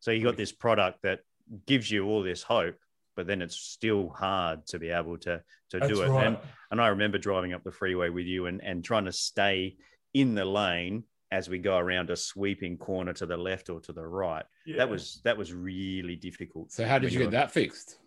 So 0.00 0.10
you 0.10 0.22
got 0.22 0.36
this 0.36 0.52
product 0.52 1.02
that 1.02 1.20
gives 1.66 1.90
you 1.90 2.06
all 2.06 2.22
this 2.22 2.42
hope, 2.42 2.76
but 3.14 3.26
then 3.26 3.42
it's 3.42 3.56
still 3.56 4.08
hard 4.08 4.66
to 4.68 4.78
be 4.78 4.90
able 4.90 5.18
to 5.18 5.42
to 5.70 5.78
That's 5.78 5.92
do 5.92 6.02
it. 6.02 6.08
right. 6.08 6.26
And 6.26 6.38
and 6.70 6.80
I 6.80 6.88
remember 6.88 7.18
driving 7.18 7.52
up 7.52 7.64
the 7.64 7.72
freeway 7.72 8.08
with 8.08 8.26
you 8.26 8.46
and 8.46 8.62
and 8.62 8.84
trying 8.84 9.04
to 9.04 9.12
stay 9.12 9.76
in 10.14 10.34
the 10.34 10.44
lane 10.44 11.04
as 11.32 11.48
we 11.48 11.58
go 11.58 11.76
around 11.76 12.10
a 12.10 12.16
sweeping 12.16 12.78
corner 12.78 13.12
to 13.12 13.26
the 13.26 13.36
left 13.36 13.68
or 13.68 13.80
to 13.80 13.92
the 13.92 14.06
right. 14.06 14.44
Yeah. 14.64 14.78
That 14.78 14.88
was 14.88 15.20
that 15.24 15.36
was 15.36 15.52
really 15.52 16.16
difficult. 16.16 16.72
So 16.72 16.84
how 16.86 16.98
did 16.98 17.12
you 17.12 17.20
get 17.20 17.32
that 17.32 17.52
fixed? 17.52 17.98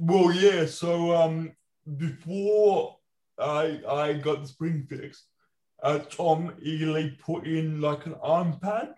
Well, 0.00 0.32
yeah. 0.32 0.66
So 0.66 1.14
um, 1.14 1.52
before 1.96 2.96
I 3.38 3.80
I 3.88 4.12
got 4.14 4.42
the 4.42 4.48
spring 4.48 4.86
fixed, 4.88 5.24
uh, 5.82 5.98
Tom 5.98 6.54
eagerly 6.62 7.16
put 7.24 7.46
in 7.46 7.80
like 7.80 8.06
an 8.06 8.14
arm 8.22 8.58
pad 8.60 8.94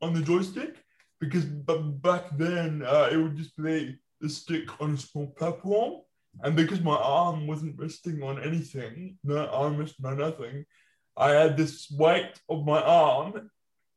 on 0.00 0.14
the 0.14 0.22
joystick 0.22 0.76
because 1.20 1.44
but 1.44 2.02
back 2.02 2.36
then 2.36 2.82
uh, 2.86 3.08
it 3.12 3.16
would 3.16 3.36
just 3.36 3.56
be 3.56 3.98
the 4.20 4.28
stick 4.28 4.80
on 4.80 4.94
a 4.94 4.96
small 4.96 5.28
platform, 5.28 6.00
and 6.42 6.56
because 6.56 6.80
my 6.80 6.96
arm 6.96 7.46
wasn't 7.46 7.78
resting 7.78 8.22
on 8.22 8.42
anything, 8.42 9.16
no 9.24 9.46
armrest, 9.46 9.94
no 10.00 10.14
nothing, 10.14 10.64
I 11.16 11.30
had 11.30 11.56
this 11.56 11.90
weight 11.90 12.40
of 12.48 12.64
my 12.64 12.80
arm 12.82 13.50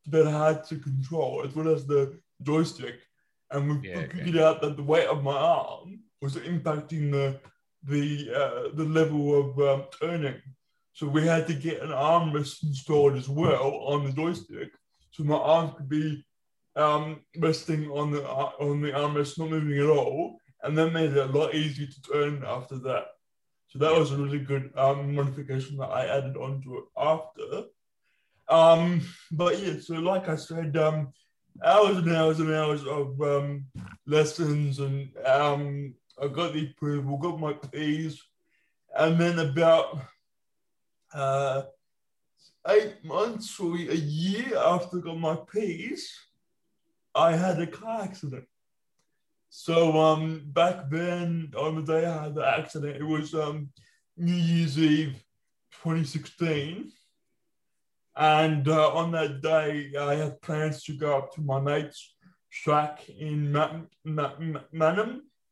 that 0.08 0.28
I 0.28 0.48
had 0.48 0.64
to 0.66 0.78
control 0.78 1.44
as 1.46 1.56
well 1.56 1.70
as 1.70 1.86
the 1.86 2.20
joystick, 2.44 2.96
and 3.52 3.70
we 3.82 3.90
Yeah, 3.90 3.98
okay. 4.00 4.18
figured 4.20 4.38
out 4.44 4.62
that 4.62 4.78
the 4.78 4.84
weight 4.84 5.08
of 5.08 5.24
my 5.24 5.36
arm 5.36 6.00
was 6.22 6.36
impacting 6.36 7.12
the 7.12 7.40
the 7.84 8.30
uh, 8.34 8.76
the 8.76 8.86
level 8.86 9.40
of 9.40 9.60
um, 9.60 9.86
turning. 10.00 10.42
So 10.94 11.08
we 11.08 11.26
had 11.26 11.48
to 11.48 11.54
get 11.54 11.82
an 11.82 11.90
armrest 11.90 12.64
installed 12.64 13.16
as 13.16 13.30
well 13.30 13.84
on 13.86 14.06
the 14.06 14.12
joystick, 14.12 14.72
so 15.12 15.24
my 15.24 15.38
arms 15.38 15.74
could 15.78 15.90
be 15.90 16.24
um, 16.76 17.22
resting 17.38 17.90
on 17.90 18.12
the 18.12 18.28
uh, 18.28 18.52
on 18.60 18.82
the 18.82 18.92
armrest, 18.92 19.40
not 19.40 19.50
moving 19.50 19.80
at 19.80 19.90
all, 19.90 20.38
and 20.64 20.78
that 20.78 20.92
made 20.92 21.12
it 21.12 21.18
a 21.18 21.26
lot 21.26 21.56
easier 21.56 21.88
to 21.88 22.02
turn 22.02 22.44
after 22.46 22.78
that. 22.80 23.06
So 23.68 23.80
that 23.80 23.98
was 23.98 24.12
a 24.12 24.18
really 24.18 24.40
good 24.40 24.72
um, 24.76 25.16
modification 25.16 25.78
that 25.78 25.90
I 25.90 26.06
added 26.06 26.36
onto 26.36 26.78
it 26.78 26.84
after. 26.98 27.68
Um, 28.50 29.02
but 29.32 29.60
yeah, 29.60 29.80
so 29.80 29.96
like 29.96 30.28
I 30.28 30.36
said, 30.36 30.76
um, 30.76 31.14
hours 31.64 31.98
and 31.98 32.12
hours 32.12 32.40
and 32.42 32.54
hours 32.54 32.86
of 32.86 33.22
um, 33.22 33.66
lessons, 34.06 34.80
and 34.80 35.16
um, 35.26 35.94
I 36.22 36.28
got 36.28 36.54
the 36.54 36.70
approval, 36.70 37.18
got 37.18 37.40
my 37.40 37.54
P's, 37.54 38.22
and 38.96 39.20
then 39.20 39.40
about 39.40 40.00
uh, 41.14 41.64
eight 42.68 43.04
months 43.04 43.60
or 43.60 43.76
a 43.76 43.96
year 43.96 44.56
after 44.58 45.00
I 45.00 45.02
got 45.02 45.18
my 45.18 45.38
P's, 45.52 46.14
I 47.16 47.36
had 47.36 47.60
a 47.60 47.68
car 47.68 48.04
accident. 48.04 48.46
So 49.50 50.00
um, 50.00 50.44
back 50.46 50.90
then, 50.90 51.52
on 51.58 51.76
the 51.76 51.94
day 51.94 52.06
I 52.06 52.24
had 52.24 52.36
the 52.36 52.48
accident, 52.48 52.98
it 52.98 53.04
was 53.04 53.34
um, 53.34 53.70
New 54.16 54.34
Year's 54.34 54.78
Eve 54.78 55.22
2016. 55.72 56.92
And 58.16 58.68
uh, 58.68 58.94
on 58.94 59.12
that 59.12 59.42
day, 59.42 59.92
I 60.00 60.16
had 60.16 60.42
plans 60.42 60.84
to 60.84 60.94
go 60.94 61.18
up 61.18 61.34
to 61.34 61.42
my 61.42 61.60
mate's 61.60 62.14
shack 62.50 63.10
in 63.10 63.52
Man- 63.52 63.88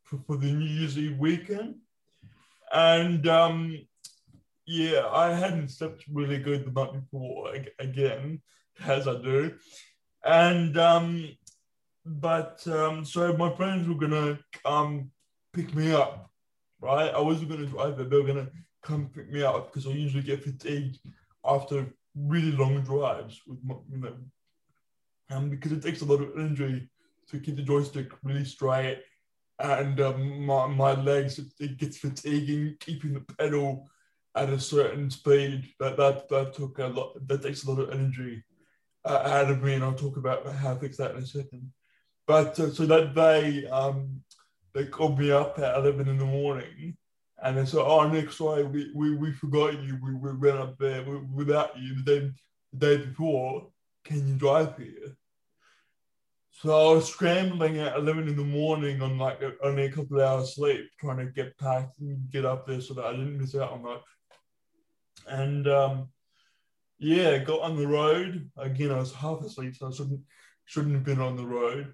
for, 0.09 0.19
for 0.25 0.37
the 0.37 0.47
New 0.47 0.65
Year's 0.65 0.97
Eve 0.97 1.17
weekend. 1.17 1.75
And 2.73 3.27
um, 3.27 3.77
yeah, 4.65 5.07
I 5.11 5.33
hadn't 5.33 5.69
slept 5.69 6.03
really 6.11 6.39
good 6.39 6.65
the 6.65 6.71
night 6.71 6.93
before 6.93 7.53
again, 7.79 8.41
as 8.85 9.07
I 9.07 9.21
do. 9.21 9.53
And 10.23 10.77
um, 10.77 11.29
but 12.05 12.65
um, 12.67 13.05
so 13.05 13.33
my 13.33 13.53
friends 13.55 13.87
were 13.87 13.95
gonna 13.95 14.39
um 14.65 15.11
pick 15.53 15.73
me 15.73 15.93
up, 15.93 16.29
right? 16.81 17.13
I 17.13 17.21
wasn't 17.21 17.49
gonna 17.49 17.65
drive 17.65 17.99
it; 17.99 18.09
they 18.09 18.15
were 18.17 18.27
gonna 18.27 18.49
come 18.83 19.09
pick 19.13 19.31
me 19.31 19.43
up 19.43 19.71
because 19.71 19.87
I 19.87 19.91
usually 19.91 20.23
get 20.23 20.43
fatigued 20.43 20.99
after 21.45 21.93
really 22.15 22.51
long 22.51 22.81
drives 22.81 23.39
with 23.47 23.59
my, 23.63 23.75
you 23.91 23.97
know, 23.97 24.15
um, 25.31 25.49
because 25.49 25.71
it 25.71 25.81
takes 25.81 26.01
a 26.01 26.05
lot 26.05 26.21
of 26.21 26.31
energy 26.35 26.89
to 27.29 27.39
keep 27.39 27.55
the 27.55 27.61
joystick 27.61 28.11
really 28.23 28.45
straight, 28.45 29.03
and 29.59 29.99
um, 30.01 30.45
my 30.45 30.67
my 30.67 30.93
legs 30.93 31.39
it, 31.59 31.77
gets 31.77 31.97
fatiguing 31.97 32.77
keeping 32.79 33.13
the 33.13 33.21
pedal 33.21 33.89
at 34.35 34.49
a 34.49 34.59
certain 34.59 35.09
speed. 35.09 35.73
That 35.79 35.97
that 35.97 36.29
that 36.29 36.53
took 36.53 36.79
a 36.79 36.87
lot. 36.87 37.27
That 37.27 37.43
takes 37.43 37.63
a 37.63 37.71
lot 37.71 37.81
of 37.81 37.91
energy 37.91 38.43
uh, 39.05 39.21
out 39.25 39.51
of 39.51 39.61
me, 39.61 39.73
and 39.73 39.83
I'll 39.83 39.93
talk 39.93 40.17
about 40.17 40.45
how 40.55 40.73
to 40.73 40.79
fix 40.79 40.97
that 40.97 41.11
in 41.11 41.23
a 41.23 41.25
second. 41.25 41.71
But 42.27 42.59
uh, 42.59 42.71
so 42.71 42.85
that 42.85 43.15
day, 43.15 43.65
um, 43.67 44.21
they 44.73 44.85
called 44.85 45.17
me 45.17 45.31
up 45.31 45.57
at 45.59 45.77
11 45.77 46.07
in 46.07 46.17
the 46.17 46.25
morning 46.25 46.95
and 47.41 47.57
they 47.57 47.65
said, 47.65 47.81
Oh, 47.83 48.07
Nick, 48.07 48.31
sorry, 48.31 48.63
we, 48.63 48.91
we, 48.93 49.15
we 49.15 49.31
forgot 49.31 49.81
you. 49.81 49.97
We, 50.01 50.13
we 50.13 50.33
went 50.33 50.57
up 50.57 50.77
there 50.77 51.03
without 51.33 51.77
you 51.77 51.95
the 51.95 52.01
day, 52.03 52.31
the 52.73 52.97
day 52.97 53.05
before. 53.05 53.67
Can 54.03 54.27
you 54.27 54.35
drive 54.35 54.77
here? 54.77 55.15
So 56.61 56.91
I 56.91 56.93
was 56.93 57.07
scrambling 57.07 57.77
at 57.77 57.95
11 57.95 58.27
in 58.27 58.35
the 58.35 58.43
morning 58.43 59.01
on 59.01 59.17
like 59.17 59.39
only 59.63 59.85
a 59.85 59.91
couple 59.91 60.19
of 60.19 60.27
hours 60.27 60.55
sleep, 60.55 60.89
trying 60.99 61.15
to 61.19 61.31
get 61.31 61.57
packed 61.57 61.99
and 61.99 62.29
get 62.31 62.43
up 62.43 62.67
there 62.67 62.81
so 62.81 62.93
that 62.95 63.05
I 63.05 63.11
didn't 63.11 63.39
miss 63.39 63.55
out 63.55 63.71
on 63.71 63.83
much. 63.83 64.01
And 65.25 65.65
um, 65.69 66.09
yeah, 66.97 67.37
got 67.37 67.61
on 67.61 67.77
the 67.77 67.87
road. 67.87 68.51
Again, 68.57 68.91
I 68.91 68.97
was 68.97 69.13
half 69.13 69.39
asleep, 69.39 69.77
so 69.77 69.87
I 69.87 69.91
shouldn't, 69.91 70.19
shouldn't 70.65 70.95
have 70.95 71.05
been 71.05 71.21
on 71.21 71.37
the 71.37 71.45
road. 71.45 71.93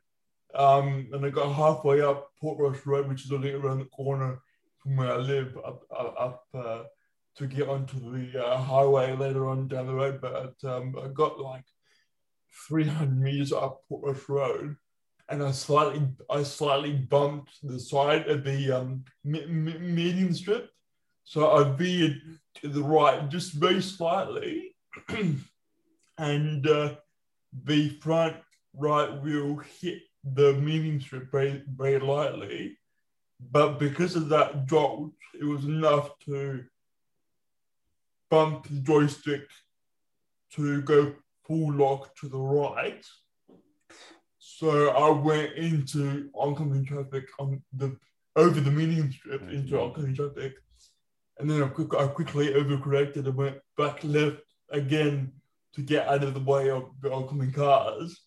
Um, 0.55 1.09
and 1.13 1.23
I 1.23 1.29
got 1.29 1.53
halfway 1.53 2.01
up 2.01 2.31
Portrush 2.41 2.87
Road, 2.87 3.07
which 3.07 3.23
is 3.23 3.31
only 3.31 3.53
around 3.53 3.77
the 3.77 3.85
corner 3.85 4.39
from 4.79 4.95
where 4.95 5.11
I 5.11 5.17
live, 5.17 5.55
up 5.63 5.83
up, 5.95 6.15
up 6.17 6.43
uh, 6.55 6.83
to 7.35 7.45
get 7.45 7.69
onto 7.69 7.99
the 7.99 8.43
uh, 8.43 8.57
highway 8.57 9.15
later 9.15 9.47
on 9.47 9.67
down 9.67 9.85
the 9.85 9.93
road. 9.93 10.21
But 10.21 10.55
um, 10.63 10.95
I 10.99 11.09
got 11.09 11.39
like 11.39 11.65
300 12.67 13.19
meters 13.19 13.51
up 13.51 13.81
Portrush 13.89 14.27
Road, 14.29 14.75
and 15.29 15.43
I 15.43 15.51
slightly 15.51 16.07
I 16.29 16.43
slightly 16.43 16.93
bumped 16.93 17.51
the 17.63 17.79
side 17.79 18.27
of 18.27 18.43
the 18.43 18.71
um, 18.71 19.05
me- 19.23 19.45
me- 19.45 19.77
median 19.77 20.33
strip, 20.33 20.69
so 21.23 21.51
I 21.51 21.75
veered 21.75 22.21
to 22.55 22.67
the 22.67 22.83
right 22.83 23.27
just 23.29 23.53
very 23.53 23.81
slightly, 23.81 24.75
and 26.17 26.67
uh, 26.67 26.95
the 27.63 27.89
front 28.01 28.37
right 28.73 29.21
wheel 29.21 29.61
hit 29.79 29.99
the 30.23 30.53
median 30.53 30.99
strip 30.99 31.31
very, 31.31 31.63
very 31.67 31.99
lightly. 31.99 32.77
But 33.51 33.79
because 33.79 34.15
of 34.15 34.29
that 34.29 34.65
jolt, 34.65 35.11
it 35.39 35.43
was 35.43 35.65
enough 35.65 36.17
to 36.25 36.63
bump 38.29 38.67
the 38.67 38.79
joystick 38.79 39.43
to 40.53 40.81
go 40.81 41.13
full 41.47 41.73
lock 41.73 42.15
to 42.17 42.27
the 42.27 42.37
right. 42.37 43.05
So 44.39 44.89
I 44.89 45.09
went 45.09 45.53
into 45.53 46.29
oncoming 46.33 46.85
traffic 46.85 47.27
on 47.39 47.61
the 47.73 47.97
over 48.35 48.59
the 48.59 48.71
median 48.71 49.11
strip 49.11 49.41
into 49.49 49.79
oncoming 49.79 50.15
traffic. 50.15 50.55
And 51.39 51.49
then 51.49 51.63
I, 51.63 51.67
quick, 51.67 51.93
I 51.95 52.07
quickly 52.07 52.53
overcorrected 52.53 53.25
and 53.25 53.35
went 53.35 53.57
back 53.77 54.03
left 54.03 54.41
again 54.69 55.31
to 55.73 55.81
get 55.81 56.07
out 56.07 56.23
of 56.23 56.33
the 56.33 56.39
way 56.39 56.69
of 56.69 56.89
the 57.01 57.11
oncoming 57.11 57.51
cars. 57.51 58.21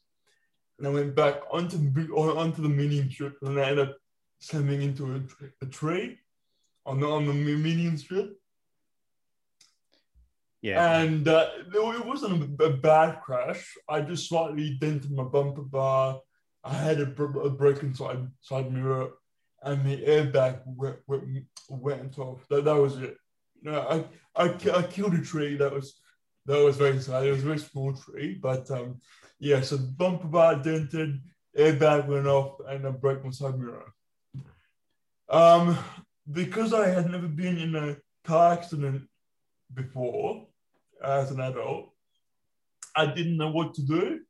And 0.79 0.87
I 0.87 0.91
went 0.91 1.15
back 1.15 1.41
onto 1.51 1.79
the, 1.79 2.13
onto 2.13 2.63
the 2.63 2.69
median 2.69 3.11
strip 3.11 3.37
and 3.43 3.59
I 3.59 3.71
ended 3.71 3.89
up 3.89 3.97
slamming 4.41 4.83
into 4.83 5.15
a, 5.15 5.21
a 5.65 5.67
tree 5.67 6.19
on 6.87 7.01
the, 7.01 7.09
on 7.09 7.27
the 7.27 7.33
median 7.33 7.97
strip. 7.97 8.39
Yeah. 10.61 11.01
And 11.01 11.29
uh, 11.29 11.49
it 11.73 12.07
wasn't 12.07 12.61
a, 12.61 12.71
bad 12.71 13.21
crash. 13.23 13.77
I 13.89 14.01
just 14.01 14.29
slightly 14.29 14.77
dented 14.81 15.13
my 15.13 15.23
bumper 15.23 15.63
bar. 15.63 16.21
I 16.65 16.75
had 16.75 17.01
a, 17.01 17.23
a 17.23 17.51
broken 17.51 17.95
side 17.95 18.27
side 18.41 18.73
mirror, 18.73 19.11
and 19.63 19.85
the 19.85 19.99
airbag 19.99 20.61
went, 20.67 20.97
went, 21.07 21.25
went 21.69 22.19
off. 22.19 22.47
That, 22.49 22.65
that 22.65 22.75
was 22.75 22.97
it. 22.99 23.17
Know, 23.63 24.07
I, 24.37 24.45
I 24.45 24.55
I 24.75 24.83
killed 24.83 25.15
a 25.15 25.23
tree. 25.23 25.57
That 25.57 25.73
was 25.73 26.01
that 26.47 26.65
was 26.65 26.77
very 26.77 27.01
sad. 27.01 27.27
It 27.27 27.31
was 27.31 27.43
a 27.43 27.47
very 27.47 27.59
small 27.59 27.95
tree, 27.95 28.39
but 28.41 28.69
um, 28.71 28.99
yeah. 29.39 29.61
So 29.61 29.79
bumper 29.79 30.27
bar 30.27 30.57
dented, 30.57 31.21
airbag 31.57 32.09
went 32.09 32.27
off, 32.27 32.59
and 32.67 32.87
I 32.87 32.91
broke 32.91 33.25
my 33.25 33.31
side 33.31 33.59
mirror. 33.59 33.93
Um, 35.29 35.79
because 36.31 36.73
I 36.73 36.89
had 36.89 37.11
never 37.11 37.29
been 37.29 37.59
in 37.59 37.77
a 37.77 37.97
car 38.25 38.53
accident 38.53 39.03
before 39.75 40.47
as 41.05 41.31
an 41.31 41.41
adult, 41.41 41.93
I 42.97 43.07
didn't 43.07 43.37
know 43.37 43.51
what 43.51 43.75
to 43.75 43.83
do. 43.83 44.21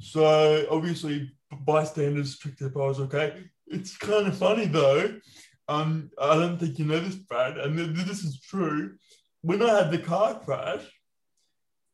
So 0.00 0.66
obviously 0.70 1.32
bystanders 1.50 2.36
picked 2.36 2.62
up 2.62 2.76
I 2.76 2.80
was 2.80 3.00
okay. 3.00 3.44
It's 3.66 3.96
kind 3.96 4.26
of 4.26 4.36
funny 4.36 4.66
though. 4.66 5.18
Um, 5.68 6.10
I 6.20 6.34
don't 6.34 6.58
think 6.58 6.78
you 6.78 6.86
know 6.86 6.98
this, 6.98 7.16
Brad, 7.16 7.58
and 7.58 7.78
this 7.94 8.24
is 8.24 8.40
true. 8.40 8.94
When 9.42 9.62
I 9.62 9.82
had 9.82 9.90
the 9.90 9.98
car 9.98 10.40
crash, 10.40 10.82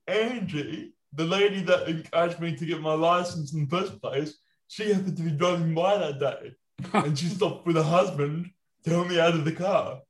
Angie, 0.06 0.94
the 1.12 1.24
lady 1.24 1.60
that 1.62 1.88
encouraged 1.88 2.40
me 2.40 2.54
to 2.54 2.66
get 2.66 2.80
my 2.80 2.94
license 2.94 3.52
in 3.52 3.66
the 3.66 3.76
first 3.76 4.00
place, 4.00 4.38
she 4.68 4.92
happened 4.92 5.16
to 5.16 5.22
be 5.24 5.32
driving 5.32 5.74
by 5.74 5.98
that 5.98 6.20
day, 6.20 6.52
and 6.92 7.18
she 7.18 7.26
stopped 7.28 7.66
with 7.66 7.76
her 7.76 7.82
husband 7.82 8.50
to 8.84 8.90
help 8.90 9.08
me 9.08 9.18
out 9.18 9.34
of 9.34 9.44
the 9.44 9.52
car. 9.52 10.00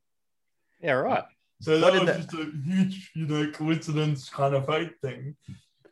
Yeah, 0.81 0.93
right. 0.93 1.25
So 1.61 1.79
that 1.79 1.93
was 1.93 2.07
that... 2.07 2.17
just 2.17 2.35
a 2.35 2.51
huge, 2.65 3.11
you 3.15 3.27
know, 3.27 3.51
coincidence 3.51 4.29
kind 4.29 4.55
of 4.55 4.67
fate 4.67 4.93
thing. 5.03 5.37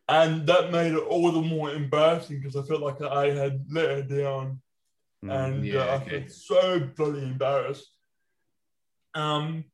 And 0.08 0.46
that 0.46 0.72
made 0.72 0.92
it 0.92 0.98
all 0.98 1.30
the 1.32 1.40
more 1.40 1.70
embarrassing 1.70 2.40
because 2.40 2.56
I 2.56 2.62
felt 2.62 2.82
like 2.82 3.00
I 3.00 3.30
had 3.30 3.64
let 3.70 3.90
her 3.90 4.02
down. 4.02 4.60
Mm, 5.24 5.46
and 5.46 5.66
yeah, 5.66 5.80
uh, 5.80 6.00
okay. 6.00 6.16
I 6.16 6.20
felt 6.20 6.30
so 6.30 6.80
bloody 6.96 7.22
embarrassed. 7.22 7.88
Um, 9.14 9.64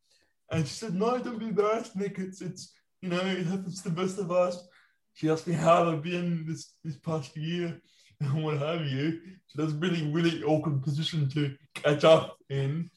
and 0.51 0.67
she 0.67 0.75
said, 0.75 0.95
No, 0.95 1.19
don't 1.19 1.39
be 1.39 1.47
embarrassed, 1.47 1.97
Nick. 1.97 2.19
It's, 2.19 2.41
it's 2.41 2.73
you 3.01 3.09
know, 3.09 3.21
it 3.21 3.47
happens 3.47 3.83
to 3.83 3.89
the 3.89 4.03
best 4.03 4.19
of 4.19 4.31
us. 4.31 4.67
She 5.15 5.31
asked 5.31 5.47
me 5.47 5.55
how 5.55 5.91
I've 5.91 6.03
been 6.03 6.45
this, 6.47 6.75
this 6.85 6.97
past 6.97 7.37
year 7.37 7.81
and 8.21 8.45
what 8.45 8.59
have 8.59 8.85
you. 8.87 9.21
So 9.49 9.63
that's 9.63 9.75
really, 9.75 10.11
really 10.11 10.43
awkward 10.43 10.83
position 10.83 11.29
to 11.31 11.55
catch 11.75 12.05
up 12.05 12.37
in. 12.51 12.91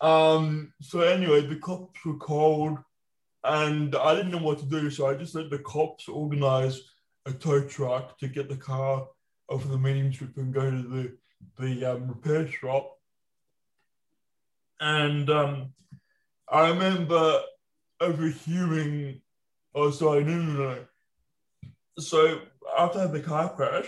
Um, 0.00 0.72
so 0.80 1.00
anyway, 1.00 1.46
the 1.46 1.56
cops 1.56 2.04
were 2.04 2.16
called 2.16 2.78
and 3.44 3.94
I 3.94 4.14
didn't 4.14 4.32
know 4.32 4.38
what 4.38 4.58
to 4.58 4.66
do. 4.66 4.90
So 4.90 5.06
I 5.06 5.14
just 5.14 5.34
let 5.34 5.50
the 5.50 5.58
cops 5.60 6.08
organize 6.08 6.80
a 7.26 7.32
tow 7.32 7.62
truck 7.62 8.18
to 8.18 8.28
get 8.28 8.48
the 8.48 8.56
car 8.56 9.06
of 9.48 9.68
the 9.68 9.78
medium 9.78 10.12
strip 10.12 10.36
and 10.36 10.52
go 10.52 10.70
to 10.70 10.82
the, 10.82 11.16
the 11.58 11.84
um, 11.84 12.08
repair 12.08 12.48
shop. 12.48 12.92
And 14.80 15.30
um, 15.30 15.72
I 16.48 16.68
remember 16.68 17.40
overhearing, 18.00 19.22
oh, 19.74 19.90
sorry, 19.90 20.24
no, 20.24 20.36
no, 20.36 20.74
no. 20.74 20.78
So 21.98 22.40
after 22.78 23.08
the 23.08 23.20
car 23.20 23.54
crash, 23.54 23.86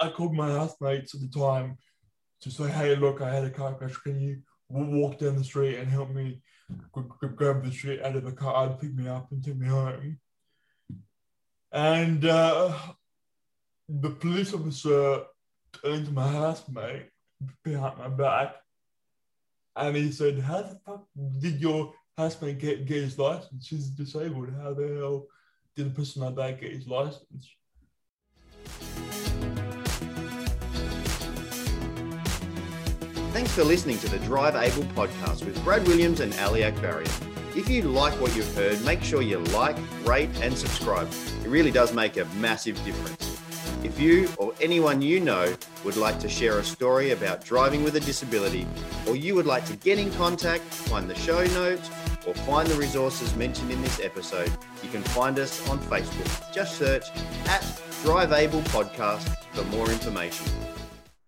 I 0.00 0.08
called 0.08 0.34
my 0.34 0.50
housemates 0.50 1.14
at 1.14 1.20
the 1.20 1.28
time 1.28 1.76
to 2.42 2.50
say, 2.50 2.70
hey, 2.70 2.96
look, 2.96 3.20
I 3.20 3.34
had 3.34 3.44
a 3.44 3.50
car 3.50 3.74
crash. 3.74 3.96
Can 3.98 4.20
you 4.20 4.42
walk 4.68 5.18
down 5.18 5.36
the 5.36 5.44
street 5.44 5.78
and 5.78 5.88
help 5.88 6.10
me 6.10 6.40
grab 7.36 7.64
the 7.64 7.70
shit 7.70 8.04
out 8.04 8.16
of 8.16 8.24
the 8.24 8.32
car 8.32 8.66
and 8.66 8.78
pick 8.78 8.94
me 8.94 9.08
up 9.08 9.30
and 9.30 9.44
take 9.44 9.56
me 9.56 9.68
home. 9.68 10.18
And 11.72 12.24
uh, 12.24 12.76
the 13.88 14.10
police 14.10 14.54
officer 14.54 15.22
turned 15.82 16.06
to 16.06 16.12
my 16.12 16.28
housemate 16.28 17.08
behind 17.62 17.98
my 17.98 18.08
back 18.08 18.56
and 19.76 19.96
he 19.96 20.12
said, 20.12 20.38
How 20.38 20.62
the 20.62 20.78
fuck 20.86 21.04
did 21.40 21.60
your 21.60 21.92
housemate 22.16 22.58
get, 22.58 22.86
get 22.86 23.02
his 23.02 23.18
license? 23.18 23.66
He's 23.66 23.88
disabled. 23.88 24.50
How 24.60 24.72
the 24.72 24.96
hell 24.96 25.26
did 25.74 25.88
a 25.88 25.90
person 25.90 26.22
like 26.22 26.36
that 26.36 26.60
get 26.60 26.72
his 26.72 26.86
license? 26.86 27.56
Thanks 33.34 33.50
for 33.50 33.64
listening 33.64 33.98
to 33.98 34.08
the 34.08 34.20
Drive 34.20 34.54
Able 34.54 34.84
podcast 34.92 35.44
with 35.44 35.60
Brad 35.64 35.84
Williams 35.88 36.20
and 36.20 36.32
Ali 36.38 36.60
Akbarian. 36.60 37.10
If 37.56 37.68
you 37.68 37.82
like 37.82 38.12
what 38.20 38.36
you've 38.36 38.54
heard, 38.54 38.80
make 38.84 39.02
sure 39.02 39.22
you 39.22 39.38
like, 39.38 39.76
rate, 40.04 40.30
and 40.40 40.56
subscribe. 40.56 41.10
It 41.44 41.48
really 41.48 41.72
does 41.72 41.92
make 41.92 42.16
a 42.16 42.26
massive 42.36 42.76
difference. 42.84 43.36
If 43.82 43.98
you 43.98 44.28
or 44.38 44.54
anyone 44.60 45.02
you 45.02 45.18
know 45.18 45.52
would 45.84 45.96
like 45.96 46.20
to 46.20 46.28
share 46.28 46.60
a 46.60 46.62
story 46.62 47.10
about 47.10 47.44
driving 47.44 47.82
with 47.82 47.96
a 47.96 48.00
disability, 48.00 48.68
or 49.08 49.16
you 49.16 49.34
would 49.34 49.46
like 49.46 49.66
to 49.66 49.74
get 49.78 49.98
in 49.98 50.12
contact, 50.12 50.62
find 50.62 51.10
the 51.10 51.16
show 51.16 51.44
notes, 51.44 51.90
or 52.28 52.34
find 52.34 52.68
the 52.68 52.76
resources 52.76 53.34
mentioned 53.34 53.72
in 53.72 53.82
this 53.82 53.98
episode, 53.98 54.52
you 54.80 54.88
can 54.90 55.02
find 55.02 55.40
us 55.40 55.68
on 55.68 55.80
Facebook. 55.80 56.54
Just 56.54 56.78
search 56.78 57.06
at 57.46 57.82
Drive 58.04 58.30
Able 58.32 58.62
Podcast 58.62 59.26
for 59.54 59.64
more 59.76 59.90
information. 59.90 60.46